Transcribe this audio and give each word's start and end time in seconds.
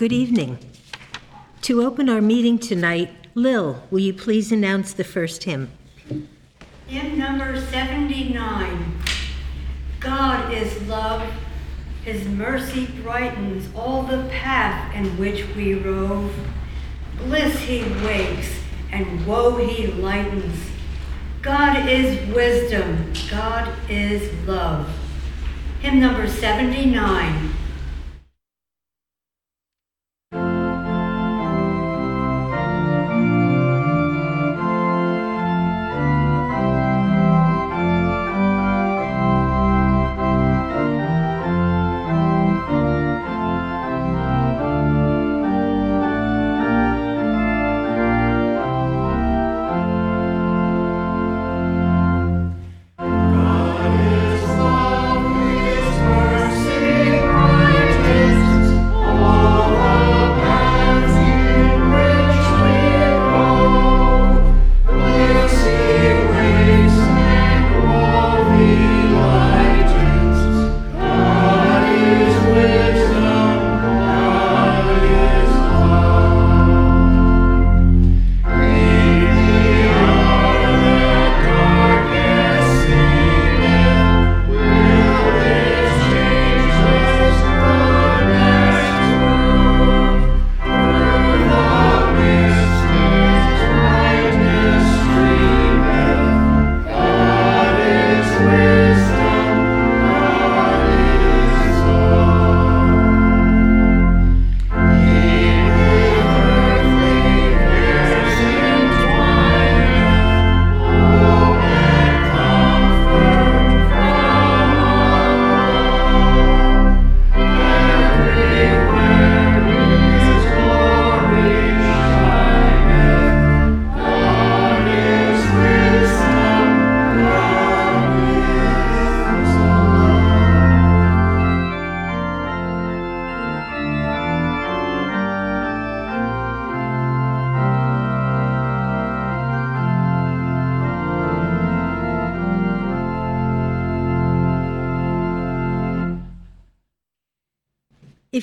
Good 0.00 0.14
evening. 0.14 0.56
To 1.60 1.82
open 1.82 2.08
our 2.08 2.22
meeting 2.22 2.58
tonight, 2.58 3.10
Lil, 3.34 3.82
will 3.90 3.98
you 3.98 4.14
please 4.14 4.50
announce 4.50 4.94
the 4.94 5.04
first 5.04 5.44
hymn? 5.44 5.70
Hymn 6.86 7.18
number 7.18 7.60
79. 7.60 8.94
God 10.00 10.54
is 10.54 10.88
love. 10.88 11.30
His 12.02 12.26
mercy 12.26 12.86
brightens 13.02 13.68
all 13.76 14.04
the 14.04 14.26
path 14.30 14.94
in 14.94 15.18
which 15.18 15.46
we 15.54 15.74
rove. 15.74 16.34
Bliss 17.18 17.58
he 17.58 17.82
wakes 18.02 18.48
and 18.90 19.26
woe 19.26 19.58
he 19.58 19.88
lightens. 19.88 20.70
God 21.42 21.86
is 21.86 22.26
wisdom. 22.34 23.12
God 23.30 23.70
is 23.90 24.32
love. 24.48 24.88
Hymn 25.82 26.00
number 26.00 26.26
79. 26.26 27.49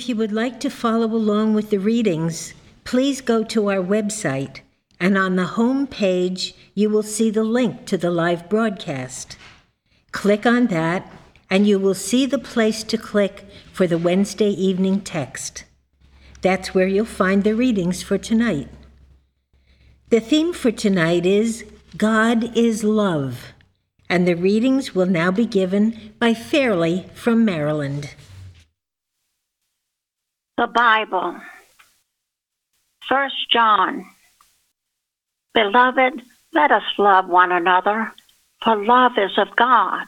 If 0.08 0.12
you 0.12 0.16
would 0.20 0.32
like 0.32 0.62
to 0.62 0.70
follow 0.70 1.08
along 1.08 1.54
with 1.54 1.70
the 1.70 1.80
readings, 1.80 2.54
please 2.86 3.20
go 3.20 3.44
to 3.44 3.70
our 3.70 3.84
website, 3.84 4.62
and 5.02 5.18
on 5.18 5.36
the 5.36 5.58
home 5.60 5.86
page, 5.86 6.56
you 6.74 6.90
will 6.90 7.04
see 7.04 7.30
the 7.30 7.44
link 7.44 7.86
to 7.88 7.98
the 7.98 8.10
live 8.10 8.48
broadcast. 8.48 9.36
Click 10.14 10.46
on 10.46 10.68
that, 10.68 11.12
and 11.50 11.68
you 11.68 11.78
will 11.78 11.94
see 11.94 12.26
the 12.26 12.40
place 12.40 12.84
to 12.84 12.98
click 12.98 13.50
for 13.74 13.86
the 13.86 13.98
Wednesday 13.98 14.52
evening 14.52 15.02
text. 15.02 15.66
That's 16.42 16.74
where 16.74 16.88
you'll 16.88 17.04
find 17.04 17.44
the 17.44 17.54
readings 17.54 18.02
for 18.02 18.18
tonight. 18.18 18.70
The 20.08 20.22
theme 20.22 20.54
for 20.54 20.72
tonight 20.72 21.26
is 21.26 21.66
God 21.98 22.56
is 22.56 22.82
Love, 22.82 23.48
and 24.08 24.26
the 24.26 24.36
readings 24.36 24.96
will 24.96 25.06
now 25.06 25.32
be 25.32 25.46
given 25.46 26.14
by 26.18 26.34
Fairley 26.34 27.08
from 27.14 27.44
Maryland. 27.44 28.16
The 30.58 30.66
Bible. 30.66 31.40
First 33.08 33.36
John. 33.52 34.08
Beloved, 35.54 36.24
let 36.52 36.72
us 36.72 36.82
love 36.98 37.28
one 37.28 37.52
another, 37.52 38.12
for 38.64 38.84
love 38.84 39.12
is 39.18 39.38
of 39.38 39.56
God. 39.56 40.08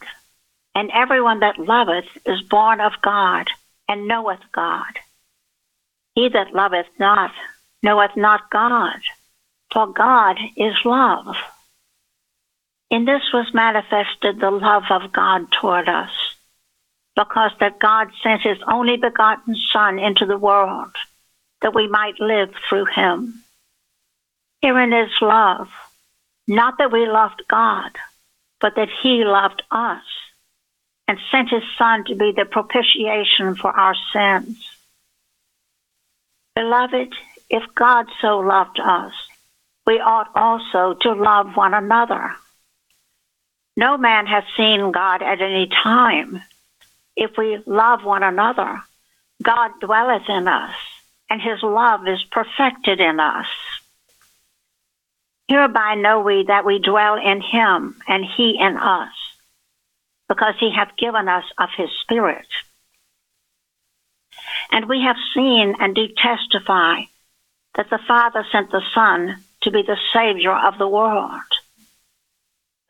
And 0.74 0.90
everyone 0.92 1.42
that 1.42 1.60
loveth 1.60 2.08
is 2.26 2.42
born 2.50 2.82
of 2.82 2.94
God, 3.04 3.48
and 3.88 4.08
knoweth 4.08 4.40
God. 4.52 4.98
He 6.16 6.30
that 6.30 6.52
loveth 6.52 6.88
not 6.98 7.32
knoweth 7.84 8.18
not 8.18 8.50
God, 8.50 9.02
for 9.72 9.86
God 9.86 10.38
is 10.58 10.74
love. 10.84 11.36
In 12.90 13.06
this 13.06 13.22
was 13.32 13.54
manifested 13.54 14.40
the 14.40 14.50
love 14.50 14.86
of 14.90 15.14
God 15.14 15.46
toward 15.62 15.88
us 15.88 16.10
because 17.16 17.52
that 17.60 17.80
God 17.80 18.10
sent 18.24 18.42
his 18.42 18.58
only 18.68 18.98
begotten 18.98 19.56
Son 19.74 20.00
into 20.00 20.26
the 20.26 20.38
world 20.38 20.96
that 21.62 21.76
we 21.76 21.88
might 21.88 22.20
live 22.20 22.54
through 22.68 22.86
him. 22.86 23.44
Herein 24.62 24.94
is 24.94 25.12
love, 25.22 25.70
not 26.48 26.78
that 26.78 26.92
we 26.92 27.06
loved 27.06 27.44
God, 27.50 27.92
but 28.60 28.76
that 28.76 28.90
he 29.02 29.24
loved 29.24 29.64
us 29.72 30.04
and 31.08 31.18
sent 31.32 31.50
his 31.50 31.64
Son 31.78 32.06
to 32.06 32.16
be 32.16 32.34
the 32.36 32.46
propitiation 32.46 33.56
for 33.56 33.72
our 33.72 33.96
sins. 34.14 34.70
Beloved, 36.56 37.14
if 37.50 37.64
God 37.74 38.06
so 38.22 38.40
loved 38.40 38.80
us, 38.80 39.14
we 39.86 40.00
ought 40.00 40.30
also 40.36 40.98
to 41.02 41.14
love 41.14 41.56
one 41.56 41.74
another. 41.74 42.32
No 43.76 43.98
man 43.98 44.28
has 44.28 44.44
seen 44.56 44.92
God 44.92 45.22
at 45.22 45.42
any 45.42 45.68
time 45.68 46.42
if 47.20 47.38
we 47.38 47.62
love 47.66 48.04
one 48.04 48.24
another, 48.24 48.82
God 49.44 49.72
dwelleth 49.82 50.30
in 50.30 50.48
us, 50.48 50.74
and 51.30 51.42
his 51.42 51.62
love 51.62 52.08
is 52.08 52.24
perfected 52.32 53.00
in 53.00 53.20
us. 53.20 53.48
Hereby 55.50 55.96
know 55.96 56.22
we 56.22 56.46
that 56.48 56.66
we 56.66 56.80
dwell 56.80 57.16
in 57.16 57.42
him, 57.42 58.00
and 58.08 58.24
he 58.24 58.58
in 58.58 58.78
us, 58.78 59.12
because 60.30 60.56
he 60.60 60.72
hath 60.74 60.96
given 60.98 61.28
us 61.28 61.44
of 61.58 61.70
his 61.76 61.90
Spirit. 62.02 62.48
And 64.72 64.88
we 64.88 65.02
have 65.02 65.18
seen 65.34 65.76
and 65.80 65.94
do 65.94 66.08
testify 66.08 67.02
that 67.76 67.90
the 67.90 68.00
Father 68.08 68.46
sent 68.52 68.72
the 68.72 68.84
Son 68.94 69.44
to 69.62 69.72
be 69.72 69.82
the 69.82 69.98
Savior 70.14 70.56
of 70.56 70.78
the 70.78 70.88
world. 70.88 71.42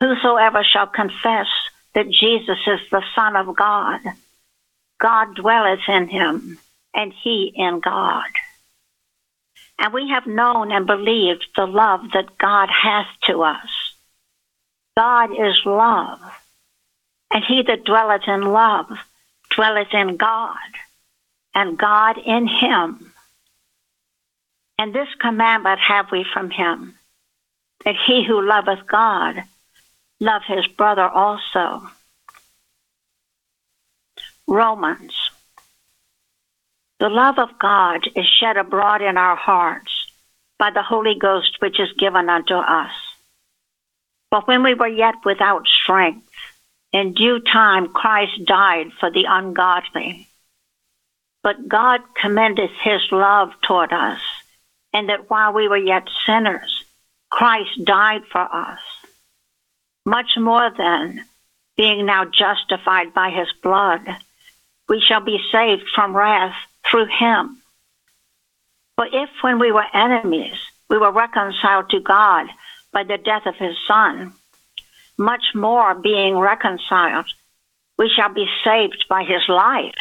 Whosoever 0.00 0.62
shall 0.62 0.86
confess 0.86 1.48
that 1.94 2.10
Jesus 2.10 2.58
is 2.66 2.80
the 2.90 3.02
Son 3.14 3.36
of 3.36 3.54
God. 3.56 4.00
God 5.00 5.34
dwelleth 5.34 5.88
in 5.88 6.08
him, 6.08 6.58
and 6.94 7.12
he 7.22 7.52
in 7.54 7.80
God. 7.80 8.30
And 9.78 9.94
we 9.94 10.10
have 10.10 10.26
known 10.26 10.70
and 10.70 10.86
believed 10.86 11.46
the 11.56 11.66
love 11.66 12.12
that 12.12 12.36
God 12.38 12.68
hath 12.70 13.06
to 13.24 13.42
us. 13.42 13.94
God 14.96 15.30
is 15.32 15.56
love, 15.64 16.20
and 17.30 17.42
he 17.44 17.62
that 17.62 17.84
dwelleth 17.84 18.28
in 18.28 18.42
love 18.42 18.90
dwelleth 19.50 19.92
in 19.92 20.16
God, 20.16 20.56
and 21.54 21.78
God 21.78 22.18
in 22.18 22.46
him. 22.46 23.12
And 24.78 24.94
this 24.94 25.08
commandment 25.18 25.80
have 25.80 26.10
we 26.12 26.24
from 26.32 26.50
him, 26.50 26.94
that 27.84 27.96
he 28.06 28.24
who 28.26 28.46
loveth 28.46 28.86
God 28.86 29.42
love 30.20 30.42
his 30.46 30.66
brother 30.68 31.08
also. 31.08 31.88
Romans. 34.46 35.14
The 36.98 37.08
love 37.08 37.38
of 37.38 37.58
God 37.58 38.06
is 38.14 38.26
shed 38.26 38.58
abroad 38.58 39.00
in 39.00 39.16
our 39.16 39.36
hearts 39.36 39.90
by 40.58 40.70
the 40.70 40.82
Holy 40.82 41.14
Ghost 41.18 41.56
which 41.60 41.80
is 41.80 41.92
given 41.98 42.28
unto 42.28 42.54
us. 42.54 42.92
But 44.30 44.46
when 44.46 44.62
we 44.62 44.74
were 44.74 44.86
yet 44.86 45.14
without 45.24 45.66
strength, 45.66 46.28
in 46.92 47.14
due 47.14 47.40
time 47.40 47.88
Christ 47.88 48.44
died 48.44 48.92
for 49.00 49.10
the 49.10 49.24
ungodly. 49.28 50.28
But 51.42 51.68
God 51.68 52.00
commendeth 52.20 52.72
his 52.82 53.00
love 53.10 53.52
toward 53.62 53.92
us, 53.92 54.20
and 54.92 55.08
that 55.08 55.30
while 55.30 55.52
we 55.52 55.68
were 55.68 55.78
yet 55.78 56.06
sinners, 56.26 56.84
Christ 57.30 57.84
died 57.84 58.22
for 58.30 58.40
us. 58.40 58.80
Much 60.10 60.32
more 60.36 60.72
than 60.76 61.24
being 61.76 62.04
now 62.04 62.24
justified 62.24 63.14
by 63.14 63.30
his 63.30 63.46
blood, 63.62 64.00
we 64.88 65.00
shall 65.00 65.20
be 65.20 65.38
saved 65.52 65.84
from 65.94 66.16
wrath 66.16 66.56
through 66.84 67.06
him. 67.06 67.62
For 68.96 69.06
if 69.06 69.30
when 69.42 69.60
we 69.60 69.70
were 69.70 69.86
enemies, 69.94 70.58
we 70.88 70.98
were 70.98 71.12
reconciled 71.12 71.90
to 71.90 72.00
God 72.00 72.48
by 72.92 73.04
the 73.04 73.18
death 73.18 73.46
of 73.46 73.54
his 73.54 73.76
Son, 73.86 74.32
much 75.16 75.54
more 75.54 75.94
being 75.94 76.36
reconciled, 76.36 77.26
we 77.96 78.08
shall 78.08 78.34
be 78.34 78.48
saved 78.64 79.04
by 79.08 79.22
his 79.22 79.48
life. 79.48 79.94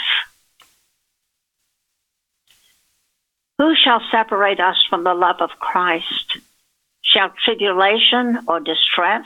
Who 3.60 3.76
shall 3.76 4.02
separate 4.10 4.60
us 4.60 4.84
from 4.90 5.04
the 5.04 5.14
love 5.14 5.40
of 5.40 5.60
Christ? 5.60 6.40
Shall 7.04 7.30
tribulation 7.46 8.40
or 8.48 8.60
distress 8.60 9.26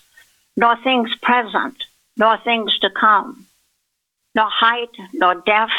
nor 0.57 0.75
things 0.83 1.09
present, 1.21 1.83
nor 2.17 2.37
things 2.37 2.77
to 2.79 2.89
come, 2.89 3.45
nor 4.35 4.47
height, 4.49 4.89
nor 5.13 5.35
depth, 5.35 5.71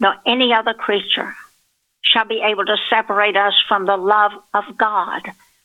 nor 0.00 0.14
any 0.26 0.52
other 0.52 0.74
creature 0.74 1.34
shall 2.02 2.26
be 2.26 2.42
able 2.44 2.64
to 2.64 2.76
separate 2.90 3.36
us 3.36 3.54
from 3.68 3.86
the 3.86 3.96
love 3.96 4.32
of 4.52 4.64
God, 4.76 5.22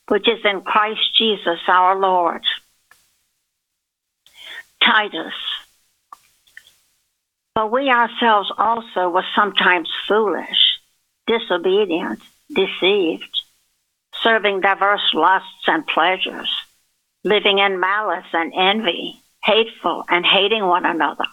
which 0.08 0.28
is 0.28 0.44
in 0.44 0.62
Christ 0.62 1.16
Jesus 1.16 1.58
our 1.68 1.98
Lord. 1.98 2.42
Titus. 4.82 5.34
But 7.54 7.72
we 7.72 7.90
ourselves 7.90 8.50
also 8.56 9.10
were 9.10 9.24
sometimes 9.34 9.90
foolish, 10.06 10.78
disobedient, 11.26 12.20
deceived, 12.48 13.42
serving 14.22 14.60
diverse 14.60 15.12
lusts 15.12 15.66
and 15.66 15.86
pleasures, 15.86 16.50
living 17.24 17.58
in 17.58 17.80
malice 17.80 18.26
and 18.32 18.52
envy, 18.56 19.20
hateful 19.42 20.04
and 20.08 20.24
hating 20.24 20.64
one 20.64 20.86
another. 20.86 21.24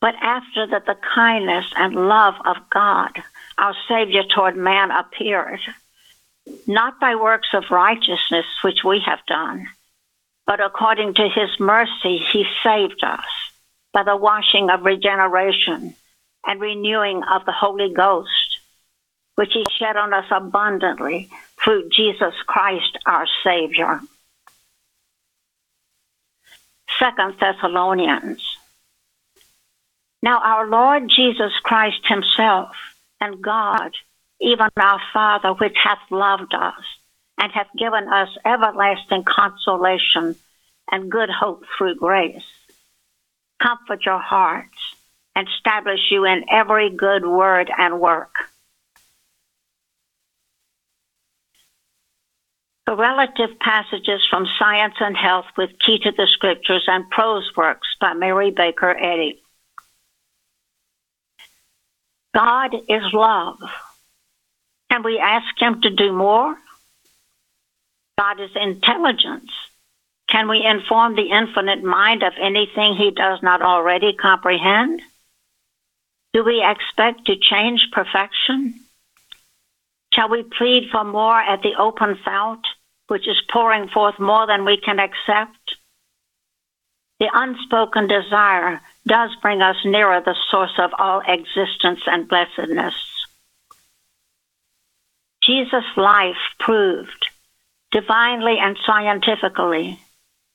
But 0.00 0.14
after 0.20 0.66
that 0.68 0.86
the 0.86 0.96
kindness 1.14 1.66
and 1.76 1.94
love 1.94 2.34
of 2.44 2.56
God, 2.70 3.10
our 3.58 3.74
Savior 3.88 4.22
toward 4.24 4.56
man 4.56 4.90
appeared, 4.90 5.60
not 6.66 6.98
by 6.98 7.14
works 7.16 7.48
of 7.52 7.64
righteousness 7.70 8.46
which 8.64 8.82
we 8.84 9.00
have 9.04 9.20
done, 9.26 9.66
but 10.46 10.60
according 10.60 11.14
to 11.14 11.28
his 11.28 11.50
mercy, 11.60 12.18
he 12.32 12.44
saved 12.64 13.04
us 13.04 13.24
by 13.92 14.02
the 14.02 14.16
washing 14.16 14.70
of 14.70 14.84
regeneration 14.84 15.94
and 16.46 16.60
renewing 16.60 17.22
of 17.22 17.44
the 17.44 17.52
Holy 17.52 17.92
Ghost, 17.92 18.49
which 19.36 19.52
he 19.52 19.64
shed 19.78 19.96
on 19.96 20.12
us 20.12 20.26
abundantly 20.30 21.30
through 21.62 21.88
Jesus 21.88 22.34
Christ 22.46 22.98
our 23.06 23.26
Savior. 23.44 24.00
Second 26.98 27.34
Thessalonians. 27.40 28.42
Now 30.22 30.40
our 30.42 30.66
Lord 30.66 31.08
Jesus 31.08 31.52
Christ 31.62 32.06
himself 32.06 32.70
and 33.20 33.40
God, 33.40 33.92
even 34.40 34.68
our 34.76 35.00
Father, 35.12 35.54
which 35.54 35.76
hath 35.82 36.00
loved 36.10 36.54
us 36.54 36.84
and 37.38 37.50
hath 37.52 37.68
given 37.78 38.08
us 38.08 38.28
everlasting 38.44 39.24
consolation 39.24 40.36
and 40.90 41.10
good 41.10 41.30
hope 41.30 41.64
through 41.76 41.94
grace. 41.94 42.44
Comfort 43.62 44.04
your 44.04 44.18
hearts 44.18 44.76
and 45.34 45.48
establish 45.48 46.00
you 46.10 46.24
in 46.24 46.44
every 46.50 46.90
good 46.90 47.24
word 47.24 47.70
and 47.76 48.00
work. 48.00 48.34
Relative 52.90 53.56
passages 53.60 54.20
from 54.28 54.48
Science 54.58 54.94
and 54.98 55.16
Health 55.16 55.44
with 55.56 55.70
Key 55.78 56.00
to 56.00 56.10
the 56.10 56.26
Scriptures 56.32 56.82
and 56.88 57.08
Prose 57.08 57.48
Works 57.56 57.86
by 58.00 58.14
Mary 58.14 58.50
Baker 58.50 58.90
Eddy. 58.90 59.40
God 62.34 62.74
is 62.88 63.02
love. 63.12 63.58
Can 64.90 65.04
we 65.04 65.20
ask 65.20 65.46
Him 65.56 65.80
to 65.82 65.90
do 65.90 66.12
more? 66.12 66.56
God 68.18 68.40
is 68.40 68.50
intelligence. 68.56 69.52
Can 70.28 70.48
we 70.48 70.64
inform 70.64 71.14
the 71.14 71.30
infinite 71.30 71.84
mind 71.84 72.24
of 72.24 72.32
anything 72.40 72.94
he 72.96 73.12
does 73.12 73.40
not 73.40 73.62
already 73.62 74.14
comprehend? 74.14 75.00
Do 76.32 76.44
we 76.44 76.64
expect 76.64 77.26
to 77.26 77.36
change 77.36 77.88
perfection? 77.92 78.74
Shall 80.12 80.28
we 80.28 80.42
plead 80.42 80.90
for 80.90 81.04
more 81.04 81.40
at 81.40 81.62
the 81.62 81.76
open 81.78 82.18
fount, 82.24 82.66
which 83.10 83.26
is 83.26 83.42
pouring 83.52 83.88
forth 83.88 84.20
more 84.20 84.46
than 84.46 84.64
we 84.64 84.76
can 84.76 85.00
accept? 85.00 85.74
The 87.18 87.28
unspoken 87.34 88.06
desire 88.06 88.80
does 89.04 89.30
bring 89.42 89.62
us 89.62 89.76
nearer 89.84 90.22
the 90.24 90.36
source 90.48 90.78
of 90.78 90.92
all 90.96 91.20
existence 91.26 92.02
and 92.06 92.28
blessedness. 92.28 92.94
Jesus' 95.42 95.96
life 95.96 96.36
proved 96.60 97.26
divinely 97.90 98.58
and 98.60 98.78
scientifically 98.86 99.98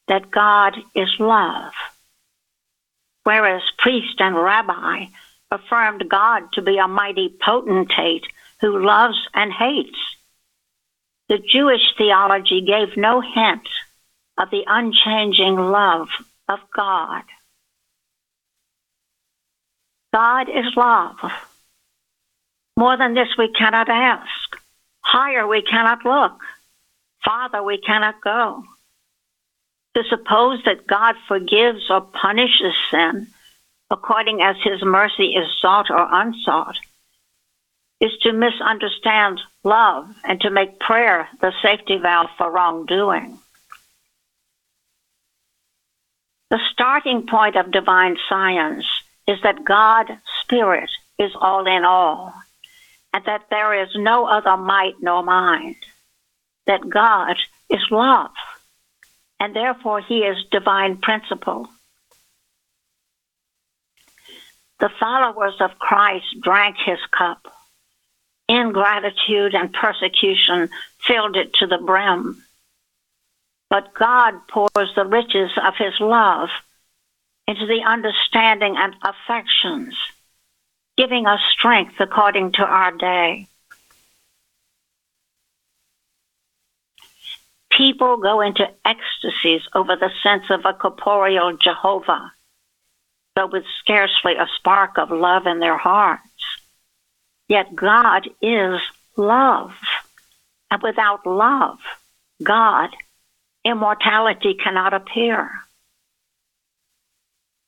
that 0.07 0.31
God 0.31 0.77
is 0.95 1.09
love. 1.19 1.73
Whereas 3.25 3.63
priest 3.77 4.15
and 4.19 4.33
rabbi 4.33 5.07
affirmed 5.51 6.07
God 6.07 6.43
to 6.53 6.61
be 6.61 6.77
a 6.77 6.87
mighty 6.87 7.35
potentate 7.43 8.25
who 8.61 8.81
loves 8.81 9.17
and 9.33 9.51
hates, 9.51 9.97
the 11.29 11.39
Jewish 11.39 11.81
theology 11.97 12.61
gave 12.61 12.97
no 12.97 13.21
hint 13.21 13.67
of 14.37 14.49
the 14.51 14.63
unchanging 14.67 15.55
love 15.55 16.07
of 16.47 16.59
God. 16.75 17.23
God 20.13 20.49
is 20.49 20.75
love. 20.75 21.17
More 22.77 22.97
than 22.97 23.15
this, 23.15 23.29
we 23.37 23.51
cannot 23.51 23.89
ask. 23.89 24.55
Higher, 25.01 25.47
we 25.47 25.61
cannot 25.61 26.05
look. 26.05 26.39
Farther, 27.23 27.63
we 27.63 27.79
cannot 27.79 28.21
go. 28.21 28.63
To 29.95 30.03
suppose 30.09 30.59
that 30.65 30.85
God 30.85 31.15
forgives 31.27 31.89
or 31.89 32.01
punishes 32.01 32.73
sin 32.91 33.27
according 33.89 34.41
as 34.41 34.57
his 34.63 34.83
mercy 34.83 35.35
is 35.35 35.47
sought 35.61 35.89
or 35.89 36.07
unsought 36.11 36.77
is 38.01 38.11
to 38.21 38.33
misunderstand 38.33 39.39
love 39.63 40.07
and 40.23 40.41
to 40.41 40.49
make 40.49 40.79
prayer 40.79 41.27
the 41.41 41.53
safety 41.61 41.97
valve 41.97 42.29
for 42.37 42.51
wrongdoing. 42.51 43.39
The 46.49 46.59
starting 46.71 47.25
point 47.27 47.55
of 47.55 47.71
divine 47.71 48.17
science 48.29 48.85
is 49.27 49.39
that 49.43 49.65
God, 49.65 50.07
Spirit, 50.41 50.89
is 51.17 51.31
all 51.39 51.65
in 51.65 51.83
all, 51.83 52.33
and 53.13 53.23
that 53.25 53.45
there 53.49 53.81
is 53.81 53.89
no 53.95 54.25
other 54.25 54.57
might 54.57 54.95
nor 55.01 55.23
mind 55.23 55.75
that 56.67 56.87
God 56.87 57.37
is 57.69 57.81
love, 57.89 58.31
and 59.39 59.55
therefore 59.55 60.01
he 60.01 60.19
is 60.19 60.37
divine 60.51 60.97
principle. 60.97 61.67
The 64.79 64.89
followers 64.99 65.55
of 65.61 65.79
Christ 65.79 66.25
drank 66.43 66.75
his 66.85 66.99
cup. 67.17 67.54
Ingratitude 68.47 69.55
and 69.55 69.73
persecution 69.73 70.69
filled 70.99 71.35
it 71.35 71.53
to 71.55 71.67
the 71.67 71.79
brim. 71.79 72.43
But 73.69 73.93
God 73.93 74.35
pours 74.47 74.93
the 74.95 75.05
riches 75.05 75.51
of 75.61 75.75
his 75.77 75.93
love 75.99 76.49
into 77.47 77.65
the 77.65 77.83
understanding 77.85 78.75
and 78.77 78.95
affections 79.01 79.95
giving 80.97 81.25
us 81.25 81.39
strength 81.51 81.95
according 81.99 82.53
to 82.53 82.63
our 82.63 82.91
day. 82.91 83.47
People 87.71 88.17
go 88.17 88.39
into 88.39 88.65
ecstasies 88.85 89.61
over 89.73 89.97
the 89.97 90.09
sense 90.23 90.45
of 90.49 90.61
a 90.63 90.73
corporeal 90.73 91.57
Jehovah, 91.57 92.31
but 93.35 93.51
with 93.51 93.65
scarcely 93.81 94.35
a 94.35 94.47
spark 94.55 94.97
of 94.97 95.11
love 95.11 95.45
in 95.45 95.59
their 95.59 95.77
hearts. 95.77 96.23
Yet 97.47 97.75
God 97.75 98.27
is 98.41 98.79
love. 99.15 99.71
And 100.71 100.81
without 100.81 101.25
love, 101.25 101.77
God, 102.43 102.89
immortality 103.63 104.55
cannot 104.55 104.93
appear. 104.93 105.51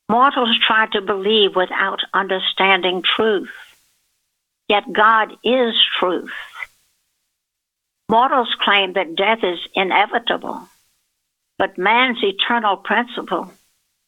Mortals 0.09 0.57
try 0.65 0.87
to 0.93 1.01
believe 1.01 1.55
without 1.55 1.99
understanding 2.13 3.03
truth. 3.03 3.51
Yet 4.67 4.91
God 4.91 5.33
is 5.43 5.73
truth. 5.99 6.31
Mortals 8.09 8.53
claim 8.61 8.93
that 8.93 9.15
death 9.15 9.39
is 9.43 9.59
inevitable, 9.75 10.67
but 11.57 11.77
man's 11.77 12.19
eternal 12.23 12.77
principle 12.77 13.51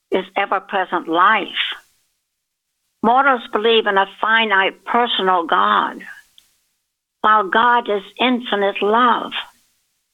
is 0.09 0.25
ever 0.37 0.61
present 0.61 1.07
life. 1.07 1.75
Mortals 3.01 3.47
believe 3.51 3.87
in 3.87 3.97
a 3.97 4.09
finite 4.19 4.83
personal 4.85 5.45
God, 5.45 6.05
while 7.21 7.47
God 7.47 7.89
is 7.89 8.03
infinite 8.19 8.81
love, 8.81 9.33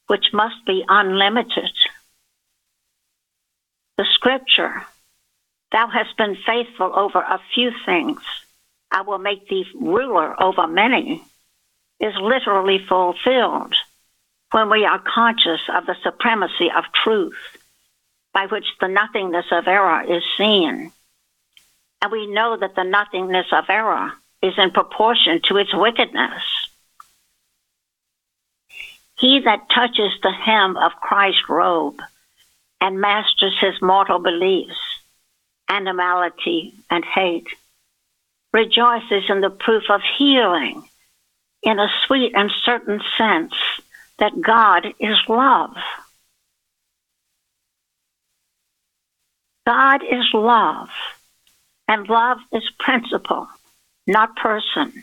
which 0.08 0.26
must 0.34 0.65
be 0.65 0.84
unlimited. 0.88 1.71
The 3.98 4.06
scripture, 4.13 4.86
Thou 5.71 5.88
hast 5.88 6.15
been 6.17 6.38
faithful 6.45 6.91
over 6.95 7.19
a 7.19 7.41
few 7.54 7.71
things, 7.86 8.19
I 8.91 9.02
will 9.02 9.17
make 9.17 9.50
thee 9.50 9.67
ruler 9.74 10.41
over 10.41 10.67
many 10.67 11.24
is 12.00 12.13
literally 12.15 12.80
fulfilled 12.88 13.74
when 14.52 14.69
we 14.69 14.86
are 14.86 15.00
conscious 15.00 15.62
of 15.74 15.86
the 15.86 15.95
supremacy 16.04 16.69
of 16.76 16.86
truth 17.04 17.38
by 18.34 18.45
which 18.48 18.65
the 18.80 18.88
nothingness 18.88 19.45
of 19.52 19.67
error 19.67 20.02
is 20.04 20.24
seen. 20.38 20.91
And 22.01 22.12
we 22.12 22.27
know 22.27 22.58
that 22.58 22.75
the 22.75 22.84
nothingness 22.84 23.47
of 23.51 23.65
error 23.69 24.12
is 24.41 24.53
in 24.58 24.71
proportion 24.71 25.41
to 25.45 25.58
its 25.58 25.73
wickedness. 25.73 26.43
He 29.17 29.39
that 29.39 29.69
touches 29.73 30.12
the 30.21 30.31
hem 30.31 30.77
of 30.77 30.91
Christ's 31.01 31.49
robe 31.49 32.01
and 32.81 32.99
masters 32.99 33.58
his 33.60 33.81
mortal 33.81 34.19
beliefs, 34.19 34.77
animality, 35.69 36.73
and 36.89 37.03
hate 37.03 37.47
rejoices 38.55 39.23
in 39.27 39.41
the 39.41 39.49
proof 39.49 39.84
of 39.89 40.01
healing 40.17 40.81
in 41.62 41.77
a 41.77 41.88
sweet 42.05 42.31
and 42.36 42.49
certain 42.63 43.01
sense 43.17 43.53
that 44.17 44.39
God 44.39 44.88
is 44.99 45.17
love. 45.27 45.75
God 49.67 50.03
is 50.03 50.25
love, 50.34 50.89
and 51.88 52.08
love 52.08 52.38
is 52.52 52.63
principle, 52.80 53.48
not 54.08 54.36
person. 54.36 54.93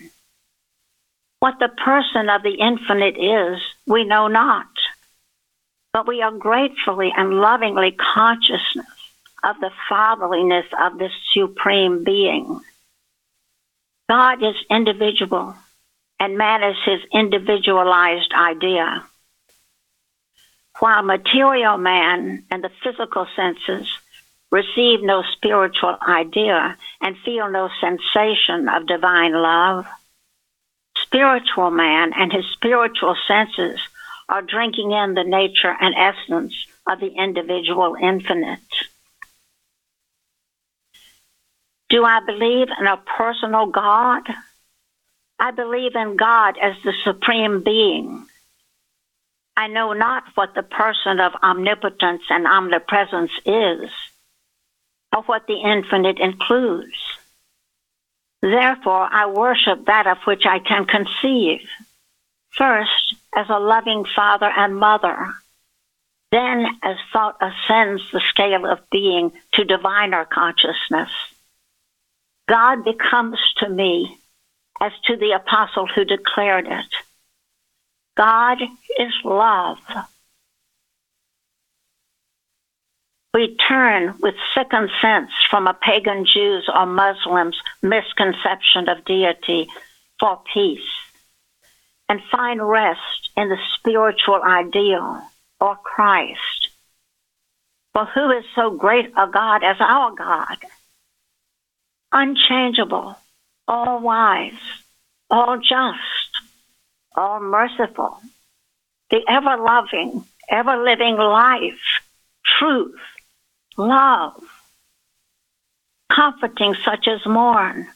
What 1.39 1.59
the 1.59 1.69
person 1.69 2.29
of 2.29 2.43
the 2.43 2.55
infinite 2.55 3.17
is, 3.17 3.61
we 3.85 4.05
know 4.05 4.27
not, 4.27 4.67
but 5.91 6.07
we 6.07 6.21
are 6.21 6.31
gratefully 6.31 7.11
and 7.15 7.39
lovingly 7.39 7.91
conscious 7.91 8.61
of 9.43 9.59
the 9.59 9.71
fatherliness 9.89 10.65
of 10.81 10.97
this 10.97 11.11
supreme 11.33 12.03
being. 12.03 12.61
God 14.09 14.41
is 14.41 14.55
individual 14.69 15.55
and 16.19 16.37
man 16.37 16.63
is 16.63 16.77
his 16.85 17.01
individualized 17.11 18.31
idea. 18.33 19.03
While 20.79 21.03
material 21.03 21.77
man 21.77 22.45
and 22.49 22.63
the 22.63 22.71
physical 22.83 23.27
senses 23.35 23.87
receive 24.53 25.01
no 25.01 25.23
spiritual 25.35 25.97
idea 26.07 26.77
and 27.01 27.17
feel 27.25 27.49
no 27.49 27.69
sensation 27.81 28.69
of 28.69 28.85
divine 28.85 29.33
love, 29.33 29.87
spiritual 30.95 31.71
man 31.71 32.13
and 32.15 32.31
his 32.31 32.45
spiritual 32.53 33.15
senses 33.27 33.79
are 34.29 34.43
drinking 34.43 34.91
in 34.91 35.15
the 35.15 35.23
nature 35.23 35.75
and 35.81 35.95
essence 35.97 36.53
of 36.85 36.99
the 36.99 37.07
individual 37.07 37.97
infinite. 37.99 38.59
Do 41.89 42.05
I 42.05 42.19
believe 42.23 42.67
in 42.79 42.85
a 42.85 42.97
personal 42.97 43.65
God? 43.65 44.21
I 45.39 45.49
believe 45.49 45.95
in 45.95 46.15
God 46.15 46.59
as 46.61 46.75
the 46.83 46.93
supreme 47.03 47.63
being. 47.63 48.27
I 49.57 49.67
know 49.67 49.93
not 49.93 50.25
what 50.35 50.53
the 50.53 50.61
person 50.61 51.19
of 51.19 51.31
omnipotence 51.41 52.21
and 52.29 52.45
omnipresence 52.45 53.31
is, 53.47 53.89
or 55.13 55.23
what 55.23 55.47
the 55.47 55.61
infinite 55.61 56.19
includes. 56.19 56.97
Therefore, 58.41 59.07
I 59.09 59.27
worship 59.27 59.85
that 59.85 60.07
of 60.07 60.17
which 60.25 60.45
I 60.45 60.59
can 60.59 60.85
conceive, 60.85 61.61
first 62.49 63.15
as 63.35 63.45
a 63.49 63.59
loving 63.59 64.05
father 64.15 64.51
and 64.55 64.75
mother, 64.75 65.33
then 66.31 66.65
as 66.81 66.97
thought 67.13 67.37
ascends 67.41 68.01
the 68.11 68.21
scale 68.29 68.65
of 68.65 68.79
being 68.89 69.31
to 69.53 69.63
diviner 69.63 70.25
consciousness. 70.25 71.11
God 72.49 72.83
becomes 72.83 73.37
to 73.57 73.69
me 73.69 74.17
as 74.81 74.91
to 75.05 75.15
the 75.15 75.31
apostle 75.31 75.87
who 75.87 76.03
declared 76.03 76.67
it. 76.67 76.93
God 78.17 78.61
is 78.99 79.13
love. 79.23 79.77
We 83.33 83.57
turn 83.67 84.13
with 84.19 84.35
sickened 84.53 84.91
sense 85.01 85.31
from 85.49 85.65
a 85.65 85.73
pagan 85.73 86.25
Jew's 86.25 86.69
or 86.73 86.85
Muslim's 86.85 87.57
misconception 87.81 88.87
of 88.89 89.03
deity 89.05 89.69
for 90.19 90.39
peace 90.53 90.81
and 92.07 92.21
find 92.31 92.61
rest 92.67 93.31
in 93.35 93.49
the 93.49 93.57
spiritual 93.75 94.39
ideal 94.43 95.21
or 95.59 95.75
Christ. 95.77 96.69
For 97.93 98.05
who 98.05 98.31
is 98.31 98.45
so 98.53 98.69
great 98.71 99.11
a 99.17 99.27
God 99.27 99.63
as 99.63 99.77
our 99.79 100.13
God? 100.13 100.57
Unchangeable, 102.11 103.17
all 103.67 103.99
wise, 103.99 104.53
all 105.31 105.57
just, 105.57 106.43
all 107.15 107.39
merciful, 107.39 108.19
the 109.09 109.21
ever 109.27 109.57
loving, 109.57 110.23
ever 110.49 110.83
living 110.83 111.15
life, 111.17 111.81
truth, 112.59 112.99
love, 113.77 114.41
comforting 116.11 116.75
such 116.85 117.07
as 117.07 117.25
mourn, 117.25 117.87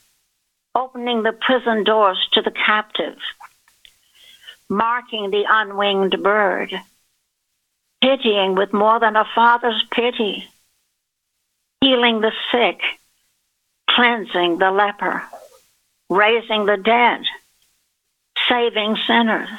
opening 0.76 1.24
the 1.24 1.34
prison 1.34 1.84
doors 1.84 2.18
to 2.34 2.42
the 2.42 2.52
captive, 2.52 3.18
marking 4.70 5.32
the 5.32 5.46
unwinged 5.50 6.22
bird, 6.22 6.74
pitying 8.02 8.56
with 8.56 8.74
more 8.74 9.00
than 9.00 9.16
a 9.16 9.26
father's 9.36 9.84
pity, 9.92 10.48
healing 11.82 12.22
the 12.22 12.32
sick, 12.52 12.80
cleansing 13.90 14.58
the 14.58 14.72
leper 14.72 15.24
raising 16.10 16.66
the 16.66 16.78
dead, 16.78 17.22
saving 18.48 18.98
sinners. 19.08 19.50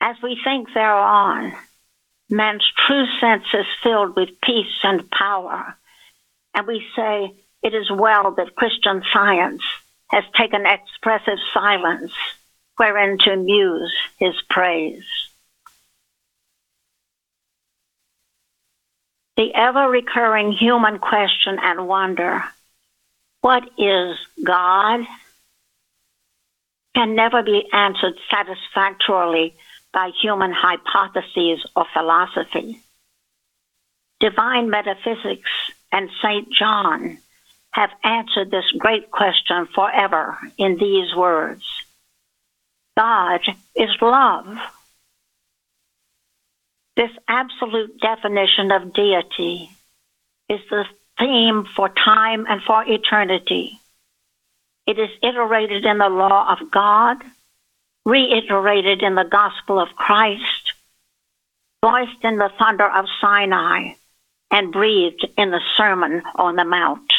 As 0.00 0.16
we 0.22 0.40
think 0.42 0.72
thereon, 0.72 1.52
man's 2.30 2.64
true 2.86 3.06
sense 3.20 3.44
is 3.54 3.66
filled 3.82 4.16
with 4.16 4.40
peace 4.42 4.78
and 4.82 5.10
power, 5.10 5.76
and 6.54 6.66
we 6.66 6.84
say 6.94 7.34
it 7.62 7.74
is 7.74 7.90
well 7.90 8.32
that 8.32 8.54
Christian 8.54 9.02
science 9.12 9.62
has 10.08 10.24
taken 10.36 10.64
expressive 10.66 11.38
silence 11.52 12.12
wherein 12.76 13.18
to 13.18 13.36
muse 13.36 13.92
his 14.18 14.34
praise. 14.48 15.04
The 19.36 19.54
ever 19.54 19.88
recurring 19.88 20.52
human 20.52 20.98
question 20.98 21.58
and 21.60 21.86
wonder 21.86 22.42
what 23.40 23.62
is 23.78 24.16
God 24.42 25.06
can 26.94 27.14
never 27.14 27.42
be 27.42 27.64
answered 27.72 28.14
satisfactorily 28.30 29.54
by 29.92 30.10
human 30.20 30.52
hypotheses 30.52 31.64
or 31.74 31.86
philosophy. 31.92 32.80
Divine 34.20 34.70
metaphysics 34.70 35.50
and 35.92 36.10
St. 36.22 36.52
John 36.52 37.18
have 37.70 37.90
answered 38.02 38.50
this 38.50 38.70
great 38.78 39.10
question 39.10 39.68
forever 39.74 40.38
in 40.56 40.78
these 40.78 41.14
words 41.14 41.62
God 42.96 43.40
is 43.76 43.90
love. 44.02 44.58
This 46.96 47.10
absolute 47.28 48.00
definition 48.00 48.72
of 48.72 48.92
deity 48.92 49.70
is 50.48 50.58
the 50.68 50.84
theme 51.16 51.64
for 51.76 51.88
time 51.90 52.46
and 52.48 52.60
for 52.62 52.84
eternity. 52.84 53.78
It 54.88 54.98
is 54.98 55.10
iterated 55.22 55.84
in 55.84 55.98
the 55.98 56.08
law 56.08 56.56
of 56.58 56.72
God, 56.72 57.18
reiterated 58.08 59.02
in 59.02 59.14
the 59.14 59.28
gospel 59.30 59.78
of 59.78 59.94
Christ, 59.94 60.72
voiced 61.84 62.24
in 62.24 62.38
the 62.38 62.50
thunder 62.58 62.88
of 62.88 63.04
Sinai, 63.20 63.92
and 64.50 64.72
breathed 64.72 65.26
in 65.36 65.50
the 65.50 65.60
Sermon 65.76 66.22
on 66.34 66.56
the 66.56 66.64
Mount. 66.64 67.12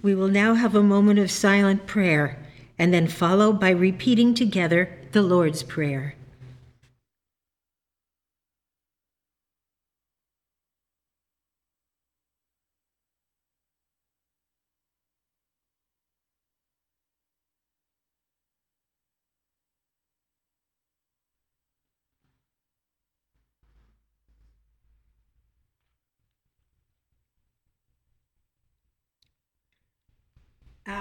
We 0.00 0.14
will 0.14 0.28
now 0.28 0.54
have 0.54 0.74
a 0.74 0.82
moment 0.82 1.18
of 1.18 1.30
silent 1.30 1.86
prayer 1.86 2.38
and 2.78 2.94
then 2.94 3.06
follow 3.06 3.52
by 3.52 3.68
repeating 3.68 4.32
together 4.32 4.96
the 5.12 5.20
Lord's 5.20 5.62
Prayer. 5.62 6.14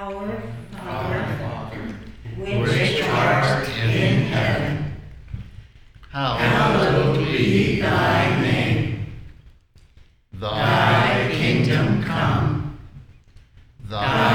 Our 0.01 0.31
Father, 0.71 1.81
which 2.37 3.03
art 3.03 3.67
in 3.67 4.21
heaven, 4.31 4.95
hallowed 6.09 7.17
be 7.17 7.81
thy 7.81 8.39
name. 8.41 9.07
Thy 10.31 11.27
kingdom 11.33 12.01
come, 12.01 12.79
thy 13.89 14.28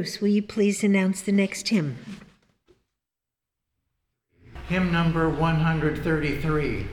Bruce, 0.00 0.18
will 0.22 0.28
you 0.28 0.40
please 0.40 0.82
announce 0.82 1.20
the 1.20 1.30
next 1.30 1.68
hymn? 1.68 1.98
Hymn 4.66 4.90
number 4.90 5.28
133. 5.28 6.86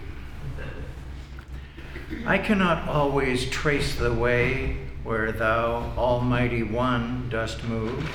I 2.25 2.37
cannot 2.37 2.89
always 2.89 3.49
trace 3.49 3.95
the 3.95 4.13
way 4.13 4.75
where 5.05 5.31
thou, 5.31 5.93
Almighty 5.97 6.63
One, 6.63 7.29
dost 7.29 7.63
move, 7.63 8.11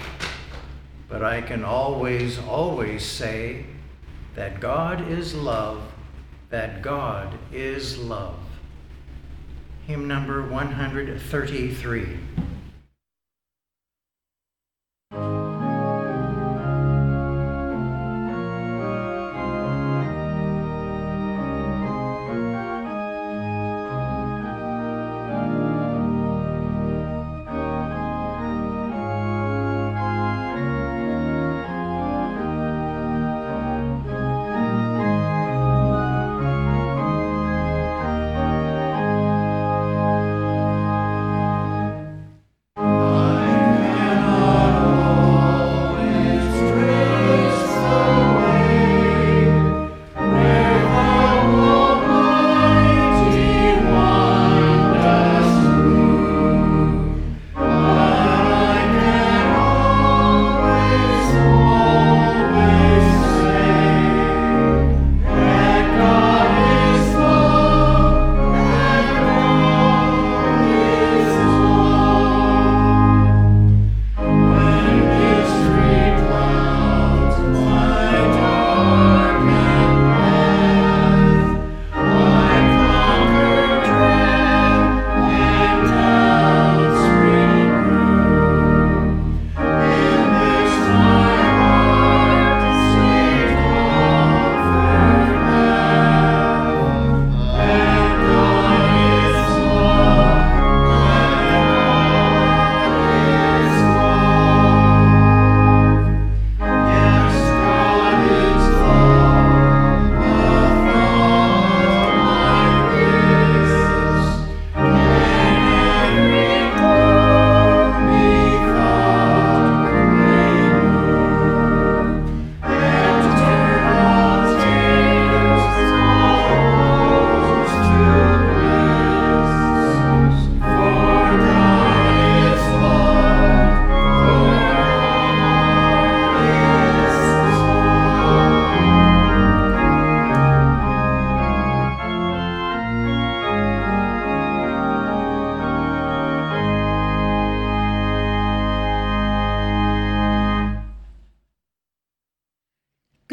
but 1.08 1.24
I 1.24 1.40
can 1.40 1.64
always, 1.64 2.38
always 2.38 3.02
say 3.02 3.64
that 4.34 4.60
God 4.60 5.10
is 5.10 5.34
love, 5.34 5.90
that 6.50 6.82
God 6.82 7.38
is 7.50 7.96
love. 7.96 8.36
Hymn 9.86 10.06
number 10.06 10.46
133. 10.46 12.18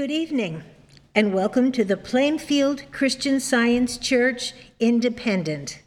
Good 0.10 0.16
evening, 0.16 0.64
and 1.14 1.36
welcome 1.36 1.72
to 1.72 1.86
the 1.86 1.96
Plainfield 1.96 2.92
Christian 2.92 3.40
Science 3.40 3.96
Church 3.96 4.56
Independent. 4.80 5.84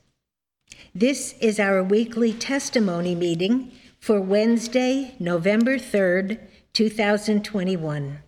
This 0.94 1.34
is 1.40 1.58
our 1.58 1.82
weekly 1.82 2.32
testimony 2.32 3.16
meeting 3.16 3.72
for 3.98 4.20
Wednesday, 4.20 5.16
November 5.18 5.76
3rd, 5.76 6.38
2021. 6.72 8.20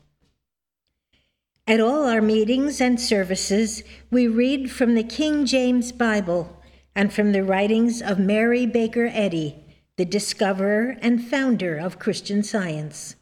At 1.68 1.78
all 1.78 2.08
our 2.08 2.20
meetings 2.20 2.80
and 2.80 3.00
services, 3.00 3.84
we 4.10 4.26
read 4.26 4.72
from 4.72 4.96
the 4.96 5.04
King 5.04 5.46
James 5.46 5.92
Bible 5.92 6.60
and 6.96 7.12
from 7.12 7.30
the 7.30 7.44
writings 7.44 8.02
of 8.02 8.18
Mary 8.18 8.66
Baker 8.66 9.08
Eddy, 9.12 9.64
the 9.96 10.04
discoverer 10.04 10.96
and 11.00 11.24
founder 11.24 11.76
of 11.76 12.00
Christian 12.00 12.42
Science. 12.42 13.14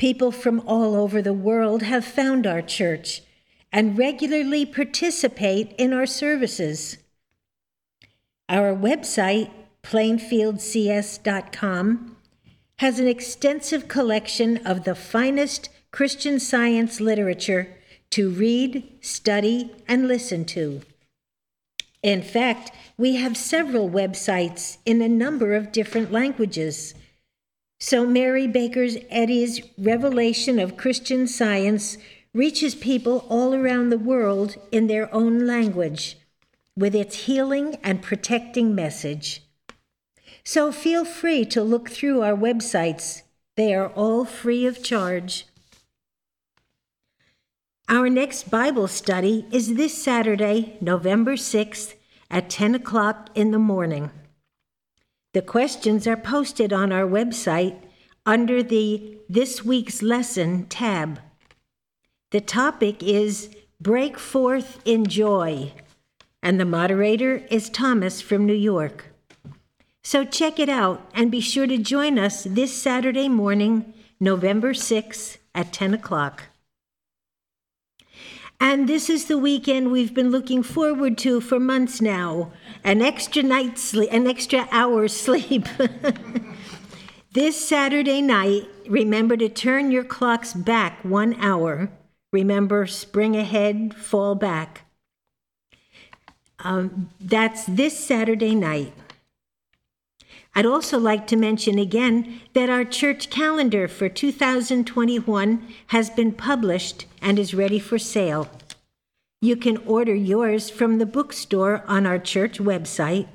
People 0.00 0.32
from 0.32 0.66
all 0.66 0.96
over 0.96 1.20
the 1.20 1.34
world 1.34 1.82
have 1.82 2.06
found 2.06 2.46
our 2.46 2.62
church 2.62 3.20
and 3.70 3.98
regularly 3.98 4.64
participate 4.64 5.74
in 5.76 5.92
our 5.92 6.06
services. 6.06 6.96
Our 8.48 8.74
website, 8.74 9.50
plainfieldcs.com, 9.82 12.16
has 12.78 12.98
an 12.98 13.08
extensive 13.08 13.88
collection 13.88 14.66
of 14.66 14.84
the 14.84 14.94
finest 14.94 15.68
Christian 15.90 16.40
science 16.40 16.98
literature 16.98 17.76
to 18.08 18.30
read, 18.30 18.90
study, 19.02 19.70
and 19.86 20.08
listen 20.08 20.46
to. 20.46 20.80
In 22.02 22.22
fact, 22.22 22.72
we 22.96 23.16
have 23.16 23.36
several 23.36 23.90
websites 23.90 24.78
in 24.86 25.02
a 25.02 25.10
number 25.10 25.54
of 25.54 25.72
different 25.72 26.10
languages. 26.10 26.94
So, 27.82 28.04
Mary 28.04 28.46
Baker's 28.46 28.98
Eddy's 29.08 29.62
revelation 29.78 30.58
of 30.58 30.76
Christian 30.76 31.26
science 31.26 31.96
reaches 32.34 32.74
people 32.74 33.24
all 33.30 33.54
around 33.54 33.88
the 33.88 33.98
world 33.98 34.56
in 34.70 34.86
their 34.86 35.12
own 35.14 35.46
language 35.46 36.18
with 36.76 36.94
its 36.94 37.24
healing 37.24 37.76
and 37.82 38.02
protecting 38.02 38.74
message. 38.74 39.42
So, 40.44 40.70
feel 40.72 41.06
free 41.06 41.46
to 41.46 41.62
look 41.62 41.88
through 41.88 42.20
our 42.20 42.36
websites, 42.36 43.22
they 43.56 43.74
are 43.74 43.88
all 43.88 44.26
free 44.26 44.66
of 44.66 44.82
charge. 44.82 45.46
Our 47.88 48.10
next 48.10 48.50
Bible 48.50 48.88
study 48.88 49.46
is 49.50 49.74
this 49.74 50.00
Saturday, 50.00 50.76
November 50.82 51.32
6th 51.32 51.94
at 52.30 52.50
10 52.50 52.74
o'clock 52.74 53.30
in 53.34 53.52
the 53.52 53.58
morning. 53.58 54.10
The 55.32 55.42
questions 55.42 56.08
are 56.08 56.16
posted 56.16 56.72
on 56.72 56.90
our 56.90 57.06
website 57.06 57.76
under 58.26 58.64
the 58.64 59.16
This 59.28 59.64
Week's 59.64 60.02
Lesson 60.02 60.66
tab. 60.66 61.20
The 62.32 62.40
topic 62.40 63.00
is 63.00 63.54
Break 63.80 64.18
Forth 64.18 64.80
in 64.84 65.06
Joy, 65.06 65.72
and 66.42 66.58
the 66.58 66.64
moderator 66.64 67.44
is 67.48 67.70
Thomas 67.70 68.20
from 68.20 68.44
New 68.44 68.52
York. 68.52 69.06
So 70.02 70.24
check 70.24 70.58
it 70.58 70.68
out 70.68 71.08
and 71.14 71.30
be 71.30 71.40
sure 71.40 71.68
to 71.68 71.78
join 71.78 72.18
us 72.18 72.42
this 72.42 72.74
Saturday 72.74 73.28
morning, 73.28 73.94
November 74.18 74.72
6th 74.72 75.36
at 75.54 75.72
10 75.72 75.94
o'clock. 75.94 76.44
And 78.58 78.88
this 78.88 79.08
is 79.08 79.26
the 79.26 79.38
weekend 79.38 79.92
we've 79.92 80.12
been 80.12 80.30
looking 80.30 80.64
forward 80.64 81.16
to 81.18 81.40
for 81.40 81.60
months 81.60 82.00
now. 82.00 82.50
An 82.82 83.02
extra 83.02 83.42
night's 83.42 83.82
sleep, 83.82 84.10
an 84.12 84.26
extra 84.26 84.68
hour's 84.70 85.14
sleep. 85.14 85.66
this 87.32 87.68
Saturday 87.68 88.22
night, 88.22 88.68
remember 88.88 89.36
to 89.36 89.48
turn 89.48 89.90
your 89.90 90.04
clocks 90.04 90.54
back 90.54 91.04
one 91.04 91.34
hour. 91.40 91.90
Remember, 92.32 92.86
spring 92.86 93.36
ahead, 93.36 93.94
fall 93.94 94.34
back. 94.34 94.82
Um, 96.60 97.10
that's 97.20 97.64
this 97.64 97.98
Saturday 97.98 98.54
night. 98.54 98.92
I'd 100.54 100.66
also 100.66 100.98
like 100.98 101.26
to 101.28 101.36
mention 101.36 101.78
again 101.78 102.40
that 102.54 102.68
our 102.68 102.84
church 102.84 103.30
calendar 103.30 103.86
for 103.86 104.08
2021 104.08 105.68
has 105.88 106.10
been 106.10 106.32
published 106.32 107.06
and 107.22 107.38
is 107.38 107.54
ready 107.54 107.78
for 107.78 107.98
sale. 107.98 108.48
You 109.42 109.56
can 109.56 109.78
order 109.78 110.14
yours 110.14 110.68
from 110.68 110.98
the 110.98 111.06
bookstore 111.06 111.82
on 111.86 112.04
our 112.06 112.18
church 112.18 112.58
website 112.58 113.28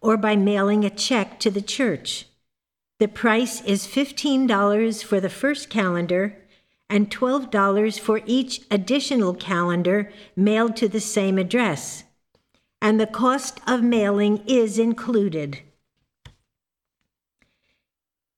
or 0.00 0.16
by 0.16 0.34
mailing 0.34 0.84
a 0.84 0.90
check 0.90 1.38
to 1.40 1.50
the 1.50 1.62
church. 1.62 2.26
The 2.98 3.06
price 3.06 3.62
is 3.62 3.86
$15 3.86 5.04
for 5.04 5.20
the 5.20 5.30
first 5.30 5.70
calendar 5.70 6.36
and 6.90 7.08
$12 7.08 8.00
for 8.00 8.20
each 8.26 8.62
additional 8.70 9.34
calendar 9.34 10.12
mailed 10.34 10.74
to 10.76 10.88
the 10.88 11.00
same 11.00 11.38
address. 11.38 12.02
And 12.82 12.98
the 12.98 13.06
cost 13.06 13.60
of 13.66 13.82
mailing 13.82 14.42
is 14.46 14.78
included. 14.78 15.60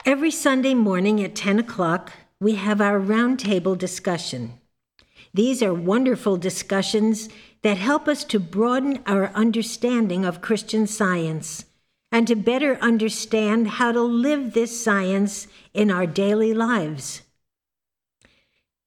Every 0.05 0.31
Sunday 0.31 0.75
morning 0.75 1.23
at 1.25 1.35
10 1.35 1.59
o'clock, 1.59 2.13
we 2.39 2.55
have 2.57 2.81
our 2.81 3.01
roundtable 3.01 3.77
discussion. 3.77 4.61
These 5.37 5.63
are 5.63 5.75
wonderful 5.75 6.39
discussions 6.39 7.29
that 7.61 7.77
help 7.77 8.09
us 8.09 8.25
to 8.25 8.41
broaden 8.41 9.03
our 9.05 9.29
understanding 9.35 10.25
of 10.25 10.41
Christian 10.41 10.87
science 10.87 11.67
and 12.11 12.27
to 12.27 12.35
better 12.35 12.79
understand 12.81 13.69
how 13.69 13.93
to 13.93 14.01
live 14.01 14.55
this 14.55 14.83
science 14.83 15.47
in 15.75 15.91
our 15.91 16.07
daily 16.07 16.55
lives. 16.55 17.21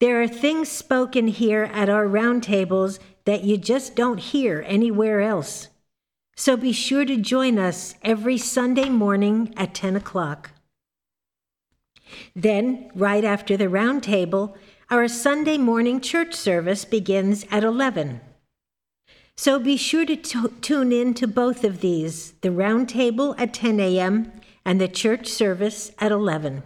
There 0.00 0.20
are 0.20 0.26
things 0.26 0.68
spoken 0.68 1.28
here 1.28 1.70
at 1.72 1.88
our 1.88 2.06
roundtables 2.06 2.98
that 3.26 3.44
you 3.44 3.56
just 3.56 3.94
don't 3.94 4.18
hear 4.18 4.64
anywhere 4.66 5.20
else. 5.20 5.68
So 6.34 6.56
be 6.56 6.72
sure 6.72 7.04
to 7.04 7.16
join 7.16 7.60
us 7.60 7.94
every 8.02 8.38
Sunday 8.38 8.88
morning 8.88 9.54
at 9.56 9.72
10 9.72 9.94
o'clock. 9.94 10.50
Then, 12.34 12.90
right 12.96 13.24
after 13.24 13.56
the 13.56 13.68
round 13.68 14.02
table, 14.02 14.56
our 14.92 15.06
Sunday 15.06 15.56
morning 15.56 16.00
church 16.00 16.34
service 16.34 16.84
begins 16.84 17.46
at 17.48 17.62
11. 17.62 18.20
So 19.36 19.60
be 19.60 19.76
sure 19.76 20.04
to 20.04 20.16
t- 20.16 20.48
tune 20.60 20.90
in 20.90 21.14
to 21.14 21.28
both 21.28 21.62
of 21.62 21.80
these 21.80 22.32
the 22.40 22.50
round 22.50 22.88
table 22.88 23.36
at 23.38 23.54
10 23.54 23.78
a.m. 23.78 24.32
and 24.64 24.80
the 24.80 24.88
church 24.88 25.28
service 25.28 25.92
at 26.00 26.10
11. 26.10 26.64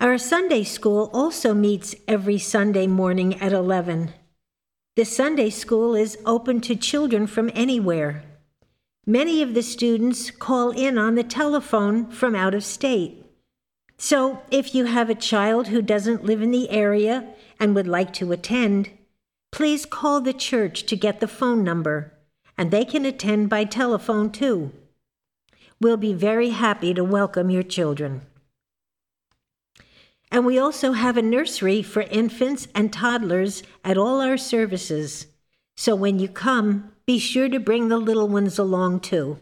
Our 0.00 0.18
Sunday 0.18 0.64
school 0.64 1.10
also 1.14 1.54
meets 1.54 1.94
every 2.06 2.38
Sunday 2.38 2.86
morning 2.86 3.40
at 3.40 3.54
11. 3.54 4.12
The 4.96 5.06
Sunday 5.06 5.48
school 5.48 5.94
is 5.94 6.18
open 6.26 6.60
to 6.60 6.76
children 6.76 7.26
from 7.26 7.50
anywhere. 7.54 8.22
Many 9.06 9.40
of 9.40 9.54
the 9.54 9.62
students 9.62 10.30
call 10.30 10.72
in 10.72 10.98
on 10.98 11.14
the 11.14 11.24
telephone 11.24 12.10
from 12.10 12.36
out 12.36 12.54
of 12.54 12.64
state. 12.64 13.17
So, 14.00 14.42
if 14.52 14.76
you 14.76 14.84
have 14.84 15.10
a 15.10 15.14
child 15.14 15.68
who 15.68 15.82
doesn't 15.82 16.24
live 16.24 16.40
in 16.40 16.52
the 16.52 16.70
area 16.70 17.34
and 17.58 17.74
would 17.74 17.88
like 17.88 18.12
to 18.14 18.30
attend, 18.30 18.90
please 19.50 19.84
call 19.84 20.20
the 20.20 20.32
church 20.32 20.86
to 20.86 20.96
get 20.96 21.18
the 21.18 21.26
phone 21.26 21.64
number, 21.64 22.12
and 22.56 22.70
they 22.70 22.84
can 22.84 23.04
attend 23.04 23.50
by 23.50 23.64
telephone 23.64 24.30
too. 24.30 24.70
We'll 25.80 25.96
be 25.96 26.14
very 26.14 26.50
happy 26.50 26.94
to 26.94 27.02
welcome 27.02 27.50
your 27.50 27.64
children. 27.64 28.22
And 30.30 30.46
we 30.46 30.60
also 30.60 30.92
have 30.92 31.16
a 31.16 31.22
nursery 31.22 31.82
for 31.82 32.02
infants 32.02 32.68
and 32.76 32.92
toddlers 32.92 33.64
at 33.82 33.98
all 33.98 34.20
our 34.20 34.36
services. 34.36 35.26
So 35.76 35.96
when 35.96 36.20
you 36.20 36.28
come, 36.28 36.92
be 37.04 37.18
sure 37.18 37.48
to 37.48 37.58
bring 37.58 37.88
the 37.88 37.98
little 37.98 38.28
ones 38.28 38.58
along 38.58 39.00
too. 39.00 39.40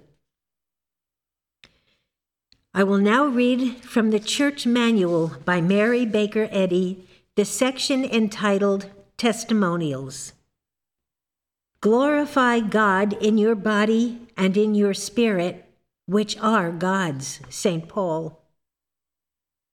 I 2.77 2.85
will 2.85 2.99
now 2.99 3.25
read 3.25 3.83
from 3.83 4.11
the 4.11 4.21
Church 4.21 4.67
Manual 4.67 5.33
by 5.47 5.63
Mary 5.63 6.05
Baker 6.05 6.47
Eddy, 6.53 7.09
the 7.35 7.47
section 7.47 8.05
entitled 8.05 8.91
Testimonials. 9.17 10.35
Glorify 11.81 12.61
God 12.61 13.15
in 13.15 13.39
your 13.39 13.55
body 13.55 14.29
and 14.37 14.59
in 14.59 14.75
your 14.75 14.93
spirit, 14.93 15.65
which 16.05 16.37
are 16.37 16.71
God's, 16.71 17.41
St. 17.49 17.89
Paul. 17.89 18.43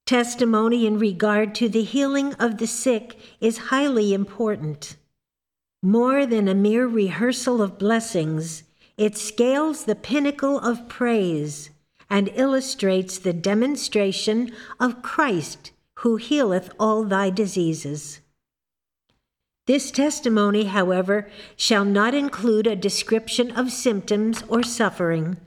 Testimony 0.05 0.87
in 0.87 0.97
regard 0.97 1.53
to 1.55 1.67
the 1.67 1.83
healing 1.83 2.33
of 2.35 2.57
the 2.57 2.67
sick 2.67 3.17
is 3.41 3.67
highly 3.67 4.13
important. 4.13 4.95
More 5.81 6.25
than 6.25 6.47
a 6.47 6.55
mere 6.55 6.87
rehearsal 6.87 7.61
of 7.61 7.77
blessings, 7.77 8.63
it 8.95 9.17
scales 9.17 9.83
the 9.83 9.95
pinnacle 9.95 10.57
of 10.57 10.87
praise 10.87 11.69
and 12.13 12.29
illustrates 12.35 13.17
the 13.17 13.33
demonstration 13.33 14.51
of 14.79 15.01
Christ 15.01 15.71
who 16.01 16.17
healeth 16.17 16.69
all 16.79 17.03
thy 17.03 17.31
diseases. 17.31 18.19
This 19.65 19.89
testimony, 19.89 20.65
however, 20.65 21.27
shall 21.55 21.83
not 21.83 22.13
include 22.13 22.67
a 22.67 22.75
description 22.75 23.49
of 23.53 23.71
symptoms 23.71 24.43
or 24.47 24.61
suffering, 24.61 25.37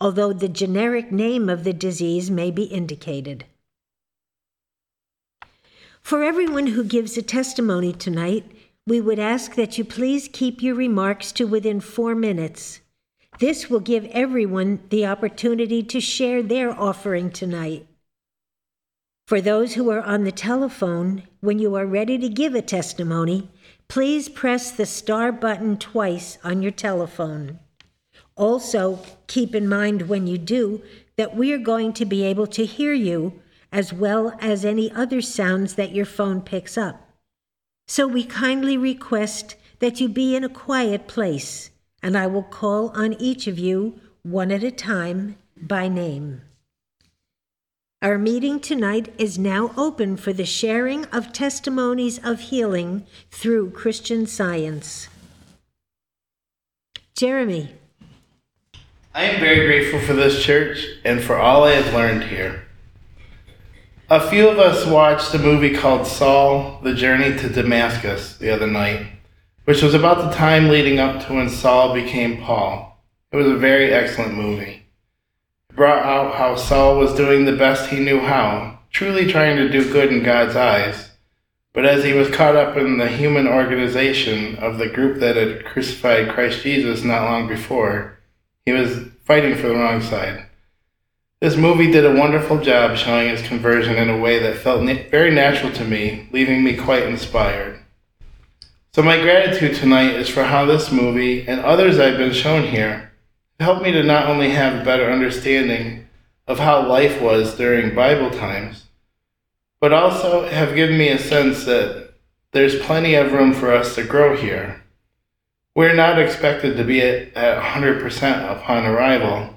although 0.00 0.32
the 0.32 0.48
generic 0.48 1.12
name 1.12 1.50
of 1.50 1.64
the 1.64 1.74
disease 1.74 2.30
may 2.30 2.50
be 2.50 2.62
indicated. 2.62 3.44
For 6.00 6.22
everyone 6.22 6.68
who 6.68 6.82
gives 6.82 7.18
a 7.18 7.22
testimony 7.22 7.92
tonight, 7.92 8.50
we 8.86 9.02
would 9.02 9.18
ask 9.18 9.54
that 9.56 9.76
you 9.76 9.84
please 9.84 10.30
keep 10.32 10.62
your 10.62 10.76
remarks 10.76 11.30
to 11.32 11.44
within 11.44 11.78
four 11.80 12.14
minutes. 12.14 12.80
This 13.38 13.68
will 13.68 13.80
give 13.80 14.06
everyone 14.06 14.80
the 14.88 15.06
opportunity 15.06 15.82
to 15.82 16.00
share 16.00 16.42
their 16.42 16.70
offering 16.70 17.30
tonight. 17.30 17.86
For 19.26 19.40
those 19.40 19.74
who 19.74 19.90
are 19.90 20.02
on 20.02 20.24
the 20.24 20.32
telephone, 20.32 21.24
when 21.40 21.58
you 21.58 21.74
are 21.74 21.86
ready 21.86 22.16
to 22.18 22.28
give 22.28 22.54
a 22.54 22.62
testimony, 22.62 23.50
please 23.88 24.28
press 24.28 24.70
the 24.70 24.86
star 24.86 25.32
button 25.32 25.76
twice 25.76 26.38
on 26.44 26.62
your 26.62 26.72
telephone. 26.72 27.58
Also, 28.36 29.00
keep 29.26 29.54
in 29.54 29.68
mind 29.68 30.02
when 30.02 30.26
you 30.26 30.38
do 30.38 30.82
that 31.16 31.36
we 31.36 31.52
are 31.52 31.58
going 31.58 31.92
to 31.94 32.04
be 32.04 32.22
able 32.22 32.46
to 32.46 32.64
hear 32.64 32.92
you 32.92 33.40
as 33.72 33.92
well 33.92 34.36
as 34.40 34.64
any 34.64 34.92
other 34.92 35.20
sounds 35.20 35.74
that 35.74 35.92
your 35.92 36.04
phone 36.04 36.40
picks 36.40 36.78
up. 36.78 37.10
So 37.88 38.06
we 38.06 38.24
kindly 38.24 38.76
request 38.76 39.56
that 39.80 40.00
you 40.00 40.08
be 40.08 40.36
in 40.36 40.44
a 40.44 40.48
quiet 40.48 41.08
place, 41.08 41.70
and 42.06 42.16
I 42.16 42.28
will 42.28 42.44
call 42.44 42.90
on 42.90 43.14
each 43.14 43.48
of 43.48 43.58
you 43.58 43.98
one 44.22 44.52
at 44.52 44.62
a 44.62 44.70
time 44.70 45.34
by 45.60 45.88
name. 45.88 46.40
Our 48.00 48.16
meeting 48.16 48.60
tonight 48.60 49.12
is 49.18 49.40
now 49.40 49.72
open 49.76 50.16
for 50.16 50.32
the 50.32 50.46
sharing 50.46 51.06
of 51.06 51.32
testimonies 51.32 52.20
of 52.22 52.38
healing 52.38 53.04
through 53.32 53.72
Christian 53.72 54.24
science. 54.24 55.08
Jeremy. 57.16 57.74
I 59.12 59.24
am 59.24 59.40
very 59.40 59.66
grateful 59.66 59.98
for 59.98 60.12
this 60.12 60.44
church 60.44 60.86
and 61.04 61.20
for 61.20 61.36
all 61.36 61.64
I 61.64 61.72
have 61.72 61.92
learned 61.92 62.22
here. 62.22 62.66
A 64.08 64.30
few 64.30 64.48
of 64.48 64.60
us 64.60 64.86
watched 64.86 65.34
a 65.34 65.40
movie 65.40 65.74
called 65.74 66.06
Saul, 66.06 66.78
The 66.84 66.94
Journey 66.94 67.36
to 67.38 67.48
Damascus 67.48 68.36
the 68.36 68.50
other 68.50 68.68
night, 68.68 69.06
which 69.66 69.82
was 69.82 69.94
about 69.94 70.18
the 70.18 70.36
time 70.36 70.68
leading 70.68 71.00
up 71.00 71.26
to 71.26 71.34
when 71.34 71.48
Saul 71.48 71.92
became 71.92 72.40
Paul. 72.40 73.04
It 73.32 73.36
was 73.36 73.48
a 73.48 73.56
very 73.56 73.92
excellent 73.92 74.34
movie 74.34 74.86
It 75.68 75.76
brought 75.76 76.04
out 76.04 76.36
how 76.36 76.54
Saul 76.54 76.98
was 76.98 77.14
doing 77.14 77.44
the 77.44 77.56
best 77.56 77.90
he 77.90 77.98
knew 77.98 78.20
how, 78.20 78.78
truly 78.90 79.26
trying 79.26 79.56
to 79.56 79.68
do 79.68 79.92
good 79.92 80.12
in 80.12 80.22
God's 80.22 80.54
eyes. 80.54 81.10
But 81.72 81.84
as 81.84 82.04
he 82.04 82.12
was 82.12 82.30
caught 82.30 82.54
up 82.54 82.76
in 82.76 82.98
the 82.98 83.08
human 83.08 83.48
organization 83.48 84.54
of 84.56 84.78
the 84.78 84.88
group 84.88 85.18
that 85.18 85.34
had 85.34 85.64
crucified 85.64 86.28
Christ 86.28 86.62
Jesus 86.62 87.02
not 87.02 87.24
long 87.24 87.48
before, 87.48 88.20
he 88.64 88.72
was 88.72 89.08
fighting 89.24 89.56
for 89.56 89.66
the 89.66 89.74
wrong 89.74 90.00
side. 90.00 90.46
This 91.40 91.56
movie 91.56 91.90
did 91.90 92.06
a 92.06 92.14
wonderful 92.14 92.60
job 92.60 92.96
showing 92.96 93.30
his 93.30 93.46
conversion 93.46 93.96
in 93.96 94.08
a 94.08 94.16
way 94.16 94.38
that 94.38 94.58
felt 94.58 94.86
very 95.10 95.34
natural 95.34 95.72
to 95.72 95.84
me, 95.84 96.28
leaving 96.30 96.62
me 96.62 96.76
quite 96.76 97.02
inspired. 97.02 97.80
So, 98.96 99.02
my 99.02 99.20
gratitude 99.20 99.74
tonight 99.74 100.14
is 100.14 100.30
for 100.30 100.44
how 100.44 100.64
this 100.64 100.90
movie 100.90 101.46
and 101.46 101.60
others 101.60 101.98
I've 101.98 102.16
been 102.16 102.32
shown 102.32 102.62
here 102.62 103.12
helped 103.60 103.82
me 103.82 103.92
to 103.92 104.02
not 104.02 104.26
only 104.26 104.48
have 104.52 104.80
a 104.80 104.84
better 104.86 105.12
understanding 105.12 106.08
of 106.46 106.60
how 106.60 106.88
life 106.88 107.20
was 107.20 107.58
during 107.58 107.94
Bible 107.94 108.30
times, 108.30 108.86
but 109.80 109.92
also 109.92 110.48
have 110.48 110.74
given 110.74 110.96
me 110.96 111.10
a 111.10 111.18
sense 111.18 111.66
that 111.66 112.14
there's 112.52 112.80
plenty 112.80 113.14
of 113.16 113.32
room 113.32 113.52
for 113.52 113.70
us 113.70 113.94
to 113.96 114.02
grow 114.02 114.34
here. 114.34 114.82
We're 115.74 115.94
not 115.94 116.18
expected 116.18 116.78
to 116.78 116.84
be 116.84 117.02
at, 117.02 117.34
100% 117.34 118.50
upon 118.50 118.86
arrival, 118.86 119.56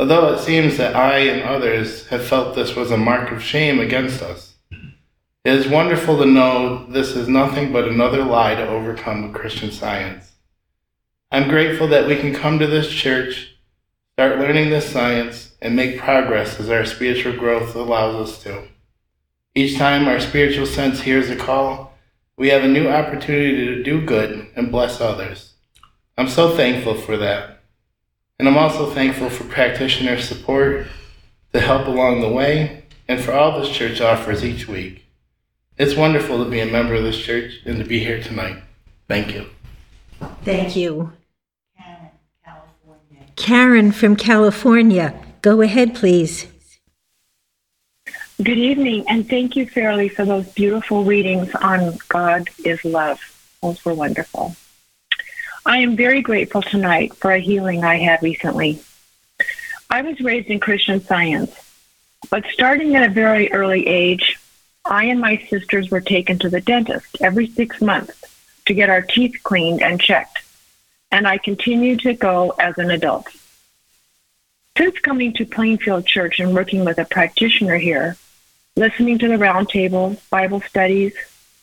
although 0.00 0.32
it 0.32 0.40
seems 0.40 0.78
that 0.78 0.96
I 0.96 1.18
and 1.18 1.42
others 1.42 2.06
have 2.06 2.24
felt 2.24 2.54
this 2.54 2.74
was 2.74 2.90
a 2.90 2.96
mark 2.96 3.32
of 3.32 3.42
shame 3.42 3.78
against 3.80 4.22
us. 4.22 4.51
It 5.44 5.54
is 5.54 5.66
wonderful 5.66 6.18
to 6.18 6.24
know 6.24 6.86
this 6.86 7.16
is 7.16 7.26
nothing 7.26 7.72
but 7.72 7.88
another 7.88 8.24
lie 8.24 8.54
to 8.54 8.64
overcome 8.64 9.22
with 9.22 9.34
Christian 9.34 9.72
science. 9.72 10.30
I'm 11.32 11.48
grateful 11.48 11.88
that 11.88 12.06
we 12.06 12.14
can 12.14 12.32
come 12.32 12.60
to 12.60 12.66
this 12.68 12.88
church, 12.88 13.56
start 14.12 14.38
learning 14.38 14.70
this 14.70 14.88
science, 14.88 15.56
and 15.60 15.74
make 15.74 15.98
progress 15.98 16.60
as 16.60 16.70
our 16.70 16.84
spiritual 16.84 17.36
growth 17.36 17.74
allows 17.74 18.14
us 18.14 18.42
to. 18.44 18.68
Each 19.52 19.76
time 19.76 20.06
our 20.06 20.20
spiritual 20.20 20.64
sense 20.64 21.00
hears 21.00 21.28
a 21.28 21.34
call, 21.34 21.98
we 22.36 22.50
have 22.50 22.62
a 22.62 22.68
new 22.68 22.88
opportunity 22.88 23.66
to 23.66 23.82
do 23.82 24.00
good 24.00 24.46
and 24.54 24.70
bless 24.70 25.00
others. 25.00 25.54
I'm 26.16 26.28
so 26.28 26.56
thankful 26.56 26.94
for 26.94 27.16
that. 27.16 27.64
And 28.38 28.46
I'm 28.46 28.58
also 28.58 28.88
thankful 28.88 29.28
for 29.28 29.42
practitioner 29.42 30.20
support, 30.20 30.86
the 31.50 31.60
help 31.62 31.88
along 31.88 32.20
the 32.20 32.32
way, 32.32 32.84
and 33.08 33.20
for 33.20 33.32
all 33.32 33.58
this 33.58 33.70
church 33.70 34.00
offers 34.00 34.44
each 34.44 34.68
week. 34.68 35.02
It's 35.78 35.96
wonderful 35.96 36.44
to 36.44 36.50
be 36.50 36.60
a 36.60 36.66
member 36.66 36.94
of 36.94 37.02
this 37.02 37.18
church 37.18 37.60
and 37.64 37.78
to 37.78 37.84
be 37.84 37.98
here 37.98 38.22
tonight. 38.22 38.62
Thank 39.08 39.34
you. 39.34 39.46
Thank 40.44 40.76
you. 40.76 41.12
Karen 41.76 42.10
California. 42.44 43.26
Karen 43.36 43.92
from 43.92 44.16
California. 44.16 45.14
Go 45.40 45.62
ahead, 45.62 45.94
please. 45.94 46.46
Good 48.42 48.58
evening, 48.58 49.04
and 49.08 49.28
thank 49.28 49.56
you, 49.56 49.66
Fairley, 49.66 50.08
for 50.08 50.24
those 50.24 50.46
beautiful 50.52 51.04
readings 51.04 51.54
on 51.54 51.96
God 52.08 52.48
is 52.64 52.84
Love. 52.84 53.20
Those 53.62 53.84
were 53.84 53.94
wonderful. 53.94 54.54
I 55.64 55.78
am 55.78 55.96
very 55.96 56.22
grateful 56.22 56.60
tonight 56.60 57.14
for 57.14 57.30
a 57.30 57.38
healing 57.38 57.84
I 57.84 57.98
had 57.98 58.22
recently. 58.22 58.82
I 59.88 60.02
was 60.02 60.20
raised 60.20 60.48
in 60.48 60.60
Christian 60.60 61.00
science, 61.00 61.54
but 62.30 62.44
starting 62.52 62.94
at 62.96 63.08
a 63.08 63.12
very 63.12 63.52
early 63.52 63.86
age, 63.86 64.38
I 64.84 65.04
and 65.04 65.20
my 65.20 65.36
sisters 65.48 65.90
were 65.90 66.00
taken 66.00 66.38
to 66.40 66.48
the 66.48 66.60
dentist 66.60 67.18
every 67.20 67.46
six 67.46 67.80
months 67.80 68.24
to 68.66 68.74
get 68.74 68.90
our 68.90 69.02
teeth 69.02 69.40
cleaned 69.42 69.82
and 69.82 70.00
checked 70.00 70.42
and 71.12 71.28
I 71.28 71.36
continue 71.36 71.96
to 71.98 72.14
go 72.14 72.54
as 72.58 72.78
an 72.78 72.90
adult. 72.90 73.28
Since 74.76 74.98
coming 75.00 75.34
to 75.34 75.44
Plainfield 75.44 76.06
Church 76.06 76.40
and 76.40 76.54
working 76.54 76.84
with 76.86 76.98
a 76.98 77.04
practitioner 77.04 77.76
here, 77.76 78.16
listening 78.74 79.18
to 79.18 79.28
the 79.28 79.34
roundtables, 79.34 80.18
Bible 80.30 80.62
studies, 80.62 81.12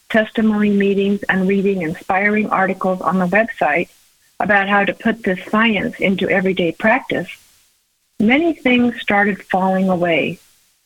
testimony 0.10 0.70
meetings, 0.70 1.24
and 1.24 1.48
reading 1.48 1.82
inspiring 1.82 2.50
articles 2.52 3.02
on 3.02 3.18
the 3.18 3.26
website 3.26 3.90
about 4.40 4.70
how 4.70 4.86
to 4.86 4.94
put 4.94 5.24
this 5.24 5.44
science 5.46 6.00
into 6.00 6.30
everyday 6.30 6.72
practice, 6.72 7.30
many 8.20 8.54
things 8.54 9.02
started 9.02 9.44
falling 9.44 9.90
away 9.90 10.40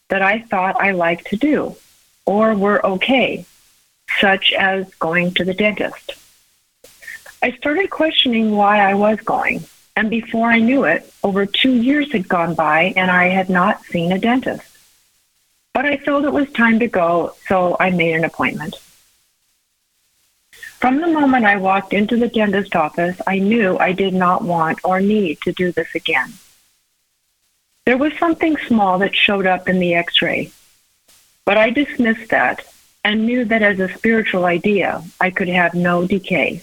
that 0.08 0.22
I 0.22 0.40
thought 0.40 0.82
I 0.82 0.92
liked 0.92 1.28
to 1.28 1.36
do 1.36 1.76
or 2.26 2.56
were 2.56 2.86
okay, 2.86 3.46
such 4.20 4.54
as 4.54 4.94
going 4.96 5.34
to 5.34 5.44
the 5.44 5.54
dentist. 5.54 6.14
I 7.42 7.52
started 7.52 7.90
questioning 7.90 8.52
why 8.52 8.80
I 8.80 8.94
was 8.94 9.20
going. 9.20 9.66
And 9.96 10.10
before 10.10 10.50
I 10.50 10.60
knew 10.60 10.86
it, 10.86 11.12
over 11.24 11.46
two 11.46 11.74
years 11.74 12.12
had 12.12 12.28
gone 12.28 12.56
by 12.56 12.94
and 12.96 13.12
I 13.12 13.28
had 13.28 13.50
not 13.50 13.84
seen 13.84 14.12
a 14.12 14.18
dentist. 14.18 14.66
But 15.74 15.86
I 15.86 15.98
felt 15.98 16.26
it 16.26 16.34
was 16.34 16.52
time 16.52 16.80
to 16.80 16.88
go, 16.88 17.36
so 17.48 17.76
I 17.80 17.90
made 17.90 18.16
an 18.16 18.24
appointment. 18.24 18.76
From 20.52 21.00
the 21.00 21.08
moment 21.08 21.46
I 21.46 21.58
walked 21.58 21.94
into 21.94 22.18
the 22.18 22.28
dentist 22.28 22.76
office, 22.76 23.20
I 23.26 23.40
knew 23.40 23.78
I 23.78 23.94
did 23.94 24.14
not 24.14 24.44
want 24.44 24.80
or 24.84 25.00
need 25.00 25.40
to 25.42 25.52
do 25.52 25.72
this 25.72 25.96
again. 25.96 26.34
There 27.86 27.98
was 27.98 28.14
something 28.18 28.58
small 28.68 29.00
that 29.00 29.16
showed 29.16 29.46
up 29.46 29.68
in 29.68 29.80
the 29.80 29.94
x 29.94 30.22
ray, 30.22 30.52
but 31.46 31.58
I 31.58 31.70
dismissed 31.70 32.30
that 32.30 32.66
and 33.04 33.26
knew 33.26 33.46
that 33.46 33.62
as 33.62 33.80
a 33.80 33.94
spiritual 33.94 34.46
idea, 34.46 35.04
I 35.20 35.30
could 35.30 35.50
have 35.50 35.74
no 35.74 36.08
decay. 36.08 36.62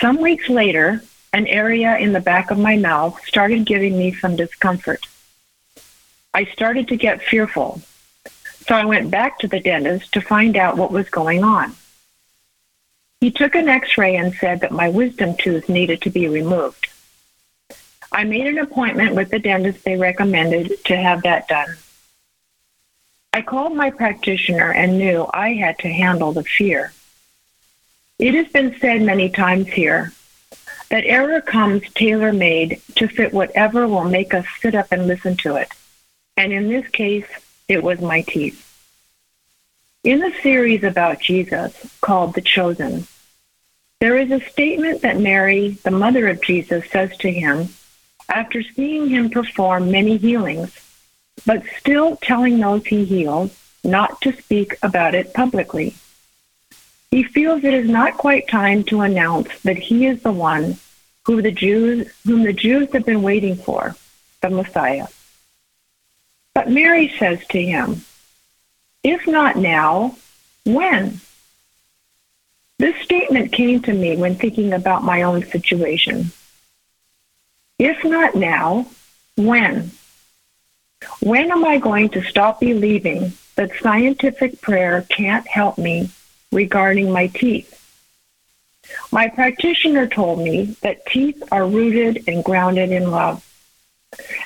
Some 0.00 0.20
weeks 0.20 0.48
later, 0.48 1.02
an 1.32 1.46
area 1.46 1.96
in 1.96 2.12
the 2.12 2.20
back 2.20 2.50
of 2.50 2.58
my 2.58 2.76
mouth 2.76 3.20
started 3.26 3.64
giving 3.64 3.96
me 3.96 4.12
some 4.12 4.36
discomfort. 4.36 5.06
I 6.34 6.44
started 6.46 6.88
to 6.88 6.96
get 6.96 7.22
fearful, 7.22 7.82
so 8.66 8.74
I 8.74 8.84
went 8.84 9.10
back 9.10 9.38
to 9.40 9.48
the 9.48 9.60
dentist 9.60 10.12
to 10.12 10.20
find 10.20 10.56
out 10.56 10.76
what 10.76 10.92
was 10.92 11.08
going 11.08 11.42
on. 11.42 11.74
He 13.20 13.30
took 13.30 13.54
an 13.54 13.68
x 13.68 13.96
ray 13.98 14.16
and 14.16 14.34
said 14.34 14.60
that 14.60 14.72
my 14.72 14.88
wisdom 14.88 15.36
tooth 15.36 15.68
needed 15.68 16.02
to 16.02 16.10
be 16.10 16.28
removed. 16.28 16.88
I 18.10 18.24
made 18.24 18.46
an 18.46 18.58
appointment 18.58 19.14
with 19.14 19.30
the 19.30 19.38
dentist 19.38 19.84
they 19.84 19.96
recommended 19.96 20.84
to 20.86 20.96
have 20.96 21.22
that 21.22 21.48
done. 21.48 21.76
I 23.34 23.40
called 23.40 23.74
my 23.74 23.90
practitioner 23.90 24.72
and 24.72 24.98
knew 24.98 25.26
I 25.32 25.54
had 25.54 25.78
to 25.78 25.88
handle 25.88 26.32
the 26.32 26.44
fear. 26.44 26.92
It 28.18 28.34
has 28.34 28.48
been 28.48 28.78
said 28.78 29.00
many 29.02 29.30
times 29.30 29.68
here 29.68 30.12
that 30.90 31.06
error 31.06 31.40
comes 31.40 31.82
tailor 31.94 32.32
made 32.32 32.82
to 32.96 33.08
fit 33.08 33.32
whatever 33.32 33.88
will 33.88 34.04
make 34.04 34.34
us 34.34 34.44
sit 34.60 34.74
up 34.74 34.92
and 34.92 35.06
listen 35.06 35.36
to 35.38 35.56
it. 35.56 35.68
And 36.36 36.52
in 36.52 36.68
this 36.68 36.86
case, 36.88 37.26
it 37.68 37.82
was 37.82 38.02
my 38.02 38.20
teeth. 38.20 38.68
In 40.04 40.18
the 40.18 40.34
series 40.42 40.84
about 40.84 41.20
Jesus 41.20 41.96
called 42.02 42.34
The 42.34 42.42
Chosen, 42.42 43.06
there 44.00 44.18
is 44.18 44.30
a 44.30 44.46
statement 44.50 45.00
that 45.02 45.20
Mary, 45.20 45.78
the 45.84 45.90
mother 45.90 46.28
of 46.28 46.42
Jesus, 46.42 46.90
says 46.90 47.16
to 47.18 47.30
him 47.32 47.68
after 48.28 48.62
seeing 48.62 49.08
him 49.08 49.30
perform 49.30 49.90
many 49.90 50.18
healings, 50.18 50.76
but 51.46 51.62
still 51.78 52.16
telling 52.16 52.58
those 52.58 52.86
he 52.86 53.04
heals 53.04 53.56
not 53.84 54.20
to 54.20 54.32
speak 54.32 54.76
about 54.82 55.14
it 55.14 55.34
publicly. 55.34 55.94
He 57.10 57.24
feels 57.24 57.64
it 57.64 57.74
is 57.74 57.88
not 57.88 58.16
quite 58.16 58.48
time 58.48 58.84
to 58.84 59.02
announce 59.02 59.60
that 59.62 59.76
he 59.76 60.06
is 60.06 60.22
the 60.22 60.32
one 60.32 60.78
who 61.24 61.42
the 61.42 61.50
Jews, 61.50 62.10
whom 62.24 62.42
the 62.42 62.52
Jews 62.52 62.92
have 62.92 63.04
been 63.04 63.22
waiting 63.22 63.56
for, 63.56 63.94
the 64.40 64.50
Messiah. 64.50 65.06
But 66.54 66.70
Mary 66.70 67.14
says 67.18 67.46
to 67.48 67.62
him, 67.62 68.02
If 69.02 69.26
not 69.26 69.56
now, 69.56 70.16
when? 70.64 71.20
This 72.78 72.96
statement 73.02 73.52
came 73.52 73.80
to 73.82 73.92
me 73.92 74.16
when 74.16 74.36
thinking 74.36 74.72
about 74.72 75.04
my 75.04 75.22
own 75.22 75.44
situation. 75.44 76.32
If 77.78 78.04
not 78.04 78.34
now, 78.34 78.86
when? 79.36 79.92
When 81.20 81.50
am 81.50 81.64
I 81.64 81.78
going 81.78 82.10
to 82.10 82.22
stop 82.22 82.60
believing 82.60 83.32
that 83.56 83.72
scientific 83.80 84.60
prayer 84.60 85.06
can't 85.08 85.46
help 85.46 85.78
me 85.78 86.10
regarding 86.50 87.10
my 87.12 87.28
teeth? 87.28 87.78
My 89.10 89.28
practitioner 89.28 90.06
told 90.06 90.38
me 90.40 90.76
that 90.82 91.06
teeth 91.06 91.42
are 91.52 91.66
rooted 91.66 92.24
and 92.28 92.44
grounded 92.44 92.90
in 92.90 93.10
love. 93.10 93.46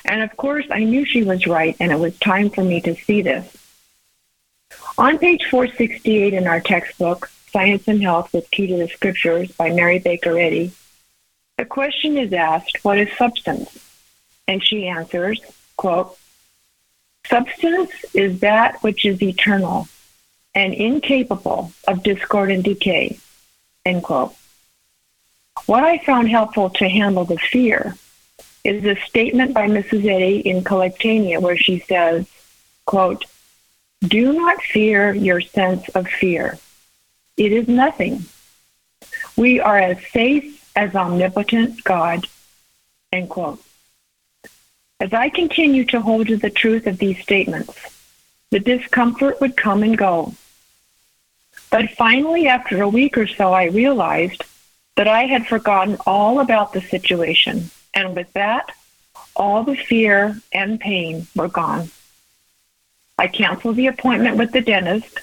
And 0.05 0.21
of 0.21 0.35
course, 0.37 0.65
I 0.71 0.83
knew 0.83 1.05
she 1.05 1.23
was 1.23 1.47
right, 1.47 1.75
and 1.79 1.91
it 1.91 1.99
was 1.99 2.17
time 2.19 2.49
for 2.49 2.63
me 2.63 2.79
to 2.81 2.95
see 2.95 3.21
this. 3.21 3.55
On 4.97 5.17
page 5.17 5.45
468 5.45 6.33
in 6.33 6.47
our 6.47 6.61
textbook, 6.61 7.29
Science 7.51 7.87
and 7.87 8.01
Health 8.01 8.33
with 8.33 8.49
Key 8.51 8.67
to 8.67 8.77
the 8.77 8.87
Scriptures 8.87 9.51
by 9.51 9.71
Mary 9.71 9.99
Baker 9.99 10.37
Eddy, 10.37 10.71
the 11.57 11.65
question 11.65 12.17
is 12.17 12.33
asked, 12.33 12.77
what 12.83 12.97
is 12.99 13.09
substance? 13.17 13.77
And 14.47 14.63
she 14.63 14.87
answers, 14.87 15.41
quote, 15.75 16.17
substance 17.29 17.91
is 18.13 18.39
that 18.39 18.81
which 18.83 19.05
is 19.05 19.21
eternal 19.21 19.87
and 20.55 20.73
incapable 20.73 21.71
of 21.87 22.03
discord 22.03 22.51
and 22.51 22.63
decay, 22.63 23.19
end 23.85 24.03
quote. 24.03 24.33
What 25.65 25.83
I 25.83 25.97
found 25.97 26.29
helpful 26.29 26.69
to 26.71 26.87
handle 26.89 27.25
the 27.25 27.37
fear 27.37 27.95
is 28.63 28.85
a 28.85 28.99
statement 29.05 29.53
by 29.53 29.67
Mrs. 29.67 30.05
Eddy 30.05 30.39
in 30.39 30.63
Collectanea 30.63 31.41
where 31.41 31.57
she 31.57 31.79
says, 31.79 32.27
quote, 32.85 33.25
do 34.01 34.33
not 34.33 34.61
fear 34.61 35.13
your 35.13 35.41
sense 35.41 35.89
of 35.89 36.07
fear. 36.07 36.57
It 37.35 37.51
is 37.51 37.67
nothing. 37.67 38.25
We 39.35 39.59
are 39.59 39.77
as 39.77 39.97
safe 40.11 40.71
as 40.75 40.95
omnipotent 40.95 41.83
God. 41.83 42.27
End 43.11 43.29
quote. 43.29 43.61
As 44.99 45.13
I 45.13 45.29
continue 45.29 45.85
to 45.85 46.01
hold 46.01 46.27
to 46.27 46.37
the 46.37 46.49
truth 46.49 46.87
of 46.87 46.97
these 46.97 47.21
statements, 47.21 47.75
the 48.49 48.59
discomfort 48.59 49.39
would 49.41 49.55
come 49.55 49.83
and 49.83 49.97
go. 49.97 50.33
But 51.69 51.91
finally, 51.91 52.47
after 52.47 52.81
a 52.81 52.89
week 52.89 53.17
or 53.17 53.27
so, 53.27 53.53
I 53.53 53.65
realized 53.65 54.43
that 54.95 55.07
I 55.07 55.23
had 55.23 55.45
forgotten 55.45 55.97
all 56.07 56.39
about 56.39 56.73
the 56.73 56.81
situation. 56.81 57.69
And 57.93 58.15
with 58.15 58.31
that, 58.33 58.71
all 59.35 59.63
the 59.63 59.75
fear 59.75 60.41
and 60.51 60.79
pain 60.79 61.27
were 61.35 61.47
gone. 61.47 61.91
I 63.19 63.27
canceled 63.27 63.75
the 63.75 63.87
appointment 63.87 64.37
with 64.37 64.51
the 64.51 64.61
dentist 64.61 65.19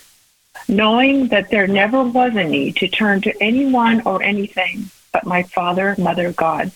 knowing 0.68 1.29
that 1.29 1.51
there 1.51 1.66
never 1.66 2.03
was 2.03 2.37
a 2.37 2.45
need 2.45 2.77
to 2.77 2.89
turn 2.89 3.20
to 3.22 3.43
anyone 3.43 4.03
or 4.07 4.22
anything 4.22 4.91
but 5.14 5.25
my 5.25 5.45
Father, 5.45 5.95
Mother, 5.97 6.33
God. 6.33 6.72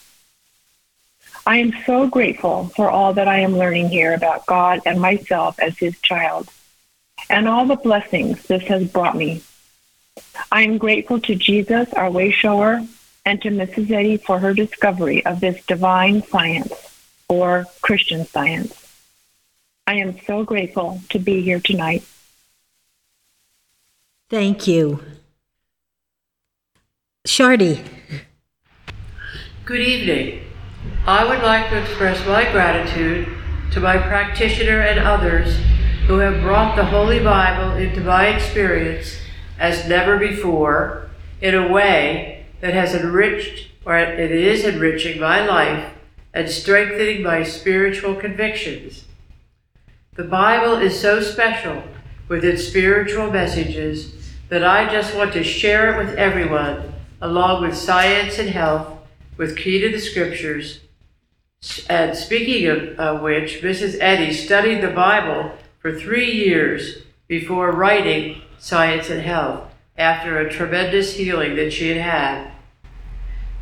I 1.49 1.57
am 1.57 1.73
so 1.87 2.07
grateful 2.07 2.67
for 2.77 2.91
all 2.91 3.15
that 3.15 3.27
I 3.27 3.39
am 3.39 3.57
learning 3.57 3.89
here 3.89 4.13
about 4.13 4.45
God 4.45 4.83
and 4.85 5.01
myself 5.01 5.59
as 5.59 5.79
His 5.79 5.99
child, 6.03 6.51
and 7.31 7.49
all 7.49 7.65
the 7.65 7.77
blessings 7.77 8.43
this 8.43 8.65
has 8.65 8.87
brought 8.87 9.17
me. 9.17 9.41
I 10.53 10.61
am 10.65 10.77
grateful 10.77 11.19
to 11.21 11.35
Jesus, 11.35 11.91
our 11.95 12.11
way 12.11 12.33
shower, 12.33 12.87
and 13.25 13.41
to 13.41 13.49
Mrs. 13.49 13.91
Eddy 13.91 14.19
for 14.19 14.39
her 14.39 14.53
discovery 14.53 15.25
of 15.25 15.41
this 15.41 15.65
divine 15.65 16.23
science, 16.23 16.75
or 17.31 17.65
Christian 17.81 18.27
science. 18.27 18.75
I 19.87 19.95
am 19.95 20.21
so 20.27 20.45
grateful 20.45 21.01
to 21.09 21.19
be 21.19 21.41
here 21.41 21.61
tonight. 21.61 22.05
Thank 24.29 24.67
you. 24.67 25.03
Shardy. 27.27 27.83
Good 29.65 29.81
evening. 29.81 30.48
I 31.07 31.25
would 31.25 31.43
like 31.43 31.71
to 31.71 31.81
express 31.81 32.27
my 32.27 32.51
gratitude 32.53 33.29
to 33.73 33.81
my 33.81 33.99
practitioner 33.99 34.81
and 34.81 34.99
others 34.99 35.57
who 36.07 36.19
have 36.19 36.43
brought 36.43 36.77
the 36.77 36.85
Holy 36.85 37.19
Bible 37.19 37.77
into 37.77 38.01
my 38.01 38.29
experience 38.29 39.17
as 39.59 39.89
never 39.89 40.19
before 40.19 41.11
in 41.41 41.55
a 41.55 41.69
way 41.69 42.47
that 42.61 42.75
has 42.75 42.95
enriched 42.95 43.69
or 43.85 43.97
it 43.97 44.31
is 44.31 44.65
enriching 44.65 45.21
my 45.21 45.45
life 45.45 45.93
and 46.35 46.49
strengthening 46.51 47.23
my 47.23 47.43
spiritual 47.43 48.15
convictions. 48.15 49.05
The 50.15 50.25
Bible 50.25 50.75
is 50.75 50.99
so 50.99 51.23
special 51.23 51.83
with 52.29 52.45
its 52.45 52.67
spiritual 52.67 53.31
messages 53.31 54.15
that 54.49 54.65
I 54.65 54.91
just 54.91 55.15
want 55.15 55.33
to 55.33 55.45
share 55.45 55.95
it 55.95 56.05
with 56.05 56.17
everyone, 56.17 56.93
along 57.21 57.63
with 57.63 57.77
science 57.77 58.39
and 58.39 58.51
health, 58.51 58.98
with 59.39 59.57
key 59.57 59.81
to 59.81 59.91
the 59.91 60.01
scriptures. 60.01 60.81
And 61.89 62.15
speaking 62.15 62.67
of, 62.67 62.99
of 62.99 63.23
which, 63.23 63.63
Mrs. 63.63 63.97
Eddy 64.01 64.33
studied 64.35 64.83
the 64.83 64.91
Bible 64.91 65.53
for 65.79 65.99
three 65.99 66.31
years 66.31 66.99
before 67.27 67.73
writing 67.73 68.43
Science 68.59 69.09
and 69.09 69.23
Health 69.23 69.73
after 69.97 70.39
a 70.39 70.51
tremendous 70.51 71.15
healing 71.15 71.57
that 71.57 71.73
she 71.73 71.89
had 71.89 71.99
had. 71.99 72.53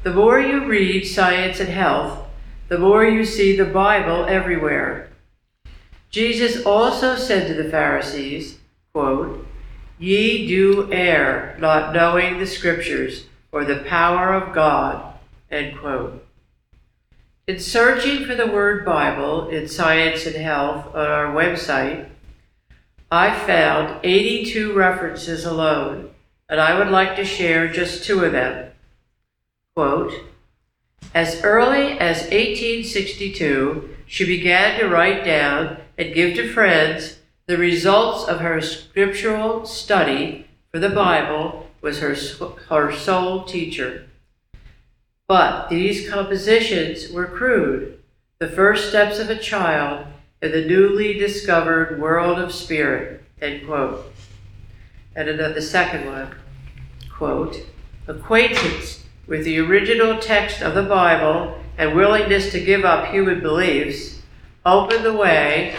The 0.02 0.12
more 0.12 0.40
you 0.40 0.64
read 0.64 1.06
Science 1.06 1.60
and 1.60 1.68
Health, 1.68 2.26
the 2.68 2.78
more 2.78 3.04
you 3.04 3.24
see 3.24 3.56
the 3.56 3.64
Bible 3.64 4.24
everywhere. 4.26 5.10
Jesus 6.10 6.64
also 6.64 7.16
said 7.16 7.46
to 7.48 7.54
the 7.54 7.68
Pharisees, 7.68 8.58
quote, 8.92 9.46
Ye 9.98 10.46
do 10.46 10.92
err, 10.92 11.56
not 11.58 11.94
knowing 11.94 12.38
the 12.38 12.46
Scriptures 12.46 13.26
or 13.50 13.64
the 13.64 13.84
power 13.84 14.34
of 14.34 14.54
God. 14.54 15.15
End 15.50 15.78
quote. 15.78 16.26
In 17.46 17.60
searching 17.60 18.24
for 18.24 18.34
the 18.34 18.46
word 18.46 18.84
Bible 18.84 19.48
in 19.48 19.68
Science 19.68 20.26
and 20.26 20.36
Health 20.36 20.86
on 20.94 21.06
our 21.06 21.32
website, 21.32 22.08
I 23.10 23.38
found 23.38 24.00
82 24.02 24.74
references 24.74 25.44
alone, 25.44 26.10
and 26.48 26.60
I 26.60 26.76
would 26.76 26.88
like 26.88 27.14
to 27.16 27.24
share 27.24 27.68
just 27.68 28.04
two 28.04 28.24
of 28.24 28.32
them. 28.32 28.72
Quote, 29.76 30.12
as 31.14 31.42
early 31.42 31.92
as 31.98 32.22
1862, 32.22 33.96
she 34.06 34.26
began 34.26 34.80
to 34.80 34.88
write 34.88 35.24
down 35.24 35.78
and 35.96 36.14
give 36.14 36.34
to 36.34 36.52
friends 36.52 37.20
the 37.46 37.56
results 37.56 38.28
of 38.28 38.40
her 38.40 38.60
scriptural 38.60 39.64
study 39.64 40.48
for 40.72 40.80
the 40.80 40.88
Bible 40.88 41.70
was 41.80 42.00
her, 42.00 42.16
her 42.68 42.92
sole 42.92 43.44
teacher. 43.44 44.05
But 45.28 45.68
these 45.68 46.08
compositions 46.08 47.10
were 47.10 47.26
crude, 47.26 47.98
the 48.38 48.48
first 48.48 48.88
steps 48.90 49.18
of 49.18 49.28
a 49.28 49.36
child 49.36 50.06
in 50.40 50.52
the 50.52 50.64
newly 50.64 51.14
discovered 51.14 52.00
world 52.00 52.38
of 52.38 52.54
spirit, 52.54 53.24
end 53.42 53.66
quote. 53.66 54.12
And 55.16 55.28
another 55.28 55.54
the 55.54 55.62
second 55.62 56.06
one, 56.06 56.34
quote, 57.10 57.66
acquaintance 58.06 59.04
with 59.26 59.44
the 59.44 59.58
original 59.58 60.20
text 60.20 60.62
of 60.62 60.74
the 60.74 60.82
Bible 60.82 61.58
and 61.76 61.96
willingness 61.96 62.52
to 62.52 62.60
give 62.60 62.84
up 62.84 63.08
human 63.08 63.40
beliefs 63.40 64.22
opened 64.64 65.04
the 65.04 65.12
way 65.12 65.74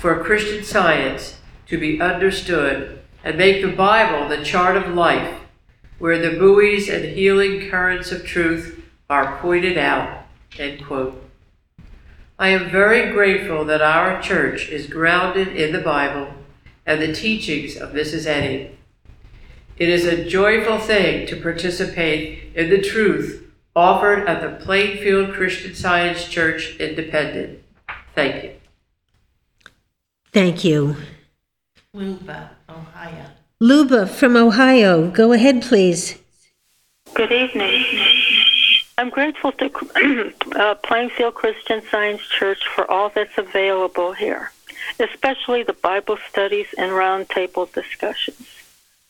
for 0.00 0.24
Christian 0.24 0.64
science 0.64 1.38
to 1.68 1.78
be 1.78 2.00
understood 2.00 3.00
and 3.22 3.38
make 3.38 3.62
the 3.62 3.70
Bible 3.70 4.28
the 4.28 4.44
chart 4.44 4.76
of 4.76 4.94
life, 4.94 5.41
where 5.98 6.18
the 6.18 6.38
buoys 6.38 6.88
and 6.88 7.04
healing 7.04 7.70
currents 7.70 8.12
of 8.12 8.24
truth 8.24 8.82
are 9.08 9.38
pointed 9.38 9.78
out. 9.78 10.26
End 10.58 10.84
quote. 10.84 11.18
I 12.38 12.48
am 12.48 12.70
very 12.70 13.12
grateful 13.12 13.64
that 13.66 13.82
our 13.82 14.20
church 14.20 14.68
is 14.68 14.86
grounded 14.86 15.48
in 15.48 15.72
the 15.72 15.80
Bible 15.80 16.34
and 16.84 17.00
the 17.00 17.12
teachings 17.12 17.76
of 17.76 17.90
Mrs. 17.90 18.26
Eddy. 18.26 18.76
It 19.76 19.88
is 19.88 20.04
a 20.04 20.28
joyful 20.28 20.78
thing 20.78 21.26
to 21.28 21.40
participate 21.40 22.54
in 22.54 22.68
the 22.68 22.80
truth 22.80 23.42
offered 23.74 24.28
at 24.28 24.40
the 24.40 24.64
Plainfield 24.64 25.32
Christian 25.32 25.74
Science 25.74 26.28
Church 26.28 26.76
Independent. 26.78 27.62
Thank 28.14 28.44
you. 28.44 28.50
Thank 30.32 30.64
you. 30.64 30.96
Luba, 31.94 32.50
Ohio. 32.68 33.26
Luba 33.62 34.08
from 34.08 34.34
Ohio, 34.34 35.08
go 35.08 35.32
ahead, 35.32 35.62
please. 35.62 36.18
Good 37.14 37.30
evening. 37.30 37.84
I'm 38.98 39.08
grateful 39.08 39.52
to 39.52 40.32
uh, 40.56 40.74
Plainfield 40.82 41.36
Christian 41.36 41.80
Science 41.88 42.22
Church 42.22 42.58
for 42.74 42.90
all 42.90 43.10
that's 43.10 43.38
available 43.38 44.14
here, 44.14 44.50
especially 44.98 45.62
the 45.62 45.74
Bible 45.74 46.18
studies 46.28 46.66
and 46.76 46.90
roundtable 46.90 47.72
discussions. 47.72 48.48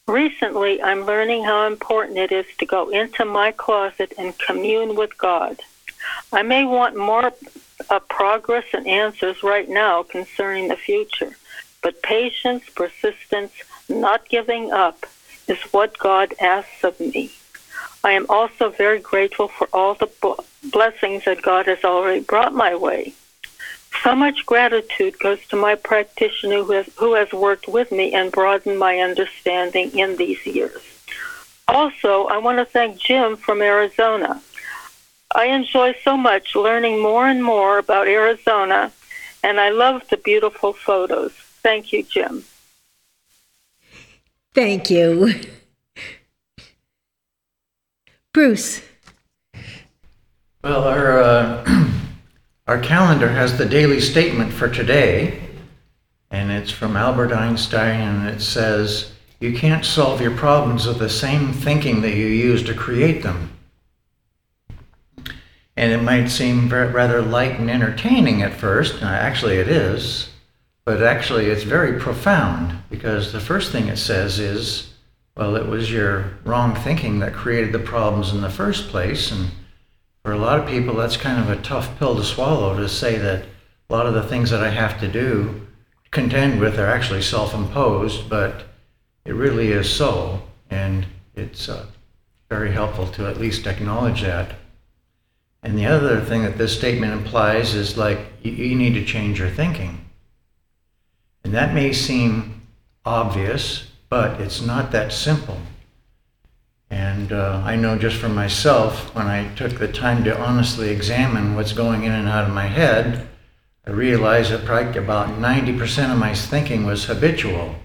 Recently, 0.07 0.83
I'm 0.83 1.07
learning 1.07 1.45
how 1.45 1.67
important 1.67 2.19
it 2.19 2.31
is 2.31 2.45
to 2.59 2.67
go 2.67 2.91
into 2.91 3.25
my 3.25 3.53
closet 3.53 4.13
and 4.19 4.39
commune 4.39 4.97
with 4.97 5.17
God. 5.17 5.61
I 6.31 6.43
may 6.43 6.67
want 6.67 6.95
more 6.95 7.33
of 7.89 8.09
progress 8.11 8.67
and 8.75 8.87
answers 8.87 9.43
right 9.43 9.71
now 9.71 10.03
concerning 10.03 10.69
the 10.69 10.77
future. 10.77 11.39
But 11.83 12.03
patience, 12.03 12.65
persistence, 12.77 13.53
not 13.89 14.29
giving 14.29 14.73
up 14.73 15.07
is 15.49 15.61
what 15.73 15.99
God 15.99 16.35
asks 16.41 16.85
of 16.85 16.99
me. 17.01 17.33
I 18.05 18.13
am 18.13 18.27
also 18.29 18.71
very 18.71 18.99
grateful 18.99 19.49
for 19.49 19.69
all 19.73 19.95
the 19.95 20.11
blessings 20.71 21.25
that 21.25 21.43
God 21.43 21.67
has 21.67 21.85
already 21.85 22.21
brought 22.21 22.55
my 22.55 22.75
way. 22.75 23.15
So 24.03 24.17
much 24.17 24.45
gratitude 24.47 25.19
goes 25.21 25.47
to 25.49 25.57
my 25.57 25.77
practitioner 25.77 26.65
who 26.65 26.73
has, 26.73 26.89
who 26.97 27.15
has 27.15 27.33
worked 27.33 27.69
with 27.69 27.93
me 27.93 28.13
and 28.13 28.33
broadened 28.33 28.79
my 28.79 28.99
understanding 28.99 29.97
in 29.97 30.17
these 30.17 30.45
years. 30.45 30.83
Also, 31.69 32.25
I 32.25 32.39
want 32.39 32.59
to 32.59 32.65
thank 32.65 32.99
Jim 32.99 33.37
from 33.37 33.63
Arizona. 33.63 34.43
I 35.35 35.47
enjoy 35.47 35.95
so 36.03 36.17
much 36.17 36.57
learning 36.57 37.01
more 37.01 37.29
and 37.29 37.43
more 37.43 37.79
about 37.79 38.09
Arizona, 38.09 38.93
and 39.45 39.61
I 39.61 39.71
love 39.71 40.03
the 40.09 40.17
beautiful 40.17 40.73
photos. 40.73 41.33
Thank 41.63 41.93
you, 41.93 42.03
Jim. 42.03 42.45
Thank 44.55 44.91
you. 44.91 45.35
Bruce. 48.33 48.83
Well, 50.63 50.85
our, 50.85 51.23
uh, 51.23 51.89
our 52.67 52.81
calendar 52.81 53.29
has 53.29 53.57
the 53.57 53.65
daily 53.67 54.01
statement 54.01 54.53
for 54.53 54.69
today, 54.69 55.41
and 56.31 56.51
it's 56.51 56.71
from 56.71 56.97
Albert 56.97 57.33
Einstein, 57.33 58.01
and 58.01 58.29
it 58.29 58.41
says, 58.41 59.13
You 59.41 59.55
can't 59.55 59.85
solve 59.85 60.21
your 60.21 60.37
problems 60.37 60.87
with 60.87 60.99
the 60.99 61.11
same 61.11 61.53
thinking 61.53 62.03
that 62.03 62.15
you 62.15 62.27
use 62.27 62.63
to 62.65 62.75
create 62.75 63.23
them. 63.23 63.51
And 65.77 65.93
it 65.93 66.03
might 66.03 66.29
seem 66.29 66.69
rather 66.69 67.23
light 67.23 67.59
and 67.59 67.71
entertaining 67.71 68.43
at 68.43 68.53
first, 68.53 69.03
actually, 69.03 69.57
it 69.57 69.69
is, 69.69 70.32
but 70.85 71.03
actually, 71.03 71.47
it's 71.47 71.63
very 71.63 71.99
profound 72.01 72.83
because 72.91 73.33
the 73.33 73.41
first 73.41 73.71
thing 73.71 73.87
it 73.87 73.99
says 73.99 74.41
is, 74.41 74.93
well, 75.37 75.55
it 75.55 75.67
was 75.67 75.93
your 75.93 76.39
wrong 76.45 76.75
thinking 76.75 77.21
that 77.21 77.33
created 77.33 77.73
the 77.73 77.79
problems 77.79 78.33
in 78.33 78.41
the 78.41 78.51
first 78.51 78.89
place. 78.89 79.31
And 79.31 79.51
for 80.25 80.33
a 80.33 80.39
lot 80.39 80.59
of 80.59 80.69
people, 80.69 80.95
that's 80.95 81.17
kind 81.17 81.41
of 81.41 81.49
a 81.49 81.63
tough 81.63 81.99
pill 81.99 82.17
to 82.17 82.25
swallow 82.25 82.77
to 82.77 82.89
say 82.89 83.17
that 83.17 83.45
a 83.89 83.93
lot 83.93 84.07
of 84.07 84.15
the 84.15 84.25
things 84.25 84.51
that 84.51 84.63
I 84.63 84.71
have 84.71 84.99
to 85.01 85.09
do, 85.09 85.67
contend 86.11 86.61
with, 86.61 86.79
are 86.79 86.89
actually 86.89 87.23
self 87.23 87.55
imposed, 87.55 88.29
but 88.29 88.65
it 89.25 89.35
really 89.35 89.71
is 89.71 89.89
so. 89.89 90.43
And 90.69 91.07
it's 91.37 91.69
uh, 91.69 91.87
very 92.49 92.73
helpful 92.73 93.07
to 93.07 93.29
at 93.29 93.39
least 93.39 93.67
acknowledge 93.67 94.23
that. 94.23 94.57
And 95.63 95.79
the 95.79 95.87
other 95.87 96.21
thing 96.21 96.43
that 96.43 96.59
this 96.59 96.77
statement 96.77 97.13
implies 97.13 97.75
is 97.75 97.97
like 97.97 98.19
you, 98.43 98.51
you 98.51 98.75
need 98.75 98.95
to 98.95 99.05
change 99.05 99.39
your 99.39 99.49
thinking. 99.49 100.02
And 101.45 101.55
that 101.55 101.75
may 101.75 101.93
seem 101.93 102.63
obvious, 103.05 103.89
but 104.09 104.41
it's 104.41 104.61
not 104.61 104.93
that 104.93 105.13
simple. 105.13 105.59
And 106.91 107.33
uh, 107.33 107.63
I 107.65 107.77
know 107.77 107.97
just 107.97 108.17
for 108.17 108.29
myself, 108.29 109.15
when 109.15 109.27
I 109.27 109.53
took 109.55 109.79
the 109.79 109.91
time 109.91 110.25
to 110.25 110.39
honestly 110.39 110.91
examine 110.91 111.55
what's 111.55 111.73
going 111.73 112.05
in 112.05 112.13
and 112.13 112.29
out 112.29 112.47
of 112.47 112.55
my 112.55 112.67
head, 112.67 113.29
I 113.87 113.91
realized 113.91 114.53
that 114.53 114.65
probably 114.65 114.99
about 114.99 115.29
90% 115.29 116.13
of 116.13 116.19
my 116.19 116.35
thinking 116.35 116.85
was 116.85 117.07
habitual. 117.07 117.77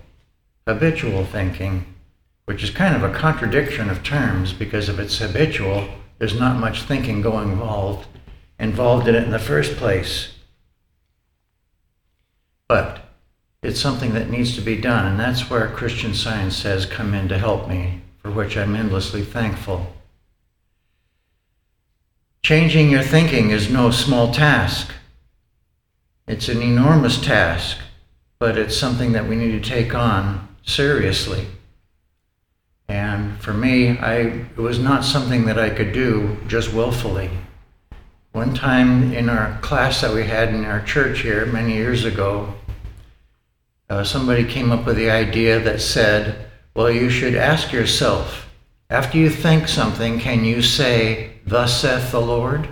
Habitual 0.67 1.25
thinking, 1.25 1.95
which 2.45 2.63
is 2.63 2.69
kind 2.69 2.95
of 2.95 3.03
a 3.03 3.13
contradiction 3.13 3.89
of 3.89 4.03
terms 4.03 4.51
because 4.51 4.89
if 4.89 4.99
it's 4.99 5.17
habitual, 5.17 5.87
there's 6.19 6.37
not 6.37 6.59
much 6.59 6.83
thinking 6.83 7.21
going 7.21 7.53
involved 7.53 8.07
involved 8.59 9.07
in 9.07 9.15
it 9.15 9.23
in 9.23 9.31
the 9.31 9.39
first 9.39 9.77
place. 9.77 10.33
But 12.67 13.06
it's 13.63 13.79
something 13.79 14.13
that 14.13 14.29
needs 14.29 14.55
to 14.55 14.61
be 14.61 14.79
done, 14.79 15.05
and 15.05 15.19
that's 15.19 15.49
where 15.49 15.67
Christian 15.67 16.13
Science 16.13 16.61
has 16.63 16.85
come 16.85 17.13
in 17.13 17.27
to 17.29 17.37
help 17.37 17.67
me, 17.67 18.01
for 18.19 18.31
which 18.31 18.55
I'm 18.55 18.75
endlessly 18.75 19.23
thankful. 19.23 19.93
Changing 22.43 22.89
your 22.89 23.03
thinking 23.03 23.49
is 23.49 23.69
no 23.69 23.91
small 23.91 24.31
task. 24.31 24.91
It's 26.27 26.49
an 26.49 26.61
enormous 26.61 27.19
task, 27.19 27.77
but 28.39 28.57
it's 28.57 28.77
something 28.77 29.11
that 29.13 29.27
we 29.27 29.35
need 29.35 29.51
to 29.51 29.69
take 29.69 29.95
on 29.95 30.47
seriously. 30.63 31.47
And 32.87 33.41
for 33.41 33.53
me, 33.53 33.97
I, 33.97 34.17
it 34.55 34.57
was 34.57 34.79
not 34.79 35.03
something 35.03 35.45
that 35.45 35.59
I 35.59 35.69
could 35.69 35.91
do 35.91 36.37
just 36.47 36.71
willfully. 36.71 37.29
One 38.31 38.53
time 38.53 39.11
in 39.13 39.29
our 39.29 39.57
class 39.61 40.01
that 40.01 40.13
we 40.13 40.23
had 40.23 40.49
in 40.49 40.63
our 40.63 40.81
church 40.81 41.21
here 41.21 41.45
many 41.45 41.73
years 41.73 42.05
ago, 42.05 42.53
uh, 43.89 44.03
somebody 44.03 44.43
came 44.43 44.71
up 44.71 44.85
with 44.85 44.97
the 44.97 45.09
idea 45.09 45.59
that 45.59 45.81
said, 45.81 46.47
well, 46.75 46.91
you 46.91 47.09
should 47.09 47.35
ask 47.35 47.71
yourself, 47.71 48.47
after 48.89 49.17
you 49.17 49.29
think 49.29 49.67
something, 49.67 50.19
can 50.19 50.45
you 50.45 50.61
say, 50.61 51.31
Thus 51.45 51.81
saith 51.81 52.11
the 52.11 52.21
Lord? 52.21 52.69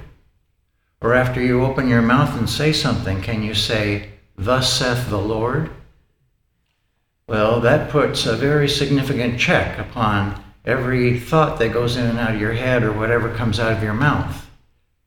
Or 1.01 1.13
after 1.13 1.41
you 1.41 1.63
open 1.63 1.89
your 1.89 2.01
mouth 2.01 2.37
and 2.37 2.49
say 2.49 2.71
something, 2.71 3.21
can 3.21 3.43
you 3.43 3.53
say, 3.53 4.09
Thus 4.37 4.71
saith 4.71 5.09
the 5.09 5.19
Lord? 5.19 5.71
Well, 7.27 7.59
that 7.61 7.89
puts 7.89 8.25
a 8.25 8.35
very 8.35 8.69
significant 8.69 9.39
check 9.39 9.79
upon 9.79 10.41
every 10.63 11.19
thought 11.19 11.59
that 11.59 11.73
goes 11.73 11.97
in 11.97 12.05
and 12.05 12.19
out 12.19 12.35
of 12.35 12.41
your 12.41 12.53
head 12.53 12.83
or 12.83 12.93
whatever 12.93 13.33
comes 13.33 13.59
out 13.59 13.73
of 13.73 13.83
your 13.83 13.93
mouth. 13.93 14.49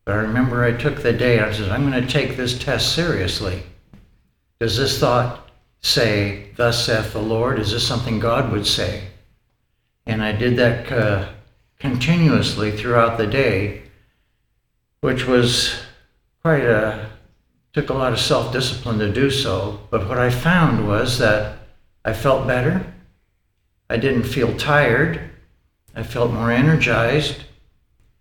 But 0.05 0.15
I 0.15 0.23
remember 0.23 0.65
I 0.65 0.73
took 0.73 1.03
the 1.03 1.13
day 1.13 1.39
I 1.39 1.53
said, 1.53 1.71
I'm 1.71 1.89
going 1.89 2.03
to 2.03 2.11
take 2.11 2.37
this 2.37 2.59
test 2.59 2.95
seriously. 2.95 3.63
Does 4.59 4.77
this 4.77 4.99
thought 4.99 5.48
say, 5.81 6.51
Thus 6.57 6.85
saith 6.85 7.13
the 7.13 7.23
Lord? 7.23 7.59
Is 7.59 7.73
this 7.73 7.87
something 7.87 8.19
God 8.19 8.53
would 8.53 8.67
say? 8.67 9.09
And 10.07 10.23
I 10.23 10.33
did 10.33 10.57
that 10.57 10.91
uh, 10.91 11.29
continuously 11.79 12.77
throughout 12.77 13.19
the 13.19 13.27
day, 13.27 13.83
which 15.01 15.27
was 15.27 15.83
quite 16.43 16.65
a, 16.65 17.11
took 17.73 17.91
a 17.91 17.95
lot 17.95 18.13
of 18.13 18.19
self 18.19 18.53
discipline 18.53 18.99
to 18.99 19.13
do 19.13 19.31
so. 19.31 19.81
But 19.91 20.09
what 20.09 20.19
I 20.19 20.31
found 20.31 20.89
was 20.89 21.19
that 21.19 21.59
I 22.05 22.13
felt 22.13 22.47
better. 22.47 22.93
I 23.91 23.97
didn't 23.97 24.25
feel 24.25 24.57
tired. 24.57 25.31
I 25.95 26.03
felt 26.03 26.33
more 26.33 26.51
energized. 26.51 27.45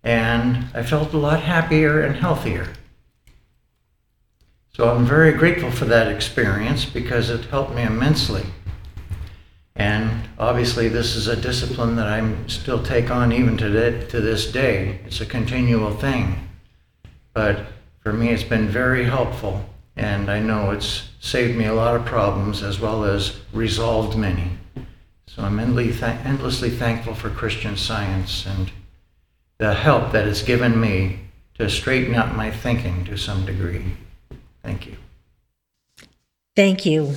And 0.04 0.66
I 0.74 0.82
felt 0.82 1.12
a 1.12 1.18
lot 1.18 1.40
happier 1.40 2.02
and 2.02 2.16
healthier. 2.16 2.68
So 4.78 4.94
I'm 4.94 5.04
very 5.04 5.32
grateful 5.32 5.72
for 5.72 5.86
that 5.86 6.06
experience 6.06 6.84
because 6.84 7.30
it 7.30 7.46
helped 7.46 7.74
me 7.74 7.82
immensely. 7.82 8.44
And 9.74 10.28
obviously, 10.38 10.88
this 10.88 11.16
is 11.16 11.26
a 11.26 11.34
discipline 11.34 11.96
that 11.96 12.06
I 12.06 12.32
still 12.46 12.80
take 12.80 13.10
on 13.10 13.32
even 13.32 13.56
to, 13.56 14.06
to 14.06 14.20
this 14.20 14.52
day. 14.52 15.00
It's 15.04 15.20
a 15.20 15.26
continual 15.26 15.92
thing. 15.96 16.48
But 17.32 17.66
for 18.04 18.12
me, 18.12 18.28
it's 18.28 18.44
been 18.44 18.68
very 18.68 19.04
helpful 19.04 19.68
and 19.96 20.30
I 20.30 20.38
know 20.38 20.70
it's 20.70 21.08
saved 21.18 21.58
me 21.58 21.64
a 21.64 21.74
lot 21.74 21.96
of 21.96 22.06
problems 22.06 22.62
as 22.62 22.78
well 22.78 23.02
as 23.02 23.40
resolved 23.52 24.16
many. 24.16 24.58
So 25.26 25.42
I'm 25.42 25.58
endlessly 25.58 26.70
thankful 26.70 27.16
for 27.16 27.30
Christian 27.30 27.76
science 27.76 28.46
and 28.46 28.70
the 29.58 29.74
help 29.74 30.12
that 30.12 30.28
it's 30.28 30.42
given 30.42 30.80
me 30.80 31.18
to 31.54 31.68
straighten 31.68 32.14
out 32.14 32.36
my 32.36 32.52
thinking 32.52 33.04
to 33.06 33.16
some 33.16 33.44
degree. 33.44 33.96
Thank 34.68 34.86
you. 34.86 34.96
Thank 36.54 36.84
you. 36.84 37.14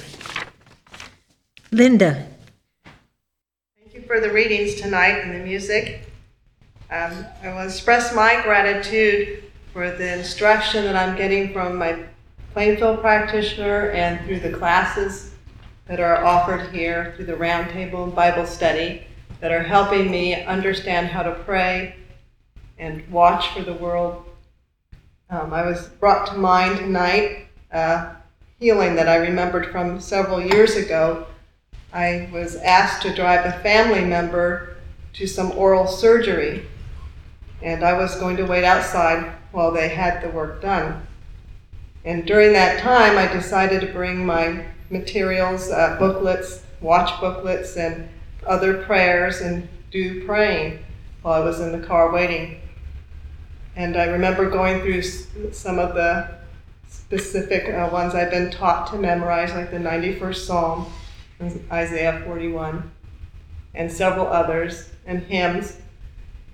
Linda. 1.70 2.26
Thank 3.78 3.94
you 3.94 4.04
for 4.04 4.22
the 4.22 4.32
readings 4.32 4.76
tonight 4.76 5.20
and 5.20 5.36
the 5.36 5.44
music. 5.44 6.10
Um, 6.90 7.26
I 7.44 7.50
will 7.50 7.68
express 7.68 8.16
my 8.16 8.42
gratitude 8.42 9.44
for 9.74 9.92
the 9.92 10.18
instruction 10.18 10.86
that 10.86 10.96
I'm 10.96 11.18
getting 11.18 11.52
from 11.52 11.76
my 11.76 12.06
Plainfield 12.54 13.02
practitioner 13.02 13.90
and 13.90 14.26
through 14.26 14.40
the 14.40 14.58
classes 14.58 15.36
that 15.88 16.00
are 16.00 16.24
offered 16.24 16.72
here 16.74 17.14
through 17.18 17.26
the 17.26 17.34
Roundtable 17.34 18.16
Bible 18.16 18.46
Study 18.46 19.04
that 19.42 19.52
are 19.52 19.64
helping 19.64 20.10
me 20.10 20.42
understand 20.46 21.08
how 21.08 21.24
to 21.24 21.34
pray 21.34 21.98
and 22.78 23.06
watch 23.12 23.50
for 23.50 23.62
the 23.62 23.74
world. 23.74 24.24
Um, 25.32 25.54
I 25.54 25.66
was 25.66 25.88
brought 25.88 26.28
to 26.28 26.34
mind 26.34 26.80
tonight 26.80 27.48
uh, 27.72 28.16
healing 28.60 28.96
that 28.96 29.08
I 29.08 29.16
remembered 29.16 29.72
from 29.72 30.02
several 30.02 30.42
years 30.42 30.76
ago. 30.76 31.26
I 31.94 32.30
was 32.34 32.58
asked 32.58 33.02
to 33.04 33.16
drive 33.16 33.46
a 33.46 33.58
family 33.60 34.04
member 34.04 34.76
to 35.14 35.26
some 35.26 35.54
oral 35.54 35.88
surgery, 35.88 36.68
and 37.62 37.82
I 37.82 37.94
was 37.94 38.16
going 38.16 38.36
to 38.38 38.46
wait 38.46 38.66
outside 38.66 39.32
while 39.54 39.72
they 39.72 39.88
had 39.88 40.22
the 40.22 40.28
work 40.28 40.62
done. 40.62 41.08
And 42.04 42.26
during 42.26 42.52
that 42.52 42.82
time, 42.82 43.18
I 43.18 43.32
decided 43.32 43.80
to 43.82 43.88
bring 43.88 44.26
my 44.26 44.66
materials, 44.90 45.72
uh, 45.72 45.96
booklets, 45.98 46.62
watch 46.82 47.22
booklets, 47.22 47.78
and 47.78 48.10
other 48.46 48.84
prayers 48.84 49.40
and 49.40 49.70
do 49.92 50.26
praying 50.26 50.84
while 51.22 51.42
I 51.42 51.46
was 51.46 51.62
in 51.62 51.72
the 51.72 51.88
car 51.88 52.12
waiting. 52.12 52.61
And 53.76 53.96
I 53.96 54.06
remember 54.06 54.50
going 54.50 54.82
through 54.82 55.02
some 55.54 55.80
of 55.80 55.96
the 55.96 56.36
specific 56.88 57.74
uh, 57.74 57.90
ones 57.92 58.16
I've 58.16 58.32
been 58.32 58.52
taught 58.52 58.92
to 58.92 58.98
memorize, 58.98 59.52
like 59.54 59.72
the 59.72 59.78
91st 59.78 60.36
Psalm, 60.36 60.92
Isaiah 61.72 62.22
41, 62.26 62.92
and 63.74 63.92
several 63.92 64.28
others, 64.28 64.90
and 65.06 65.24
hymns. 65.24 65.78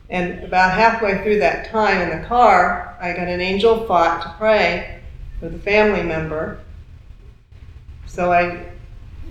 And 0.09 0.43
about 0.43 0.71
halfway 0.71 1.21
through 1.23 1.39
that 1.39 1.69
time 1.69 2.01
in 2.01 2.21
the 2.21 2.25
car, 2.27 2.97
I 3.01 3.13
got 3.13 3.27
an 3.27 3.41
angel 3.41 3.85
thought 3.85 4.21
to 4.21 4.33
pray 4.37 5.01
with 5.41 5.55
a 5.55 5.59
family 5.59 6.03
member. 6.03 6.59
So 8.05 8.31
I, 8.31 8.69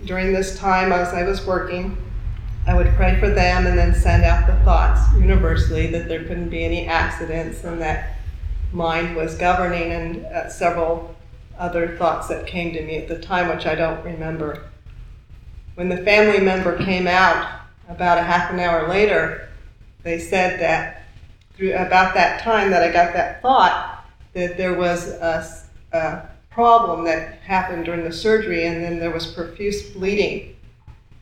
during 0.05 0.33
this 0.33 0.57
time 0.59 0.91
as 0.91 1.09
I 1.09 1.23
was 1.23 1.45
working, 1.45 1.97
I 2.67 2.73
would 2.73 2.93
pray 2.95 3.17
for 3.17 3.29
them 3.29 3.65
and 3.65 3.77
then 3.77 3.95
send 3.95 4.25
out 4.25 4.45
the 4.45 4.61
thoughts 4.65 4.99
universally 5.15 5.87
that 5.87 6.09
there 6.09 6.25
couldn't 6.25 6.49
be 6.49 6.65
any 6.65 6.85
accidents 6.85 7.63
and 7.63 7.79
that 7.79 8.17
mind 8.73 9.15
was 9.15 9.35
governing 9.35 9.93
and 9.93 10.25
uh, 10.25 10.49
several 10.49 11.15
other 11.57 11.95
thoughts 11.95 12.27
that 12.27 12.45
came 12.45 12.73
to 12.73 12.83
me 12.83 12.97
at 12.97 13.07
the 13.07 13.19
time, 13.19 13.47
which 13.47 13.65
I 13.65 13.73
don't 13.73 14.03
remember. 14.03 14.67
When 15.75 15.87
the 15.87 16.03
family 16.03 16.43
member 16.43 16.77
came 16.83 17.07
out 17.07 17.61
about 17.87 18.17
a 18.17 18.23
half 18.23 18.51
an 18.51 18.59
hour 18.59 18.89
later, 18.89 19.47
they 20.03 20.19
said 20.19 20.59
that 20.59 21.03
through 21.55 21.73
about 21.73 22.15
that 22.15 22.41
time 22.41 22.69
that 22.71 22.83
I 22.83 22.91
got 22.91 23.13
that 23.13 23.41
thought, 23.41 24.05
that 24.33 24.57
there 24.57 24.73
was 24.73 25.07
a, 25.07 25.63
a 25.93 26.27
problem 26.49 27.05
that 27.05 27.35
happened 27.35 27.85
during 27.85 28.03
the 28.03 28.11
surgery, 28.11 28.65
and 28.65 28.83
then 28.83 28.99
there 28.99 29.11
was 29.11 29.25
profuse 29.25 29.89
bleeding 29.91 30.56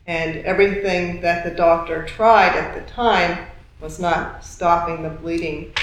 and 0.06 0.36
everything 0.44 1.20
that 1.20 1.44
the 1.44 1.50
doctor 1.50 2.04
tried 2.04 2.56
at 2.56 2.74
the 2.74 2.92
time 2.92 3.46
was 3.80 3.98
not 3.98 4.44
stopping 4.44 5.02
the 5.02 5.10
bleeding. 5.10 5.74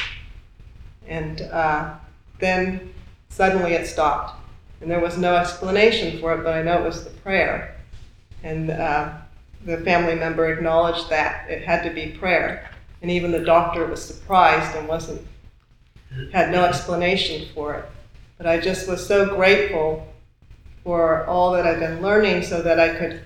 And 1.07 1.41
uh, 1.41 1.95
then 2.39 2.93
suddenly 3.29 3.73
it 3.73 3.87
stopped. 3.87 4.39
And 4.81 4.89
there 4.89 4.99
was 4.99 5.17
no 5.17 5.35
explanation 5.35 6.19
for 6.19 6.33
it, 6.33 6.43
but 6.43 6.53
I 6.53 6.61
know 6.61 6.81
it 6.81 6.85
was 6.85 7.03
the 7.03 7.09
prayer. 7.09 7.75
And 8.43 8.69
uh, 8.69 9.13
the 9.65 9.77
family 9.77 10.15
member 10.15 10.51
acknowledged 10.51 11.09
that 11.09 11.49
it 11.49 11.63
had 11.63 11.83
to 11.83 11.89
be 11.89 12.17
prayer. 12.17 12.69
And 13.01 13.11
even 13.11 13.31
the 13.31 13.43
doctor 13.43 13.85
was 13.85 14.03
surprised 14.03 14.75
and 14.75 14.87
wasn't, 14.87 15.25
had 16.31 16.51
no 16.51 16.63
explanation 16.63 17.47
for 17.53 17.75
it. 17.75 17.85
But 18.37 18.47
I 18.47 18.59
just 18.59 18.87
was 18.87 19.05
so 19.05 19.35
grateful 19.35 20.07
for 20.83 21.25
all 21.27 21.53
that 21.53 21.65
I've 21.65 21.79
been 21.79 22.01
learning 22.01 22.43
so 22.43 22.61
that 22.61 22.79
I 22.79 22.95
could 22.95 23.21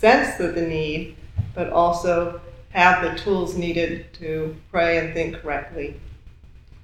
sense 0.00 0.40
of 0.40 0.54
the 0.54 0.62
need, 0.62 1.14
but 1.54 1.70
also 1.70 2.40
have 2.70 3.02
the 3.02 3.20
tools 3.20 3.54
needed 3.54 4.12
to 4.14 4.56
pray 4.70 4.98
and 4.98 5.12
think 5.12 5.36
correctly. 5.36 6.00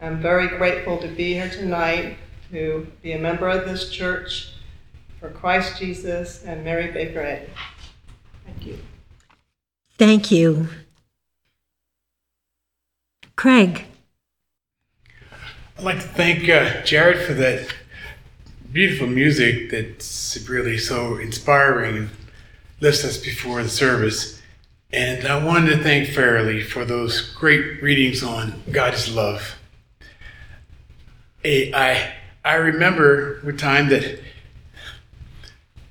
I'm 0.03 0.21
very 0.21 0.49
grateful 0.49 0.99
to 0.99 1.09
be 1.09 1.33
here 1.33 1.49
tonight, 1.49 2.19
to 2.51 2.87
be 3.03 3.13
a 3.13 3.19
member 3.19 3.49
of 3.49 3.65
this 3.65 3.89
church 3.91 4.53
for 5.19 5.31
Christ 5.31 5.79
Jesus 5.79 6.45
and 6.45 6.63
Mary 6.63 6.93
Baker 6.93 7.21
Eddy. 7.21 7.51
Thank 8.45 8.67
you. 8.67 8.79
Thank 9.97 10.31
you. 10.31 10.69
Craig. 13.35 13.87
I'd 15.79 15.85
like 15.85 16.01
to 16.01 16.09
thank 16.09 16.49
uh, 16.49 16.83
Jared 16.83 17.27
for 17.27 17.33
that 17.35 17.75
beautiful 18.71 19.07
music 19.07 19.71
that's 19.71 20.47
really 20.49 20.77
so 20.77 21.17
inspiring 21.17 22.11
lifts 22.81 23.05
us 23.05 23.17
before 23.17 23.63
the 23.63 23.69
service. 23.69 24.41
And 24.93 25.27
I 25.27 25.43
wanted 25.45 25.77
to 25.77 25.83
thank 25.83 26.09
Fairley 26.09 26.63
for 26.63 26.85
those 26.85 27.21
great 27.35 27.83
readings 27.83 28.23
on 28.23 28.63
God 28.71 28.95
is 28.95 29.15
love. 29.15 29.57
I, 31.45 32.13
I 32.45 32.55
remember 32.55 33.41
a 33.49 33.53
time 33.53 33.89
that 33.91 34.21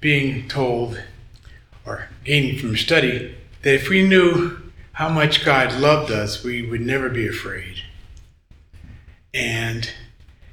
being 0.01 0.47
told 0.47 1.01
or 1.85 2.09
gaining 2.23 2.59
from 2.59 2.75
study 2.75 3.35
that 3.61 3.73
if 3.73 3.89
we 3.89 4.07
knew 4.07 4.57
how 4.93 5.09
much 5.09 5.43
God 5.43 5.73
loved 5.73 6.11
us, 6.11 6.43
we 6.43 6.61
would 6.61 6.81
never 6.81 7.09
be 7.09 7.27
afraid. 7.27 7.83
And 9.33 9.89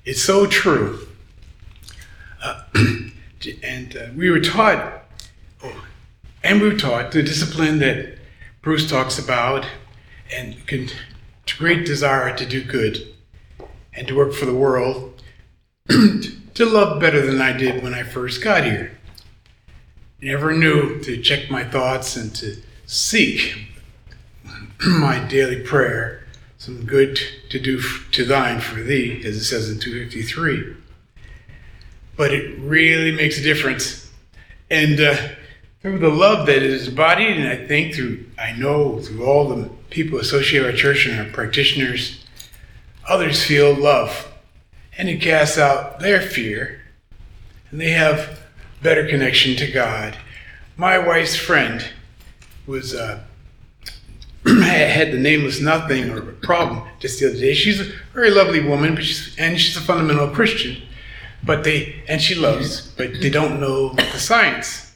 it's 0.04 0.22
so 0.22 0.46
true. 0.46 1.06
Uh, 2.42 2.64
and 3.62 3.96
uh, 3.96 4.06
we 4.16 4.30
were 4.30 4.40
taught, 4.40 5.01
and 6.44 6.60
we 6.60 6.68
were 6.68 6.78
taught 6.78 7.12
the 7.12 7.22
discipline 7.22 7.78
that 7.78 8.18
Bruce 8.62 8.88
talks 8.88 9.18
about 9.18 9.66
and 10.34 10.56
great 11.58 11.86
desire 11.86 12.34
to 12.36 12.46
do 12.46 12.64
good 12.64 13.14
and 13.94 14.08
to 14.08 14.16
work 14.16 14.32
for 14.32 14.46
the 14.46 14.54
world, 14.54 15.22
to 15.88 16.64
love 16.64 17.00
better 17.00 17.24
than 17.24 17.40
I 17.40 17.52
did 17.52 17.82
when 17.82 17.94
I 17.94 18.02
first 18.02 18.42
got 18.42 18.64
here. 18.64 18.98
Never 20.20 20.52
knew 20.52 21.00
to 21.00 21.20
check 21.20 21.50
my 21.50 21.64
thoughts 21.64 22.16
and 22.16 22.34
to 22.36 22.56
seek 22.86 23.68
my 24.86 25.18
daily 25.28 25.60
prayer, 25.60 26.26
some 26.58 26.84
good 26.84 27.18
to 27.50 27.60
do 27.60 27.80
to 28.12 28.24
thine 28.24 28.60
for 28.60 28.82
thee, 28.82 29.22
as 29.24 29.36
it 29.36 29.44
says 29.44 29.70
in 29.70 29.78
253. 29.78 30.76
But 32.16 32.32
it 32.32 32.58
really 32.58 33.12
makes 33.12 33.38
a 33.38 33.42
difference. 33.42 34.10
And 34.70 35.00
uh, 35.00 35.16
through 35.82 35.98
the 35.98 36.08
love 36.08 36.46
that 36.46 36.62
is 36.62 36.88
embodied, 36.88 37.36
and 37.36 37.48
I 37.48 37.66
think 37.66 37.94
through, 37.94 38.24
I 38.38 38.52
know 38.52 39.00
through 39.00 39.26
all 39.26 39.48
the 39.48 39.68
people 39.90 40.18
associated 40.20 40.66
with 40.66 40.74
our 40.74 40.80
church 40.80 41.06
and 41.06 41.20
our 41.20 41.32
practitioners, 41.32 42.24
others 43.08 43.44
feel 43.44 43.74
love. 43.74 44.32
And 44.96 45.08
it 45.08 45.20
casts 45.20 45.58
out 45.58 45.98
their 45.98 46.20
fear, 46.20 46.82
and 47.70 47.80
they 47.80 47.90
have 47.90 48.38
better 48.80 49.08
connection 49.08 49.56
to 49.56 49.70
God. 49.72 50.16
My 50.76 50.98
wife's 50.98 51.34
friend 51.34 51.84
was 52.64 52.94
uh, 52.94 53.24
had 54.46 55.10
the 55.10 55.18
nameless 55.18 55.60
nothing 55.60 56.10
or 56.10 56.20
problem 56.20 56.86
just 57.00 57.18
the 57.18 57.28
other 57.28 57.38
day. 57.38 57.54
She's 57.54 57.80
a 57.80 57.92
very 58.14 58.30
lovely 58.30 58.60
woman, 58.60 58.94
but 58.94 59.04
she's 59.04 59.34
and 59.36 59.58
she's 59.58 59.76
a 59.76 59.80
fundamental 59.80 60.28
Christian. 60.28 60.80
But 61.42 61.64
they 61.64 62.02
and 62.06 62.20
she 62.20 62.34
loves, 62.34 62.92
but 62.92 63.20
they 63.20 63.30
don't 63.30 63.60
know 63.60 63.94
the 63.94 64.18
science 64.18 64.91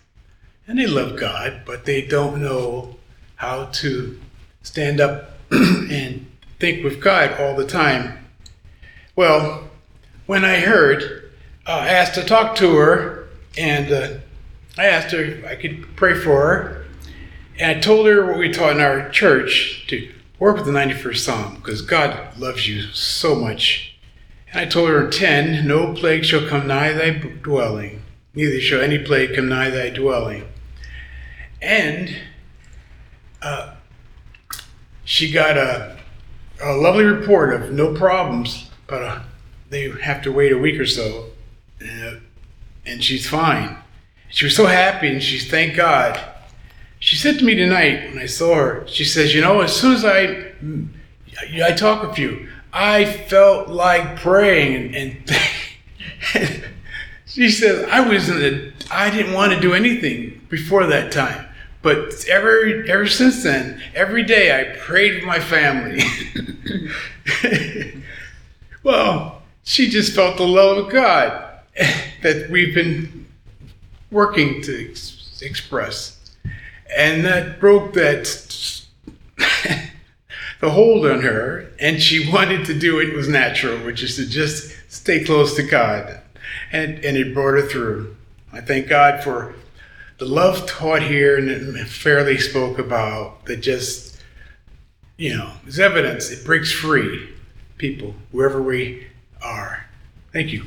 and 0.67 0.79
they 0.79 0.87
love 0.87 1.19
God, 1.19 1.63
but 1.65 1.85
they 1.85 2.03
don't 2.03 2.43
know 2.43 2.97
how 3.37 3.67
to 3.67 4.21
stand 4.63 5.01
up 5.01 5.33
and 5.51 6.27
think 6.59 6.83
with 6.83 7.01
God 7.01 7.39
all 7.41 7.55
the 7.55 7.67
time. 7.67 8.27
Well, 9.15 9.71
when 10.27 10.45
I 10.45 10.61
heard, 10.61 11.31
uh, 11.67 11.73
I 11.73 11.89
asked 11.89 12.15
to 12.15 12.25
talk 12.25 12.57
to 12.57 12.75
her, 12.77 13.29
and 13.57 13.93
uh, 13.93 14.09
I 14.77 14.87
asked 14.87 15.13
her 15.13 15.23
if 15.23 15.45
I 15.45 15.55
could 15.55 15.97
pray 15.97 16.15
for 16.15 16.41
her. 16.41 16.87
And 17.59 17.79
I 17.79 17.81
told 17.81 18.07
her 18.07 18.27
what 18.27 18.39
we 18.39 18.51
taught 18.51 18.73
in 18.73 18.81
our 18.81 19.09
church 19.11 19.87
to 19.89 20.13
work 20.39 20.57
with 20.57 20.67
the 20.67 20.73
91st 20.73 21.17
Psalm, 21.19 21.55
because 21.57 21.81
God 21.81 22.37
loves 22.39 22.69
you 22.69 22.83
so 22.93 23.35
much. 23.35 23.97
And 24.53 24.61
I 24.61 24.67
told 24.67 24.91
her 24.91 25.09
10, 25.09 25.67
no 25.67 25.95
plague 25.95 26.25
shall 26.25 26.47
come 26.47 26.67
nigh 26.67 26.93
thy 26.93 27.11
dwelling, 27.11 28.03
neither 28.35 28.61
shall 28.61 28.81
any 28.81 28.99
plague 28.99 29.35
come 29.35 29.49
nigh 29.49 29.71
thy 29.71 29.91
dwelling. 29.91 30.45
And 31.61 32.15
uh, 33.43 33.75
she 35.05 35.31
got 35.31 35.57
a, 35.57 35.97
a 36.63 36.73
lovely 36.73 37.05
report 37.05 37.55
of 37.55 37.73
no 37.73 37.95
problems, 37.95 38.71
but 38.87 39.03
uh, 39.03 39.21
they 39.71 39.91
have 40.03 40.23
to 40.23 40.33
wait 40.33 40.53
a 40.53 40.59
week 40.59 40.79
or 40.79 40.87
so, 40.87 41.31
uh, 41.83 42.15
and 42.85 43.03
she's 43.03 43.29
fine. 43.29 43.77
She 44.29 44.45
was 44.45 44.57
so 44.57 44.67
happy, 44.67 45.09
and 45.09 45.23
she 45.23 45.39
thanked 45.39 45.77
God. 45.77 46.21
She 46.99 47.17
said 47.17 47.39
to 47.39 47.45
me 47.45 47.55
tonight 47.55 48.09
when 48.09 48.19
I 48.19 48.27
saw 48.27 48.55
her, 48.55 48.87
she 48.87 49.05
says, 49.05 49.35
"You 49.35 49.41
know, 49.41 49.61
as 49.61 49.75
soon 49.75 49.95
as 49.95 50.05
I 50.05 50.53
I 51.63 51.73
talk 51.73 52.09
with 52.09 52.19
you, 52.19 52.49
I 52.73 53.05
felt 53.05 53.69
like 53.69 54.17
praying, 54.17 54.95
and, 54.95 55.33
and 56.35 56.65
she 57.27 57.49
says 57.51 57.87
I 57.91 58.01
was 58.01 58.29
in 58.29 58.73
I 58.91 59.11
didn't 59.11 59.35
want 59.35 59.53
to 59.53 59.61
do 59.61 59.75
anything 59.75 60.36
before 60.49 60.87
that 60.87 61.13
time." 61.13 61.47
But 61.87 62.25
ever 62.29 62.85
ever 62.89 63.07
since 63.07 63.45
then, 63.45 63.81
every 63.95 64.25
day 64.25 64.59
I 64.59 64.77
prayed 64.77 65.15
with 65.15 65.25
my 65.25 65.39
family. 65.39 66.03
well, 68.83 69.43
she 69.63 69.89
just 69.89 70.13
felt 70.13 70.37
the 70.37 70.49
love 70.49 70.79
of 70.79 70.91
God 70.91 71.45
that 72.23 72.51
we've 72.51 72.75
been 72.75 73.27
working 74.11 74.63
to 74.63 74.91
ex- 74.91 75.41
express, 75.41 76.19
and 76.97 77.25
that 77.25 77.61
broke 77.61 77.93
that 77.93 78.25
the 80.61 80.71
hold 80.71 81.07
on 81.07 81.21
her, 81.21 81.71
and 81.79 82.03
she 82.03 82.33
wanted 82.33 82.67
to 82.67 82.75
do 82.77 82.99
it 82.99 83.15
was 83.15 83.29
natural, 83.29 83.79
which 83.85 84.03
is 84.03 84.17
to 84.17 84.27
just 84.27 84.75
stay 84.89 85.23
close 85.23 85.55
to 85.55 85.63
God, 85.63 86.21
and 86.73 87.05
and 87.05 87.17
it 87.17 87.33
brought 87.33 87.61
her 87.61 87.63
through. 87.63 88.17
I 88.53 88.61
thank 88.61 88.89
God 88.89 89.23
for 89.23 89.55
the 90.19 90.25
love 90.25 90.67
taught 90.67 91.03
here 91.03 91.37
and 91.37 91.89
Fairley 91.89 92.39
spoke 92.39 92.79
about 92.79 93.45
that 93.47 93.59
just, 93.59 94.21
you 95.17 95.37
know, 95.37 95.53
is 95.67 95.79
evidence. 95.79 96.31
It 96.31 96.45
breaks 96.45 96.73
free 96.73 97.29
people, 97.77 98.15
wherever 98.31 98.63
we 98.63 99.07
are. 99.43 99.87
Thank 100.33 100.53
you. 100.53 100.65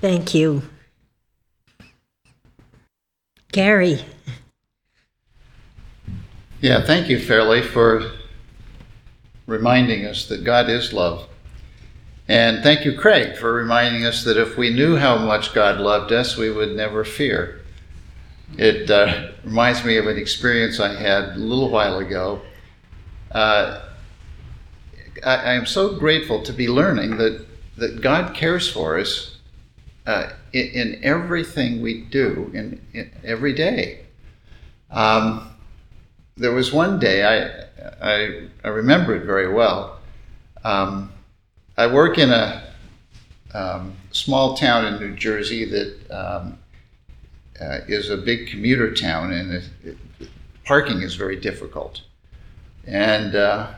Thank 0.00 0.34
you. 0.34 0.62
Gary. 3.52 4.04
Yeah, 6.60 6.84
thank 6.84 7.08
you, 7.08 7.18
Fairley 7.18 7.62
for 7.62 8.12
reminding 9.46 10.06
us 10.06 10.26
that 10.28 10.44
God 10.44 10.68
is 10.68 10.92
love. 10.92 11.26
And 12.28 12.62
thank 12.62 12.84
you, 12.84 12.96
Craig, 12.96 13.36
for 13.36 13.52
reminding 13.52 14.04
us 14.04 14.22
that 14.22 14.36
if 14.36 14.56
we 14.56 14.70
knew 14.70 14.96
how 14.96 15.18
much 15.18 15.52
God 15.52 15.80
loved 15.80 16.12
us, 16.12 16.36
we 16.36 16.48
would 16.48 16.76
never 16.76 17.02
fear. 17.02 17.59
It 18.56 18.90
uh, 18.90 19.30
reminds 19.44 19.84
me 19.84 19.96
of 19.96 20.06
an 20.06 20.18
experience 20.18 20.80
I 20.80 20.94
had 20.94 21.30
a 21.30 21.36
little 21.36 21.70
while 21.70 21.98
ago. 21.98 22.42
Uh, 23.30 23.82
I, 25.24 25.36
I, 25.36 25.52
am 25.52 25.66
so 25.66 25.96
grateful 25.96 26.42
to 26.42 26.52
be 26.52 26.68
learning 26.68 27.16
that, 27.18 27.46
that 27.76 28.00
God 28.00 28.34
cares 28.34 28.68
for 28.68 28.98
us 28.98 29.36
uh, 30.06 30.30
in, 30.52 30.66
in, 30.66 31.04
everything 31.04 31.80
we 31.80 32.02
do, 32.02 32.50
in, 32.52 32.84
in 32.92 33.10
every 33.22 33.52
day. 33.52 34.00
Um, 34.90 35.54
there 36.36 36.52
was 36.52 36.72
one 36.72 36.98
day, 36.98 37.22
I, 37.22 37.66
I, 38.02 38.48
I 38.64 38.68
remember 38.68 39.14
it 39.14 39.24
very 39.24 39.52
well. 39.52 40.00
Um, 40.64 41.12
I 41.76 41.86
work 41.86 42.18
in 42.18 42.30
a 42.30 42.64
um, 43.54 43.96
small 44.10 44.56
town 44.56 44.86
in 44.86 45.00
New 45.00 45.14
Jersey 45.14 45.64
that 45.66 46.10
um, 46.10 46.58
uh, 47.60 47.80
is 47.88 48.10
a 48.10 48.16
big 48.16 48.48
commuter 48.48 48.94
town, 48.94 49.32
and 49.32 49.52
it, 49.52 49.64
it, 49.84 50.28
parking 50.64 51.02
is 51.02 51.14
very 51.14 51.36
difficult. 51.36 52.02
And 52.86 53.34
uh, 53.34 53.72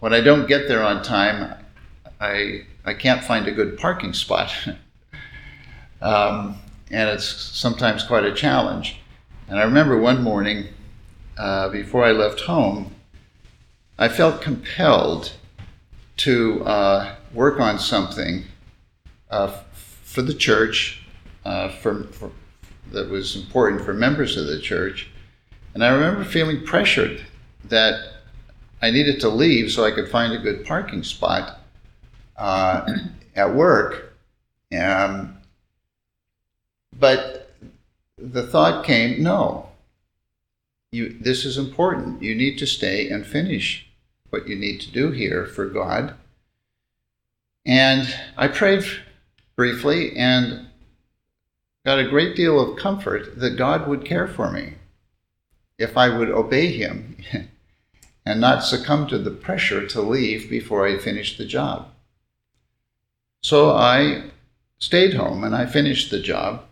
when 0.00 0.12
I 0.12 0.20
don't 0.20 0.46
get 0.46 0.68
there 0.68 0.82
on 0.82 1.02
time, 1.02 1.54
I, 2.20 2.66
I 2.84 2.94
can't 2.94 3.24
find 3.24 3.48
a 3.48 3.52
good 3.52 3.78
parking 3.78 4.12
spot. 4.12 4.52
um, 6.02 6.56
and 6.90 7.08
it's 7.08 7.24
sometimes 7.24 8.04
quite 8.04 8.24
a 8.24 8.34
challenge. 8.34 8.98
And 9.48 9.58
I 9.58 9.62
remember 9.64 9.98
one 9.98 10.22
morning 10.22 10.68
uh, 11.38 11.68
before 11.70 12.04
I 12.04 12.12
left 12.12 12.40
home, 12.40 12.94
I 13.98 14.08
felt 14.08 14.42
compelled 14.42 15.32
to 16.18 16.64
uh, 16.64 17.14
work 17.32 17.60
on 17.60 17.78
something 17.78 18.44
uh, 19.30 19.48
for 19.72 20.22
the 20.22 20.34
church, 20.34 21.02
uh, 21.44 21.70
for, 21.70 22.04
for, 22.04 22.30
that 22.92 23.10
was 23.10 23.36
important 23.36 23.82
for 23.82 23.92
members 23.92 24.36
of 24.36 24.46
the 24.46 24.60
church. 24.60 25.10
And 25.74 25.84
I 25.84 25.88
remember 25.88 26.24
feeling 26.24 26.64
pressured 26.64 27.24
that 27.64 28.12
I 28.80 28.90
needed 28.90 29.20
to 29.20 29.28
leave 29.28 29.70
so 29.70 29.84
I 29.84 29.90
could 29.90 30.10
find 30.10 30.32
a 30.32 30.38
good 30.38 30.64
parking 30.66 31.02
spot 31.02 31.60
uh, 32.36 32.98
at 33.36 33.54
work. 33.54 34.14
Um, 34.76 35.38
but 36.98 37.54
the 38.18 38.46
thought 38.46 38.84
came 38.84 39.22
no, 39.22 39.68
you, 40.90 41.16
this 41.20 41.44
is 41.44 41.56
important. 41.56 42.22
You 42.22 42.34
need 42.34 42.58
to 42.58 42.66
stay 42.66 43.08
and 43.08 43.26
finish 43.26 43.86
what 44.30 44.46
you 44.46 44.56
need 44.56 44.80
to 44.80 44.90
do 44.90 45.10
here 45.10 45.46
for 45.46 45.66
God. 45.66 46.14
And 47.64 48.14
I 48.36 48.48
prayed 48.48 48.84
briefly 49.56 50.16
and 50.16 50.68
got 51.84 51.98
a 51.98 52.08
great 52.08 52.36
deal 52.36 52.60
of 52.60 52.78
comfort 52.78 53.38
that 53.38 53.56
God 53.56 53.88
would 53.88 54.04
care 54.04 54.28
for 54.28 54.50
me 54.50 54.74
if 55.78 55.96
I 55.96 56.16
would 56.16 56.30
obey 56.30 56.68
Him 56.72 57.16
and 58.26 58.40
not 58.40 58.64
succumb 58.64 59.06
to 59.08 59.18
the 59.18 59.30
pressure 59.30 59.86
to 59.88 60.00
leave 60.00 60.48
before 60.48 60.86
I 60.86 60.98
finished 60.98 61.38
the 61.38 61.44
job. 61.44 61.88
So 63.42 63.70
I 63.70 64.30
stayed 64.78 65.14
home 65.14 65.42
and 65.44 65.54
I 65.54 65.66
finished 65.66 66.10
the 66.10 66.20
job. 66.20 66.64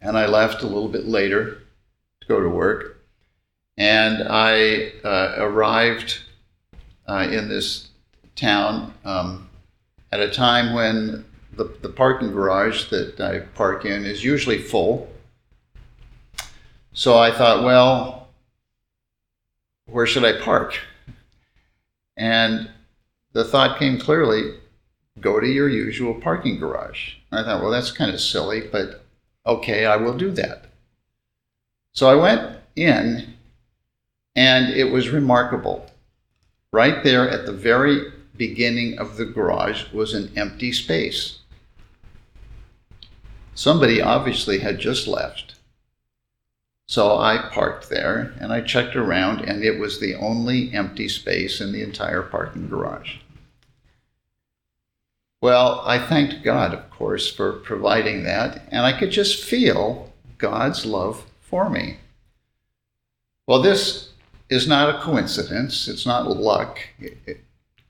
And 0.00 0.16
I 0.16 0.26
left 0.26 0.62
a 0.62 0.66
little 0.66 0.88
bit 0.88 1.06
later 1.06 1.62
to 2.20 2.26
go 2.26 2.40
to 2.40 2.48
work. 2.48 3.02
And 3.76 4.26
I 4.28 4.92
uh, 5.04 5.34
arrived 5.38 6.20
uh, 7.06 7.28
in 7.30 7.48
this 7.48 7.88
town 8.34 8.94
um, 9.04 9.50
at 10.10 10.20
a 10.20 10.30
time 10.30 10.72
when 10.74 11.24
the, 11.56 11.64
the 11.82 11.88
parking 11.88 12.32
garage 12.32 12.90
that 12.90 13.20
I 13.20 13.40
park 13.54 13.84
in 13.84 14.04
is 14.04 14.24
usually 14.24 14.58
full. 14.58 15.08
So 16.92 17.18
I 17.18 17.30
thought, 17.32 17.64
well, 17.64 18.28
where 19.86 20.06
should 20.06 20.24
I 20.24 20.40
park? 20.40 20.78
And 22.16 22.70
the 23.32 23.44
thought 23.44 23.78
came 23.78 23.98
clearly 23.98 24.54
go 25.20 25.40
to 25.40 25.46
your 25.46 25.68
usual 25.68 26.14
parking 26.14 26.58
garage. 26.58 27.14
I 27.32 27.42
thought, 27.42 27.62
well, 27.62 27.70
that's 27.70 27.92
kind 27.92 28.12
of 28.12 28.20
silly, 28.20 28.62
but 28.72 29.04
okay, 29.46 29.86
I 29.86 29.96
will 29.96 30.16
do 30.16 30.30
that. 30.32 30.66
So 31.92 32.08
I 32.08 32.14
went 32.14 32.58
in, 32.76 33.34
and 34.36 34.72
it 34.72 34.92
was 34.92 35.08
remarkable. 35.08 35.86
Right 36.72 37.02
there 37.02 37.28
at 37.28 37.46
the 37.46 37.52
very 37.52 38.12
beginning 38.36 38.98
of 38.98 39.16
the 39.16 39.26
garage 39.26 39.92
was 39.92 40.14
an 40.14 40.32
empty 40.36 40.72
space. 40.72 41.39
Somebody 43.54 44.00
obviously 44.00 44.60
had 44.60 44.78
just 44.78 45.06
left. 45.06 45.54
So 46.86 47.18
I 47.18 47.48
parked 47.52 47.88
there 47.88 48.34
and 48.40 48.52
I 48.52 48.62
checked 48.62 48.96
around, 48.96 49.40
and 49.40 49.62
it 49.62 49.78
was 49.78 50.00
the 50.00 50.16
only 50.16 50.72
empty 50.74 51.08
space 51.08 51.60
in 51.60 51.72
the 51.72 51.82
entire 51.82 52.22
parking 52.22 52.68
garage. 52.68 53.18
Well, 55.40 55.82
I 55.86 55.98
thanked 55.98 56.42
God, 56.42 56.74
of 56.74 56.90
course, 56.90 57.32
for 57.32 57.52
providing 57.52 58.24
that, 58.24 58.62
and 58.68 58.84
I 58.84 58.98
could 58.98 59.10
just 59.10 59.42
feel 59.42 60.12
God's 60.36 60.84
love 60.84 61.24
for 61.40 61.70
me. 61.70 61.98
Well, 63.46 63.62
this 63.62 64.10
is 64.48 64.68
not 64.68 64.94
a 64.94 65.00
coincidence, 65.00 65.88
it's 65.88 66.04
not 66.04 66.28
luck, 66.28 66.80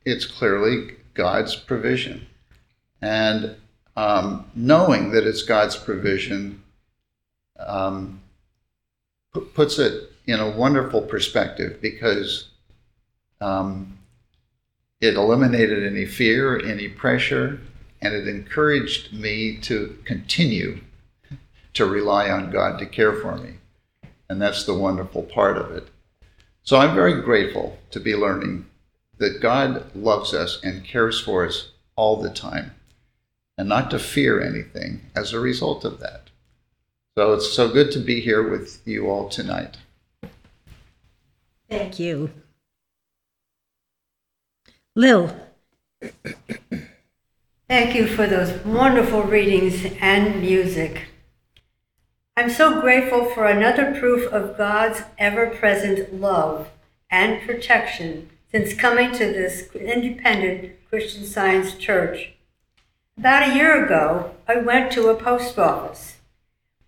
it's 0.04 0.24
clearly 0.26 0.96
God's 1.14 1.56
provision. 1.56 2.26
And 3.02 3.56
um, 4.00 4.46
knowing 4.54 5.10
that 5.10 5.26
it's 5.26 5.42
God's 5.42 5.76
provision 5.76 6.62
um, 7.58 8.22
p- 9.34 9.42
puts 9.52 9.78
it 9.78 10.10
in 10.26 10.40
a 10.40 10.48
wonderful 10.48 11.02
perspective 11.02 11.82
because 11.82 12.48
um, 13.42 13.98
it 15.02 15.16
eliminated 15.16 15.86
any 15.86 16.06
fear, 16.06 16.58
any 16.58 16.88
pressure, 16.88 17.60
and 18.00 18.14
it 18.14 18.26
encouraged 18.26 19.12
me 19.12 19.58
to 19.58 19.98
continue 20.06 20.80
to 21.74 21.84
rely 21.84 22.30
on 22.30 22.50
God 22.50 22.78
to 22.78 22.86
care 22.86 23.12
for 23.12 23.36
me. 23.36 23.56
And 24.30 24.40
that's 24.40 24.64
the 24.64 24.72
wonderful 24.72 25.24
part 25.24 25.58
of 25.58 25.72
it. 25.72 25.88
So 26.62 26.78
I'm 26.78 26.94
very 26.94 27.20
grateful 27.20 27.76
to 27.90 28.00
be 28.00 28.14
learning 28.14 28.64
that 29.18 29.42
God 29.42 29.94
loves 29.94 30.32
us 30.32 30.58
and 30.64 30.86
cares 30.86 31.20
for 31.20 31.46
us 31.46 31.72
all 31.96 32.16
the 32.16 32.30
time, 32.30 32.72
and 33.60 33.68
not 33.68 33.90
to 33.90 33.98
fear 33.98 34.40
anything 34.40 35.02
as 35.14 35.34
a 35.34 35.38
result 35.38 35.84
of 35.84 36.00
that. 36.00 36.30
So 37.14 37.34
it's 37.34 37.52
so 37.52 37.68
good 37.68 37.92
to 37.92 37.98
be 37.98 38.22
here 38.22 38.42
with 38.48 38.80
you 38.86 39.10
all 39.10 39.28
tonight. 39.28 39.76
Thank 41.68 41.98
you. 41.98 42.30
Lil. 44.96 45.36
Thank 47.68 47.94
you 47.94 48.06
for 48.06 48.26
those 48.26 48.64
wonderful 48.64 49.24
readings 49.24 49.84
and 50.00 50.40
music. 50.40 51.08
I'm 52.38 52.48
so 52.48 52.80
grateful 52.80 53.26
for 53.26 53.44
another 53.44 53.94
proof 54.00 54.26
of 54.32 54.56
God's 54.56 55.02
ever 55.18 55.48
present 55.48 56.18
love 56.18 56.70
and 57.10 57.46
protection 57.46 58.30
since 58.50 58.72
coming 58.72 59.12
to 59.12 59.26
this 59.26 59.68
independent 59.74 60.76
Christian 60.88 61.26
Science 61.26 61.74
church. 61.74 62.32
About 63.20 63.50
a 63.50 63.54
year 63.54 63.84
ago, 63.84 64.34
I 64.48 64.56
went 64.56 64.90
to 64.92 65.10
a 65.10 65.14
post 65.14 65.58
office. 65.58 66.16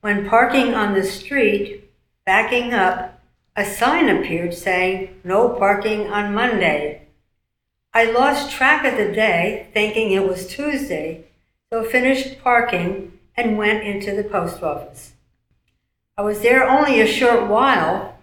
When 0.00 0.30
parking 0.30 0.72
on 0.72 0.94
the 0.94 1.04
street, 1.04 1.90
backing 2.24 2.72
up, 2.72 3.20
a 3.54 3.66
sign 3.66 4.08
appeared 4.08 4.54
saying, 4.54 5.20
No 5.24 5.50
parking 5.50 6.06
on 6.06 6.32
Monday. 6.32 7.02
I 7.92 8.10
lost 8.10 8.50
track 8.50 8.86
of 8.86 8.96
the 8.96 9.12
day, 9.12 9.66
thinking 9.74 10.10
it 10.10 10.26
was 10.26 10.46
Tuesday, 10.46 11.26
so 11.70 11.84
finished 11.84 12.42
parking 12.42 13.18
and 13.36 13.58
went 13.58 13.84
into 13.84 14.16
the 14.16 14.24
post 14.24 14.62
office. 14.62 15.12
I 16.16 16.22
was 16.22 16.40
there 16.40 16.66
only 16.66 17.02
a 17.02 17.06
short 17.06 17.46
while, 17.46 18.16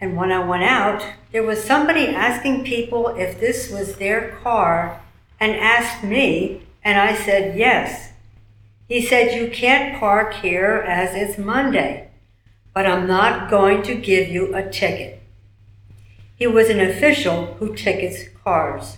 and 0.00 0.16
when 0.16 0.30
I 0.30 0.46
went 0.46 0.62
out, 0.62 1.04
there 1.32 1.42
was 1.42 1.64
somebody 1.64 2.06
asking 2.06 2.62
people 2.62 3.08
if 3.08 3.40
this 3.40 3.68
was 3.68 3.96
their 3.96 4.28
car 4.44 5.00
and 5.40 5.56
asked 5.56 6.04
me, 6.04 6.62
and 6.84 6.98
I 6.98 7.14
said 7.14 7.56
yes. 7.56 8.12
He 8.88 9.04
said, 9.04 9.34
You 9.34 9.50
can't 9.50 9.98
park 9.98 10.34
here 10.34 10.84
as 10.86 11.14
it's 11.14 11.38
Monday, 11.38 12.10
but 12.74 12.86
I'm 12.86 13.06
not 13.06 13.50
going 13.50 13.82
to 13.84 13.94
give 13.94 14.28
you 14.28 14.54
a 14.54 14.68
ticket. 14.68 15.22
He 16.36 16.46
was 16.46 16.68
an 16.68 16.80
official 16.80 17.54
who 17.54 17.74
tickets 17.74 18.24
cars. 18.42 18.96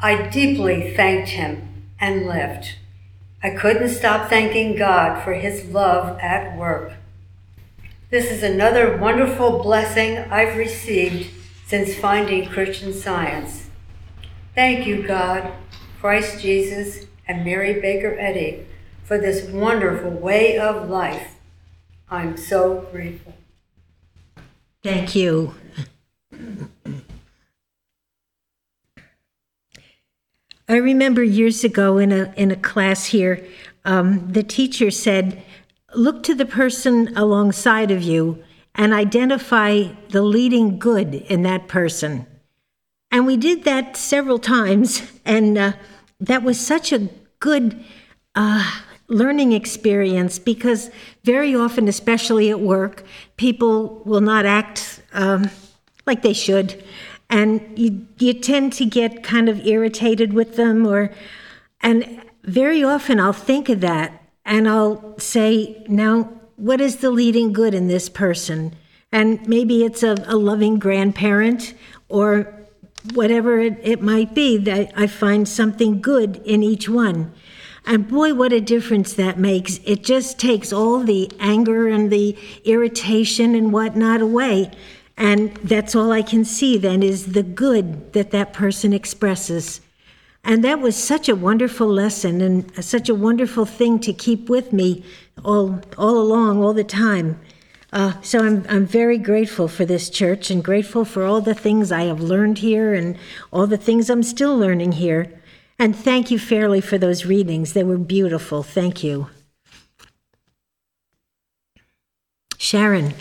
I 0.00 0.28
deeply 0.28 0.94
thanked 0.94 1.30
him 1.30 1.88
and 2.00 2.26
left. 2.26 2.76
I 3.42 3.50
couldn't 3.50 3.90
stop 3.90 4.30
thanking 4.30 4.74
God 4.74 5.22
for 5.22 5.34
His 5.34 5.66
love 5.66 6.18
at 6.18 6.56
work. 6.56 6.92
This 8.10 8.30
is 8.30 8.42
another 8.42 8.96
wonderful 8.96 9.62
blessing 9.62 10.16
I've 10.16 10.56
received 10.56 11.30
since 11.66 11.94
finding 11.94 12.48
Christian 12.48 12.94
Science. 12.94 13.68
Thank 14.54 14.86
you, 14.86 15.06
God, 15.06 15.52
Christ 16.04 16.38
Jesus, 16.38 17.06
and 17.26 17.46
Mary 17.46 17.80
Baker 17.80 18.14
Eddy 18.20 18.66
for 19.04 19.16
this 19.16 19.48
wonderful 19.48 20.10
way 20.10 20.58
of 20.58 20.90
life. 20.90 21.36
I'm 22.10 22.36
so 22.36 22.86
grateful. 22.92 23.32
Thank 24.82 25.14
you. 25.14 25.54
I 30.68 30.76
remember 30.76 31.22
years 31.22 31.64
ago 31.64 31.96
in 31.96 32.12
a 32.12 32.34
in 32.36 32.50
a 32.50 32.56
class 32.56 33.06
here, 33.06 33.42
um, 33.86 34.30
the 34.30 34.42
teacher 34.42 34.90
said, 34.90 35.42
"Look 35.94 36.22
to 36.24 36.34
the 36.34 36.44
person 36.44 37.16
alongside 37.16 37.90
of 37.90 38.02
you 38.02 38.44
and 38.74 38.92
identify 38.92 39.84
the 40.10 40.20
leading 40.20 40.78
good 40.78 41.14
in 41.14 41.44
that 41.44 41.66
person." 41.66 42.26
And 43.10 43.26
we 43.26 43.38
did 43.38 43.64
that 43.64 43.96
several 43.96 44.38
times, 44.38 45.00
and 45.24 45.56
uh, 45.56 45.72
that 46.26 46.42
was 46.42 46.58
such 46.58 46.92
a 46.92 47.08
good 47.40 47.84
uh, 48.34 48.80
learning 49.08 49.52
experience 49.52 50.38
because 50.38 50.90
very 51.24 51.54
often, 51.54 51.88
especially 51.88 52.50
at 52.50 52.60
work, 52.60 53.04
people 53.36 54.02
will 54.04 54.20
not 54.20 54.46
act 54.46 55.02
um, 55.12 55.50
like 56.06 56.22
they 56.22 56.32
should. 56.32 56.82
And 57.30 57.78
you, 57.78 58.06
you 58.18 58.34
tend 58.34 58.72
to 58.74 58.84
get 58.84 59.22
kind 59.22 59.48
of 59.48 59.66
irritated 59.66 60.32
with 60.32 60.56
them 60.56 60.86
or 60.86 61.10
and 61.80 62.22
very 62.44 62.84
often 62.84 63.18
i'll 63.18 63.32
think 63.32 63.70
of 63.70 63.80
that 63.80 64.22
and 64.44 64.68
i'll 64.68 65.18
say 65.18 65.82
now 65.88 66.28
what 66.56 66.80
is 66.80 66.96
the 66.96 67.10
leading 67.10 67.52
good 67.52 67.74
in 67.74 67.88
this 67.88 68.08
person? 68.08 68.74
And 69.12 69.46
maybe 69.48 69.84
it's 69.84 70.02
a, 70.02 70.16
a 70.26 70.36
loving 70.36 70.78
grandparent 70.78 71.74
or 72.08 72.63
whatever 73.12 73.58
it, 73.58 73.78
it 73.82 74.00
might 74.00 74.34
be 74.34 74.56
that 74.56 74.90
i 74.96 75.06
find 75.06 75.46
something 75.46 76.00
good 76.00 76.36
in 76.44 76.62
each 76.62 76.88
one 76.88 77.32
and 77.86 78.08
boy, 78.08 78.32
what 78.32 78.52
a 78.52 78.60
difference 78.60 79.12
that 79.14 79.38
makes. 79.38 79.78
It 79.84 80.02
just 80.02 80.38
takes 80.38 80.72
all 80.72 81.00
the 81.00 81.30
anger 81.38 81.86
and 81.86 82.10
the 82.10 82.36
irritation 82.64 83.54
and 83.54 83.72
whatnot 83.72 84.22
away. 84.22 84.70
And 85.18 85.54
that's 85.58 85.94
all 85.94 86.10
I 86.10 86.22
can 86.22 86.44
see 86.44 86.78
then 86.78 87.02
is 87.02 87.32
the 87.32 87.42
good 87.42 88.14
that 88.14 88.30
that 88.30 88.54
person 88.54 88.94
expresses. 88.94 89.82
And 90.42 90.64
that 90.64 90.80
was 90.80 90.96
such 90.96 91.28
a 91.28 91.36
wonderful 91.36 91.86
lesson 91.86 92.40
and 92.40 92.84
such 92.84 93.08
a 93.08 93.14
wonderful 93.14 93.66
thing 93.66 93.98
to 94.00 94.12
keep 94.12 94.48
with 94.48 94.72
me 94.72 95.04
all, 95.44 95.80
all 95.98 96.18
along, 96.18 96.62
all 96.62 96.72
the 96.72 96.84
time. 96.84 97.38
Uh, 97.94 98.20
so 98.22 98.44
I'm, 98.44 98.66
I'm 98.68 98.86
very 98.86 99.18
grateful 99.18 99.68
for 99.68 99.84
this 99.84 100.10
church 100.10 100.50
and 100.50 100.64
grateful 100.64 101.04
for 101.04 101.24
all 101.24 101.40
the 101.40 101.54
things 101.54 101.92
I 101.92 102.02
have 102.02 102.20
learned 102.20 102.58
here 102.58 102.92
and 102.92 103.16
all 103.52 103.68
the 103.68 103.76
things 103.76 104.10
I'm 104.10 104.24
still 104.24 104.58
learning 104.58 104.92
here. 104.92 105.40
And 105.78 105.94
thank 105.94 106.28
you, 106.28 106.40
Fairley 106.40 106.80
for 106.80 106.98
those 106.98 107.24
readings. 107.24 107.72
They 107.72 107.84
were 107.84 107.96
beautiful. 107.96 108.64
Thank 108.64 109.04
you. 109.04 109.28
Sharon. 112.58 113.14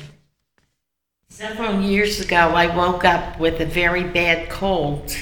Several 1.29 1.79
years 1.79 2.19
ago, 2.19 2.35
I 2.35 2.75
woke 2.75 3.05
up 3.05 3.39
with 3.39 3.61
a 3.61 3.67
very 3.67 4.03
bad 4.03 4.49
cold. 4.49 5.15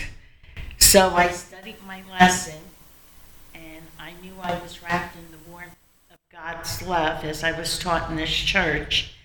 So 0.77 1.09
I 1.09 1.30
studied 1.30 1.76
my 1.85 2.03
lesson, 2.09 2.59
and 3.53 3.84
I 3.99 4.13
knew 4.21 4.34
I 4.41 4.57
was 4.59 4.81
wrapped 4.81 5.17
in 5.17 5.26
the 5.31 5.51
warmth 5.51 5.76
of 6.09 6.19
God's 6.31 6.81
love 6.81 7.26
as 7.26 7.43
I 7.43 7.57
was 7.57 7.77
taught 7.77 8.09
in 8.09 8.15
this 8.15 8.34
church. 8.34 9.15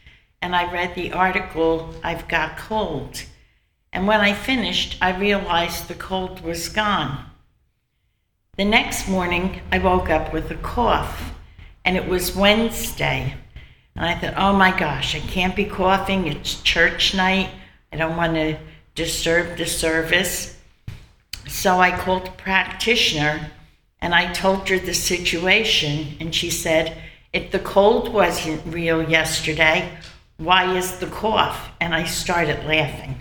And 0.42 0.54
I 0.54 0.72
read 0.72 0.94
the 0.94 1.12
article, 1.12 1.94
I've 2.02 2.28
Got 2.28 2.58
Cold. 2.58 3.22
And 3.92 4.06
when 4.06 4.20
I 4.20 4.32
finished, 4.32 4.98
I 5.00 5.18
realized 5.18 5.88
the 5.88 5.94
cold 5.94 6.42
was 6.42 6.68
gone. 6.68 7.24
The 8.56 8.64
next 8.64 9.08
morning, 9.08 9.60
I 9.72 9.78
woke 9.78 10.08
up 10.10 10.32
with 10.32 10.50
a 10.50 10.56
cough, 10.56 11.32
and 11.84 11.96
it 11.96 12.08
was 12.08 12.36
Wednesday. 12.36 13.34
And 13.96 14.04
I 14.04 14.14
thought, 14.14 14.34
oh 14.36 14.52
my 14.52 14.78
gosh, 14.78 15.14
I 15.14 15.20
can't 15.20 15.56
be 15.56 15.64
coughing. 15.64 16.26
It's 16.26 16.60
church 16.62 17.14
night. 17.14 17.50
I 17.92 17.96
don't 17.96 18.16
want 18.16 18.34
to 18.34 18.58
disturb 18.94 19.56
the 19.56 19.66
service. 19.66 20.58
So 21.46 21.78
I 21.78 21.96
called 21.96 22.28
a 22.28 22.32
practitioner 22.32 23.50
and 24.00 24.14
I 24.14 24.32
told 24.32 24.68
her 24.68 24.78
the 24.78 24.92
situation. 24.92 26.16
And 26.20 26.34
she 26.34 26.50
said, 26.50 26.96
if 27.32 27.50
the 27.50 27.58
cold 27.58 28.12
wasn't 28.12 28.62
real 28.66 29.08
yesterday, 29.08 29.96
why 30.38 30.76
is 30.76 30.98
the 30.98 31.06
cough? 31.06 31.70
And 31.80 31.94
I 31.94 32.04
started 32.04 32.64
laughing. 32.64 33.20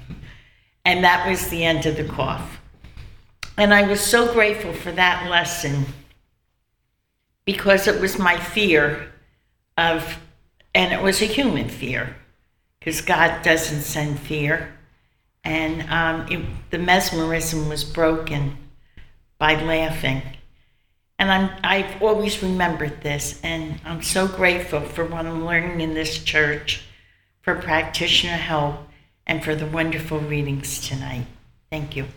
And 0.83 1.03
that 1.03 1.27
was 1.29 1.49
the 1.49 1.63
end 1.63 1.85
of 1.85 1.97
the 1.97 2.03
cough. 2.03 2.59
And 3.57 3.73
I 3.73 3.87
was 3.87 4.01
so 4.01 4.31
grateful 4.33 4.73
for 4.73 4.91
that 4.91 5.29
lesson 5.29 5.85
because 7.45 7.87
it 7.87 8.01
was 8.01 8.19
my 8.19 8.37
fear 8.37 9.11
of 9.77 10.19
and 10.73 10.91
it 10.91 11.01
was 11.01 11.21
a 11.21 11.25
human 11.25 11.69
fear 11.69 12.17
because 12.79 12.99
God 12.99 13.41
doesn't 13.43 13.81
send 13.81 14.19
fear. 14.19 14.75
And 15.43 15.89
um, 15.89 16.27
it, 16.29 16.45
the 16.69 16.77
mesmerism 16.77 17.69
was 17.69 17.83
broken 17.85 18.57
by 19.37 19.61
laughing. 19.61 20.21
And 21.17 21.31
I'm, 21.31 21.49
I've 21.63 22.01
always 22.01 22.43
remembered 22.43 23.01
this, 23.01 23.39
and 23.41 23.79
I'm 23.85 24.01
so 24.01 24.27
grateful 24.27 24.81
for 24.81 25.05
what 25.05 25.25
I'm 25.25 25.45
learning 25.45 25.79
in 25.79 25.93
this 25.93 26.21
church, 26.23 26.83
for 27.45 27.53
practitioner 27.53 28.33
help, 28.33 28.87
and 29.27 29.43
for 29.43 29.53
the 29.53 29.67
wonderful 29.67 30.19
readings 30.19 30.85
tonight. 30.85 31.27
Thank 31.69 31.95
you. 31.95 32.07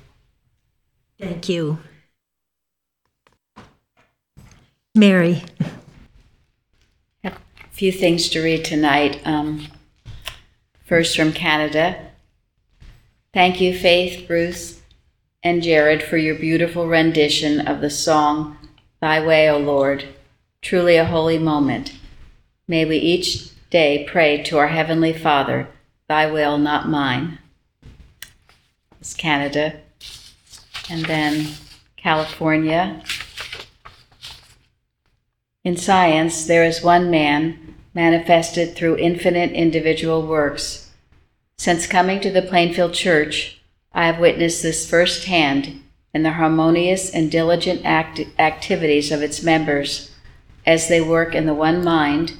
Thank 1.21 1.51
you. 1.51 1.81
Mary 4.95 5.45
A 7.23 7.33
few 7.71 7.93
things 7.93 8.31
to 8.31 8.43
read 8.43 8.65
tonight. 8.65 9.21
Um, 9.27 9.69
first 10.87 11.15
from 11.15 11.33
Canada. 11.33 12.07
Thank 13.35 13.61
you, 13.61 13.77
Faith, 13.79 14.27
Bruce, 14.27 14.81
and 15.43 15.63
Jared, 15.63 16.03
for 16.03 16.17
your 16.17 16.37
beautiful 16.37 16.89
rendition 16.89 17.69
of 17.69 17.83
the 17.83 17.91
song, 17.91 18.57
Thy 19.03 19.25
Way, 19.25 19.51
O 19.51 19.59
Lord. 19.59 20.07
Truly 20.63 20.97
a 20.97 21.05
holy 21.05 21.39
moment. 21.39 21.93
May 22.67 22.87
we 22.87 22.97
each 22.97 23.51
day 23.71 24.07
pray 24.09 24.43
to 24.45 24.59
our 24.59 24.69
Heavenly 24.69 25.13
Father, 25.13 25.69
Thy 26.09 26.31
will, 26.31 26.57
not 26.57 26.89
mine. 26.89 27.39
It's 28.99 29.13
Canada. 29.13 29.81
And 30.89 31.05
then 31.05 31.49
California. 31.99 33.03
In 35.65 35.77
science, 35.77 36.47
there 36.47 36.65
is 36.65 36.83
one 36.83 37.11
man 37.11 37.75
manifested 37.93 38.75
through 38.75 38.97
infinite 38.97 39.53
individual 39.53 40.27
works. 40.27 40.91
Since 41.59 41.87
coming 41.87 42.21
to 42.21 42.31
the 42.31 42.41
Plainfield 42.41 42.95
Church, 42.95 43.61
I 43.93 44.07
have 44.07 44.19
witnessed 44.19 44.63
this 44.63 44.89
firsthand 44.89 45.83
in 46.15 46.23
the 46.23 46.33
harmonious 46.33 47.11
and 47.11 47.31
diligent 47.31 47.83
act- 47.85 48.21
activities 48.39 49.13
of 49.13 49.21
its 49.21 49.43
members 49.43 50.11
as 50.65 50.89
they 50.89 51.03
work 51.03 51.35
in 51.35 51.45
the 51.45 51.55
one 51.55 51.85
mind 51.85 52.33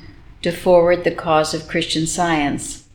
to 0.43 0.53
forward 0.53 1.05
the 1.05 1.11
cause 1.11 1.55
of 1.55 1.69
Christian 1.69 2.07
science. 2.07 2.89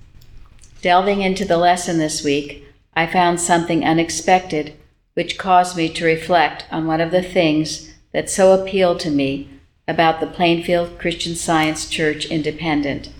Delving 0.81 1.21
into 1.21 1.45
the 1.45 1.57
lesson 1.57 1.97
this 1.97 2.23
week, 2.23 2.65
I 2.93 3.07
found 3.07 3.39
something 3.39 3.83
unexpected 3.85 4.73
which 5.13 5.37
caused 5.37 5.77
me 5.77 5.89
to 5.89 6.05
reflect 6.05 6.65
on 6.71 6.87
one 6.87 7.01
of 7.01 7.11
the 7.11 7.21
things 7.21 7.93
that 8.13 8.29
so 8.29 8.51
appealed 8.51 8.99
to 9.01 9.11
me 9.11 9.49
about 9.87 10.19
the 10.19 10.27
Plainfield 10.27 10.97
Christian 10.97 11.35
Science 11.35 11.87
Church 11.87 12.25
Independent. 12.25 13.11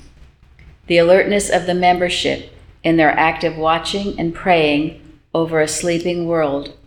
The 0.88 0.98
alertness 0.98 1.50
of 1.50 1.66
the 1.66 1.74
membership 1.74 2.52
in 2.84 2.98
their 2.98 3.12
active 3.12 3.58
watching 3.58 4.20
and 4.20 4.34
praying 4.34 5.02
over 5.34 5.62
a 5.62 5.68
sleeping 5.68 6.28
world. 6.28 6.78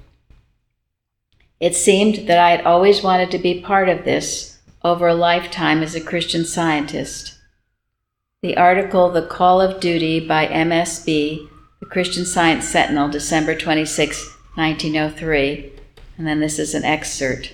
It 1.59 1.75
seemed 1.75 2.29
that 2.29 2.39
I 2.39 2.51
had 2.51 2.67
always 2.67 3.03
wanted 3.03 3.31
to 3.31 3.39
be 3.39 3.61
part 3.61 3.89
of 3.89 4.05
this 4.05 4.56
over 4.87 5.09
a 5.09 5.15
lifetime 5.15 5.83
as 5.83 5.97
a 5.97 6.01
Christian 6.01 6.45
scientist. 6.45 7.37
The 8.41 8.57
article 8.57 9.11
The 9.11 9.27
Call 9.27 9.61
of 9.61 9.81
Duty 9.81 10.21
by 10.21 10.47
MSB, 10.47 11.49
the 11.81 11.87
Christian 11.87 12.25
Science 12.25 12.69
Sentinel, 12.69 13.09
December 13.09 13.57
26, 13.57 14.25
1903, 14.55 15.73
and 16.17 16.27
then 16.27 16.39
this 16.39 16.61
is 16.61 16.73
an 16.73 16.85
excerpt. 16.85 17.53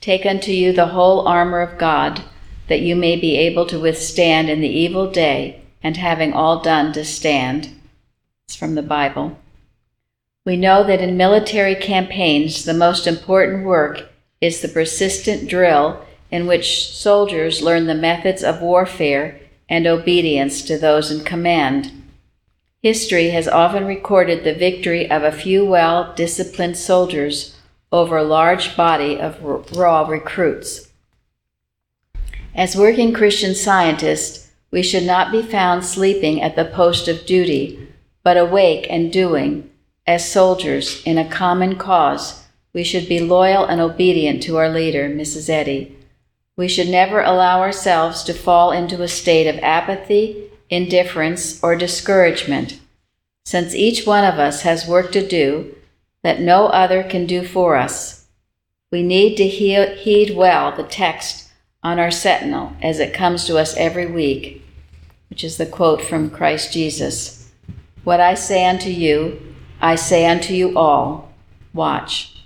Take 0.00 0.26
unto 0.26 0.50
you 0.50 0.72
the 0.72 0.88
whole 0.88 1.28
armor 1.28 1.60
of 1.60 1.78
God, 1.78 2.24
that 2.66 2.80
you 2.80 2.96
may 2.96 3.14
be 3.14 3.36
able 3.36 3.66
to 3.66 3.78
withstand 3.78 4.50
in 4.50 4.60
the 4.60 4.68
evil 4.68 5.10
day, 5.10 5.62
and 5.80 5.96
having 5.96 6.32
all 6.32 6.60
done 6.60 6.92
to 6.94 7.04
stand. 7.04 7.70
It's 8.46 8.56
from 8.56 8.74
the 8.74 8.82
Bible. 8.82 9.38
We 10.44 10.56
know 10.56 10.82
that 10.82 11.00
in 11.00 11.16
military 11.16 11.76
campaigns, 11.76 12.64
the 12.64 12.74
most 12.74 13.06
important 13.06 13.64
work 13.64 14.10
is 14.40 14.60
the 14.60 14.68
persistent 14.68 15.48
drill 15.48 16.04
in 16.30 16.46
which 16.46 16.92
soldiers 16.92 17.62
learn 17.62 17.86
the 17.86 17.94
methods 17.94 18.42
of 18.42 18.62
warfare 18.62 19.40
and 19.68 19.86
obedience 19.86 20.62
to 20.62 20.78
those 20.78 21.10
in 21.10 21.24
command. 21.24 21.92
History 22.82 23.30
has 23.30 23.46
often 23.46 23.84
recorded 23.84 24.42
the 24.42 24.54
victory 24.54 25.10
of 25.10 25.22
a 25.22 25.32
few 25.32 25.64
well 25.66 26.14
disciplined 26.14 26.76
soldiers 26.76 27.56
over 27.92 28.16
a 28.16 28.24
large 28.24 28.76
body 28.76 29.20
of 29.20 29.42
raw 29.76 30.06
recruits. 30.06 30.88
As 32.54 32.76
working 32.76 33.12
Christian 33.12 33.54
scientists, 33.54 34.50
we 34.70 34.82
should 34.82 35.04
not 35.04 35.32
be 35.32 35.42
found 35.42 35.84
sleeping 35.84 36.40
at 36.40 36.56
the 36.56 36.64
post 36.64 37.08
of 37.08 37.26
duty, 37.26 37.88
but 38.22 38.36
awake 38.36 38.86
and 38.88 39.12
doing. 39.12 39.70
As 40.06 40.30
soldiers 40.30 41.02
in 41.04 41.18
a 41.18 41.28
common 41.28 41.76
cause, 41.76 42.39
we 42.72 42.84
should 42.84 43.08
be 43.08 43.20
loyal 43.20 43.64
and 43.64 43.80
obedient 43.80 44.42
to 44.44 44.56
our 44.56 44.68
leader, 44.68 45.08
Mrs. 45.08 45.48
Eddy. 45.48 45.96
We 46.56 46.68
should 46.68 46.88
never 46.88 47.20
allow 47.20 47.60
ourselves 47.60 48.22
to 48.24 48.34
fall 48.34 48.70
into 48.70 49.02
a 49.02 49.08
state 49.08 49.46
of 49.46 49.62
apathy, 49.62 50.50
indifference, 50.68 51.62
or 51.62 51.74
discouragement. 51.74 52.78
Since 53.44 53.74
each 53.74 54.06
one 54.06 54.24
of 54.24 54.38
us 54.38 54.62
has 54.62 54.86
work 54.86 55.10
to 55.12 55.26
do 55.26 55.74
that 56.22 56.40
no 56.40 56.66
other 56.66 57.02
can 57.02 57.26
do 57.26 57.44
for 57.44 57.76
us, 57.76 58.26
we 58.92 59.02
need 59.02 59.36
to 59.36 59.48
heed 59.48 60.36
well 60.36 60.76
the 60.76 60.82
text 60.82 61.48
on 61.82 61.98
our 61.98 62.10
sentinel 62.10 62.72
as 62.82 62.98
it 62.98 63.14
comes 63.14 63.46
to 63.46 63.56
us 63.56 63.76
every 63.76 64.06
week, 64.06 64.62
which 65.30 65.42
is 65.42 65.56
the 65.56 65.66
quote 65.66 66.02
from 66.02 66.30
Christ 66.30 66.72
Jesus 66.72 67.50
What 68.04 68.20
I 68.20 68.34
say 68.34 68.66
unto 68.66 68.90
you, 68.90 69.54
I 69.80 69.94
say 69.94 70.26
unto 70.26 70.52
you 70.52 70.76
all, 70.76 71.32
watch. 71.72 72.39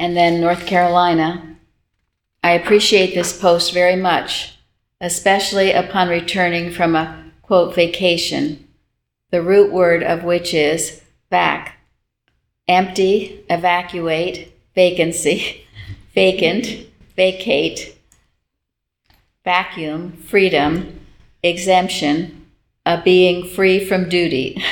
And 0.00 0.16
then 0.16 0.40
North 0.40 0.64
Carolina, 0.66 1.56
I 2.42 2.52
appreciate 2.52 3.14
this 3.14 3.38
post 3.38 3.74
very 3.74 3.96
much, 3.96 4.56
especially 4.98 5.72
upon 5.72 6.08
returning 6.08 6.72
from 6.72 6.96
a 6.96 7.22
quote 7.42 7.74
vacation, 7.74 8.66
the 9.30 9.42
root 9.42 9.70
word 9.70 10.02
of 10.02 10.24
which 10.24 10.54
is 10.54 11.02
vac, 11.28 11.76
empty, 12.66 13.44
evacuate, 13.50 14.54
vacancy, 14.74 15.66
vacant, 16.14 16.86
vacate, 17.14 17.94
vacuum, 19.44 20.12
freedom, 20.12 20.98
exemption, 21.42 22.46
a 22.86 23.02
being 23.02 23.46
free 23.46 23.84
from 23.84 24.08
duty. 24.08 24.64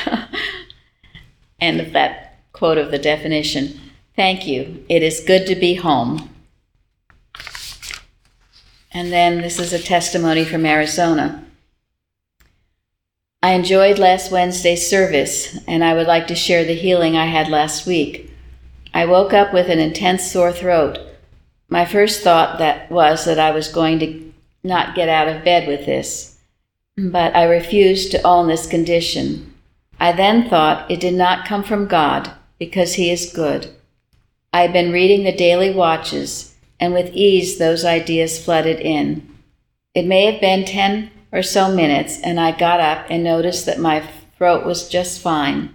End 1.60 1.82
of 1.82 1.92
that 1.92 2.38
quote 2.54 2.78
of 2.78 2.90
the 2.90 2.98
definition. 2.98 3.78
Thank 4.18 4.48
you. 4.48 4.84
It 4.88 5.04
is 5.04 5.20
good 5.20 5.46
to 5.46 5.54
be 5.54 5.76
home. 5.76 6.28
And 8.90 9.12
then 9.12 9.42
this 9.42 9.60
is 9.60 9.72
a 9.72 9.78
testimony 9.78 10.44
from 10.44 10.66
Arizona. 10.66 11.44
I 13.40 13.52
enjoyed 13.52 14.00
last 14.00 14.32
Wednesday's 14.32 14.90
service, 14.90 15.56
and 15.68 15.84
I 15.84 15.94
would 15.94 16.08
like 16.08 16.26
to 16.26 16.34
share 16.34 16.64
the 16.64 16.74
healing 16.74 17.16
I 17.16 17.26
had 17.26 17.48
last 17.48 17.86
week. 17.86 18.34
I 18.92 19.04
woke 19.04 19.32
up 19.32 19.54
with 19.54 19.70
an 19.70 19.78
intense 19.78 20.28
sore 20.28 20.50
throat. 20.52 20.98
My 21.68 21.84
first 21.84 22.24
thought 22.24 22.58
that 22.58 22.90
was 22.90 23.24
that 23.24 23.38
I 23.38 23.52
was 23.52 23.68
going 23.68 24.00
to 24.00 24.32
not 24.64 24.96
get 24.96 25.08
out 25.08 25.28
of 25.28 25.44
bed 25.44 25.68
with 25.68 25.86
this, 25.86 26.40
but 26.96 27.36
I 27.36 27.44
refused 27.44 28.10
to 28.10 28.22
own 28.22 28.48
this 28.48 28.66
condition. 28.66 29.54
I 30.00 30.10
then 30.10 30.50
thought 30.50 30.90
it 30.90 30.98
did 30.98 31.14
not 31.14 31.46
come 31.46 31.62
from 31.62 31.86
God 31.86 32.32
because 32.58 32.94
He 32.94 33.12
is 33.12 33.32
good. 33.32 33.72
I 34.52 34.62
had 34.62 34.72
been 34.72 34.92
reading 34.92 35.24
the 35.24 35.32
daily 35.32 35.72
watches, 35.72 36.54
and 36.80 36.94
with 36.94 37.12
ease 37.12 37.58
those 37.58 37.84
ideas 37.84 38.42
flooded 38.42 38.80
in. 38.80 39.28
It 39.94 40.06
may 40.06 40.30
have 40.30 40.40
been 40.40 40.64
ten 40.64 41.10
or 41.30 41.42
so 41.42 41.74
minutes, 41.74 42.20
and 42.22 42.40
I 42.40 42.56
got 42.56 42.80
up 42.80 43.06
and 43.10 43.22
noticed 43.22 43.66
that 43.66 43.78
my 43.78 44.02
throat 44.36 44.64
was 44.64 44.88
just 44.88 45.20
fine. 45.20 45.74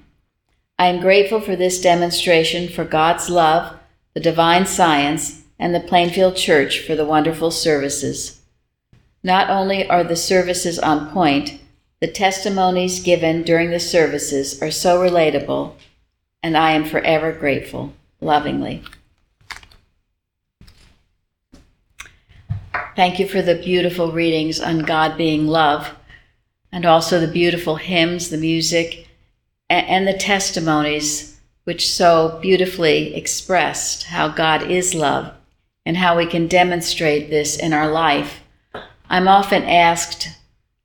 I 0.79 0.87
am 0.87 1.01
grateful 1.01 1.39
for 1.39 1.55
this 1.55 1.79
demonstration 1.79 2.67
for 2.67 2.83
God's 2.83 3.29
love, 3.29 3.77
the 4.13 4.19
divine 4.19 4.65
science, 4.65 5.43
and 5.59 5.75
the 5.75 5.79
Plainfield 5.79 6.35
Church 6.35 6.79
for 6.79 6.95
the 6.95 7.05
wonderful 7.05 7.51
services. 7.51 8.41
Not 9.23 9.49
only 9.49 9.87
are 9.87 10.03
the 10.03 10.15
services 10.15 10.79
on 10.79 11.11
point, 11.11 11.59
the 12.01 12.07
testimonies 12.07 13.03
given 13.03 13.43
during 13.43 13.69
the 13.69 13.79
services 13.79 14.61
are 14.61 14.71
so 14.71 14.97
relatable, 14.97 15.75
and 16.41 16.57
I 16.57 16.71
am 16.71 16.85
forever 16.85 17.31
grateful. 17.31 17.93
Lovingly. 18.23 18.83
Thank 22.95 23.19
you 23.19 23.27
for 23.27 23.41
the 23.41 23.55
beautiful 23.55 24.11
readings 24.11 24.61
on 24.61 24.79
God 24.79 25.17
being 25.17 25.47
love, 25.47 25.91
and 26.71 26.85
also 26.85 27.19
the 27.19 27.27
beautiful 27.27 27.75
hymns, 27.75 28.29
the 28.29 28.37
music, 28.37 29.07
and 29.69 30.07
the 30.07 30.17
testimonies 30.17 31.39
which 31.63 31.87
so 31.87 32.39
beautifully 32.41 33.15
expressed 33.15 34.03
how 34.03 34.27
God 34.27 34.69
is 34.69 34.93
love 34.93 35.33
and 35.85 35.97
how 35.97 36.17
we 36.17 36.25
can 36.25 36.47
demonstrate 36.47 37.29
this 37.29 37.57
in 37.57 37.73
our 37.73 37.89
life. 37.89 38.41
I'm 39.09 39.27
often 39.27 39.63
asked 39.63 40.29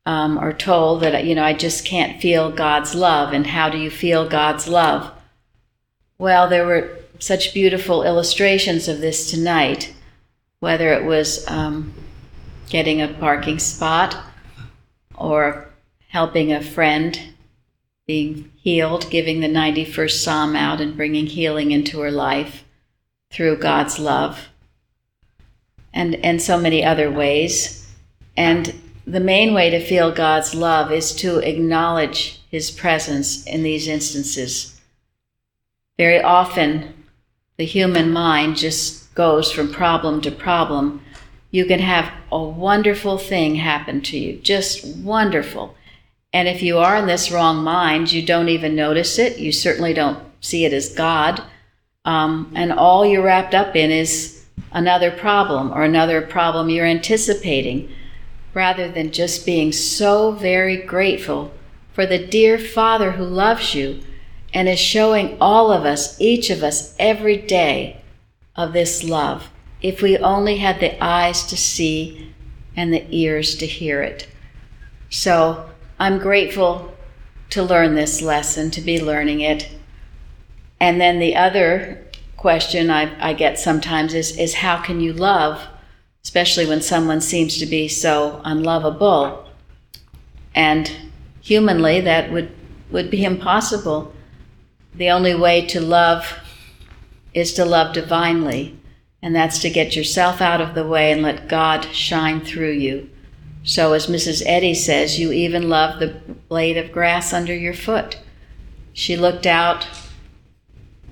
um, 0.06 0.38
or 0.38 0.52
told 0.52 1.02
that, 1.02 1.24
you 1.24 1.34
know, 1.34 1.44
I 1.44 1.52
just 1.52 1.84
can't 1.84 2.20
feel 2.20 2.50
God's 2.50 2.94
love. 2.94 3.32
And 3.32 3.46
how 3.46 3.68
do 3.68 3.78
you 3.78 3.90
feel 3.90 4.28
God's 4.28 4.66
love? 4.66 5.12
Well, 6.16 6.48
there 6.48 6.66
were 6.66 6.97
such 7.18 7.54
beautiful 7.54 8.02
illustrations 8.02 8.88
of 8.88 9.00
this 9.00 9.30
tonight, 9.30 9.94
whether 10.60 10.92
it 10.92 11.04
was 11.04 11.46
um, 11.48 11.92
getting 12.68 13.00
a 13.00 13.08
parking 13.08 13.58
spot 13.58 14.16
or 15.14 15.68
helping 16.08 16.52
a 16.52 16.62
friend 16.62 17.20
being 18.06 18.50
healed, 18.56 19.10
giving 19.10 19.40
the 19.40 19.48
91st 19.48 20.22
Psalm 20.22 20.56
out 20.56 20.80
and 20.80 20.96
bringing 20.96 21.26
healing 21.26 21.70
into 21.70 22.00
her 22.00 22.10
life 22.10 22.64
through 23.30 23.56
God's 23.58 23.98
love, 23.98 24.48
and, 25.92 26.14
and 26.24 26.40
so 26.40 26.58
many 26.58 26.82
other 26.82 27.10
ways. 27.10 27.86
And 28.36 28.74
the 29.06 29.20
main 29.20 29.52
way 29.52 29.68
to 29.70 29.84
feel 29.84 30.12
God's 30.12 30.54
love 30.54 30.90
is 30.90 31.14
to 31.16 31.38
acknowledge 31.38 32.40
His 32.50 32.70
presence 32.70 33.44
in 33.46 33.62
these 33.62 33.88
instances. 33.88 34.80
Very 35.98 36.22
often, 36.22 36.94
the 37.58 37.64
human 37.64 38.12
mind 38.12 38.56
just 38.56 39.12
goes 39.16 39.50
from 39.50 39.72
problem 39.72 40.20
to 40.20 40.30
problem. 40.30 41.02
You 41.50 41.64
can 41.64 41.80
have 41.80 42.10
a 42.30 42.40
wonderful 42.40 43.18
thing 43.18 43.56
happen 43.56 44.00
to 44.02 44.16
you, 44.16 44.38
just 44.38 44.86
wonderful. 44.98 45.74
And 46.32 46.46
if 46.46 46.62
you 46.62 46.78
are 46.78 46.96
in 46.96 47.06
this 47.06 47.32
wrong 47.32 47.64
mind, 47.64 48.12
you 48.12 48.24
don't 48.24 48.48
even 48.48 48.76
notice 48.76 49.18
it. 49.18 49.38
You 49.38 49.50
certainly 49.50 49.92
don't 49.92 50.20
see 50.40 50.64
it 50.64 50.72
as 50.72 50.94
God. 50.94 51.42
Um, 52.04 52.52
and 52.54 52.72
all 52.72 53.04
you're 53.04 53.24
wrapped 53.24 53.54
up 53.54 53.74
in 53.74 53.90
is 53.90 54.44
another 54.70 55.10
problem 55.10 55.72
or 55.72 55.82
another 55.82 56.22
problem 56.22 56.70
you're 56.70 56.86
anticipating, 56.86 57.90
rather 58.54 58.88
than 58.88 59.10
just 59.10 59.44
being 59.44 59.72
so 59.72 60.30
very 60.30 60.76
grateful 60.76 61.52
for 61.92 62.06
the 62.06 62.24
dear 62.24 62.56
Father 62.56 63.12
who 63.12 63.24
loves 63.24 63.74
you 63.74 64.00
and 64.52 64.68
is 64.68 64.78
showing 64.78 65.36
all 65.40 65.70
of 65.70 65.84
us, 65.84 66.20
each 66.20 66.50
of 66.50 66.62
us, 66.62 66.94
every 66.98 67.36
day 67.36 68.00
of 68.56 68.72
this 68.72 69.04
love. 69.04 69.50
If 69.82 70.02
we 70.02 70.18
only 70.18 70.56
had 70.56 70.80
the 70.80 71.02
eyes 71.02 71.46
to 71.46 71.56
see 71.56 72.32
and 72.74 72.92
the 72.92 73.06
ears 73.10 73.56
to 73.56 73.66
hear 73.66 74.02
it. 74.02 74.28
So, 75.10 75.68
I'm 75.98 76.18
grateful 76.18 76.94
to 77.50 77.62
learn 77.62 77.94
this 77.94 78.22
lesson, 78.22 78.70
to 78.72 78.80
be 78.80 79.02
learning 79.02 79.40
it. 79.40 79.68
And 80.80 81.00
then 81.00 81.18
the 81.18 81.34
other 81.34 82.04
question 82.36 82.90
I, 82.90 83.30
I 83.30 83.32
get 83.32 83.58
sometimes 83.58 84.14
is, 84.14 84.36
is 84.38 84.54
how 84.54 84.80
can 84.80 85.00
you 85.00 85.12
love, 85.12 85.60
especially 86.22 86.66
when 86.66 86.82
someone 86.82 87.20
seems 87.20 87.58
to 87.58 87.66
be 87.66 87.88
so 87.88 88.40
unlovable? 88.44 89.46
And 90.54 90.90
humanly, 91.40 92.00
that 92.02 92.30
would, 92.30 92.52
would 92.90 93.10
be 93.10 93.24
impossible. 93.24 94.12
The 94.98 95.10
only 95.10 95.34
way 95.36 95.64
to 95.66 95.80
love 95.80 96.40
is 97.32 97.52
to 97.52 97.64
love 97.64 97.94
divinely, 97.94 98.76
and 99.22 99.32
that's 99.32 99.60
to 99.60 99.70
get 99.70 99.94
yourself 99.94 100.40
out 100.40 100.60
of 100.60 100.74
the 100.74 100.84
way 100.84 101.12
and 101.12 101.22
let 101.22 101.46
God 101.46 101.84
shine 101.94 102.40
through 102.40 102.72
you. 102.72 103.08
So, 103.62 103.92
as 103.92 104.08
Mrs. 104.08 104.42
Eddy 104.44 104.74
says, 104.74 105.20
you 105.20 105.30
even 105.30 105.68
love 105.68 106.00
the 106.00 106.20
blade 106.48 106.76
of 106.76 106.90
grass 106.90 107.32
under 107.32 107.54
your 107.54 107.74
foot. 107.74 108.18
She 108.92 109.16
looked 109.16 109.46
out 109.46 109.86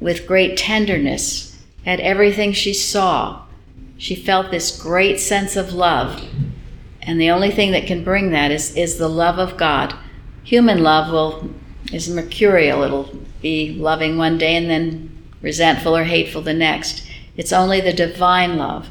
with 0.00 0.26
great 0.26 0.56
tenderness 0.56 1.62
at 1.84 2.00
everything 2.00 2.52
she 2.52 2.74
saw. 2.74 3.42
She 3.98 4.16
felt 4.16 4.50
this 4.50 4.82
great 4.82 5.20
sense 5.20 5.54
of 5.54 5.72
love. 5.72 6.24
And 7.02 7.20
the 7.20 7.30
only 7.30 7.52
thing 7.52 7.70
that 7.70 7.86
can 7.86 8.02
bring 8.02 8.32
that 8.32 8.50
is, 8.50 8.74
is 8.74 8.98
the 8.98 9.08
love 9.08 9.38
of 9.38 9.56
God. 9.56 9.94
Human 10.42 10.82
love 10.82 11.12
will 11.12 11.50
is 11.92 12.08
mercurial. 12.10 12.82
It'll 12.82 13.10
be 13.40 13.74
loving 13.74 14.16
one 14.16 14.38
day 14.38 14.56
and 14.56 14.68
then 14.68 15.24
resentful 15.42 15.96
or 15.96 16.04
hateful 16.04 16.42
the 16.42 16.54
next. 16.54 17.06
It's 17.36 17.52
only 17.52 17.80
the 17.80 17.92
divine 17.92 18.56
love 18.56 18.88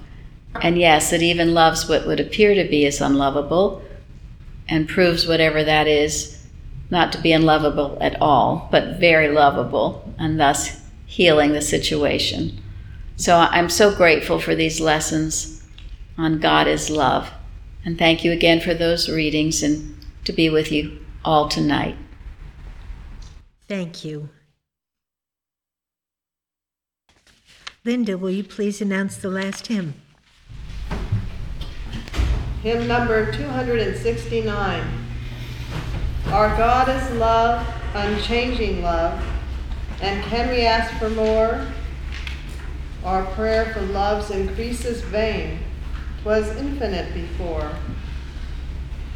And 0.61 0.77
yes, 0.77 1.11
it 1.11 1.21
even 1.21 1.53
loves 1.53 1.87
what 1.87 2.05
would 2.07 2.19
appear 2.19 2.55
to 2.55 2.69
be 2.69 2.85
as 2.85 3.01
unlovable 3.01 3.81
and 4.67 4.87
proves 4.87 5.27
whatever 5.27 5.63
that 5.63 5.87
is 5.87 6.43
not 6.89 7.11
to 7.11 7.21
be 7.21 7.31
unlovable 7.31 7.97
at 7.99 8.19
all, 8.21 8.67
but 8.71 8.99
very 8.99 9.27
lovable, 9.27 10.13
and 10.19 10.39
thus 10.39 10.81
healing 11.05 11.51
the 11.51 11.61
situation. 11.61 12.61
So 13.15 13.37
I'm 13.37 13.69
so 13.69 13.93
grateful 13.93 14.39
for 14.39 14.55
these 14.55 14.79
lessons 14.79 15.63
on 16.17 16.39
God 16.39 16.67
is 16.67 16.89
love. 16.89 17.31
And 17.83 17.97
thank 17.97 18.23
you 18.23 18.31
again 18.31 18.61
for 18.61 18.73
those 18.73 19.09
readings 19.09 19.63
and 19.63 19.97
to 20.25 20.33
be 20.33 20.49
with 20.49 20.71
you 20.71 20.99
all 21.23 21.49
tonight. 21.49 21.97
Thank 23.67 24.05
you. 24.05 24.29
Linda, 27.85 28.17
will 28.17 28.31
you 28.31 28.43
please 28.43 28.81
announce 28.81 29.15
the 29.15 29.29
last 29.29 29.67
hymn? 29.67 29.93
Hymn 32.63 32.87
number 32.87 33.31
269. 33.31 34.83
Our 36.31 36.57
God 36.57 36.89
is 36.89 37.19
love, 37.19 37.63
unchanging 37.93 38.81
love, 38.81 39.23
and 40.01 40.23
can 40.23 40.49
we 40.49 40.61
ask 40.61 40.97
for 40.97 41.11
more? 41.11 41.67
Our 43.03 43.23
prayer 43.35 43.71
for 43.71 43.81
love's 43.81 44.31
increase 44.31 44.83
is 44.83 45.01
vain, 45.01 45.59
'twas 46.23 46.57
infinite 46.57 47.13
before. 47.13 47.69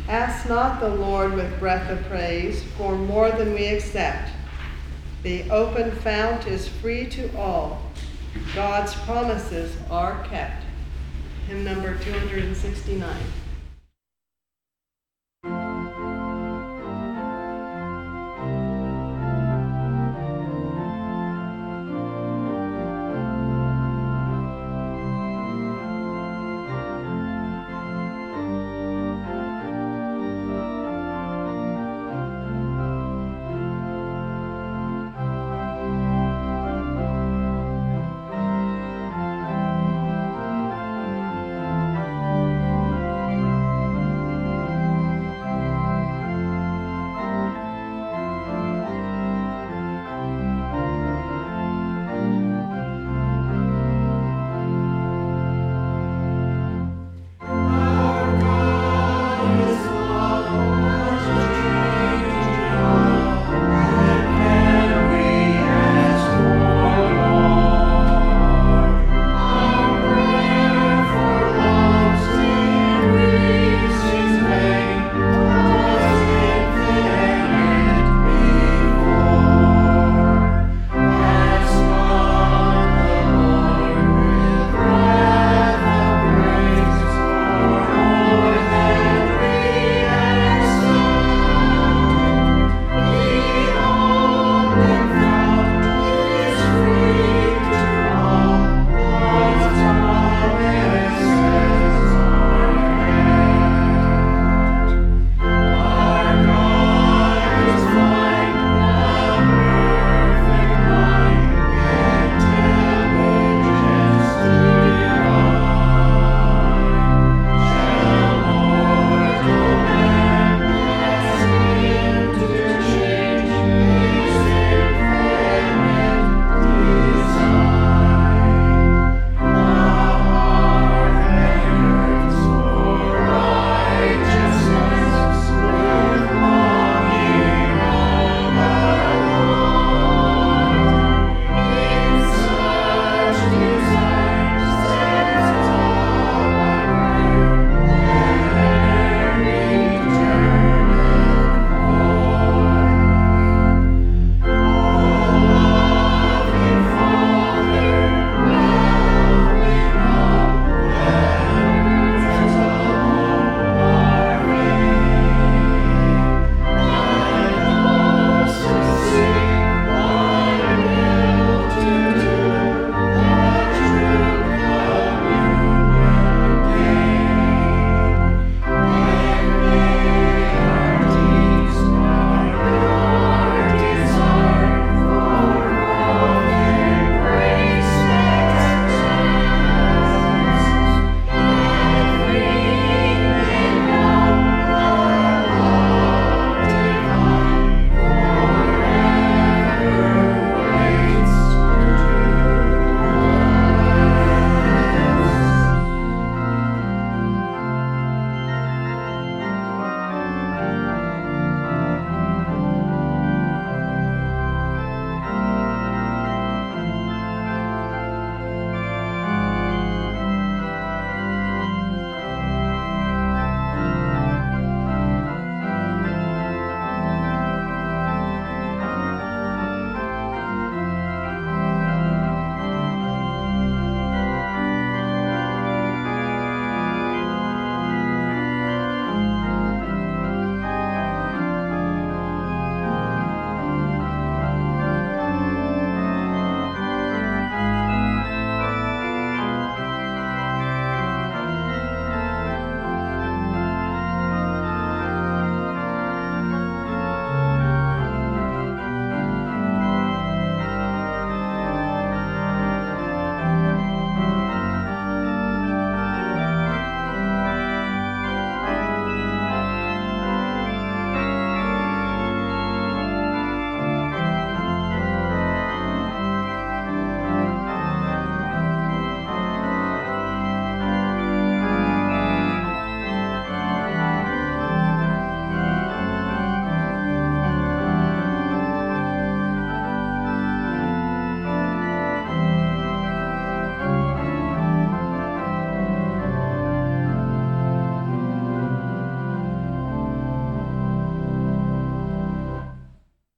Ask 0.08 0.48
not 0.48 0.80
the 0.80 0.90
Lord 0.90 1.34
with 1.34 1.60
breath 1.60 1.90
of 1.90 2.08
praise 2.08 2.62
for 2.78 2.96
more 2.96 3.32
than 3.32 3.56
we 3.56 3.66
accept. 3.66 4.30
The 5.24 5.50
open 5.50 5.90
fount 5.90 6.46
is 6.46 6.68
free 6.68 7.08
to 7.08 7.36
all. 7.36 7.89
God's 8.56 8.94
promises 8.96 9.76
are 9.90 10.24
kept. 10.26 10.64
Hymn 11.48 11.64
number 11.64 11.98
269. 11.98 13.18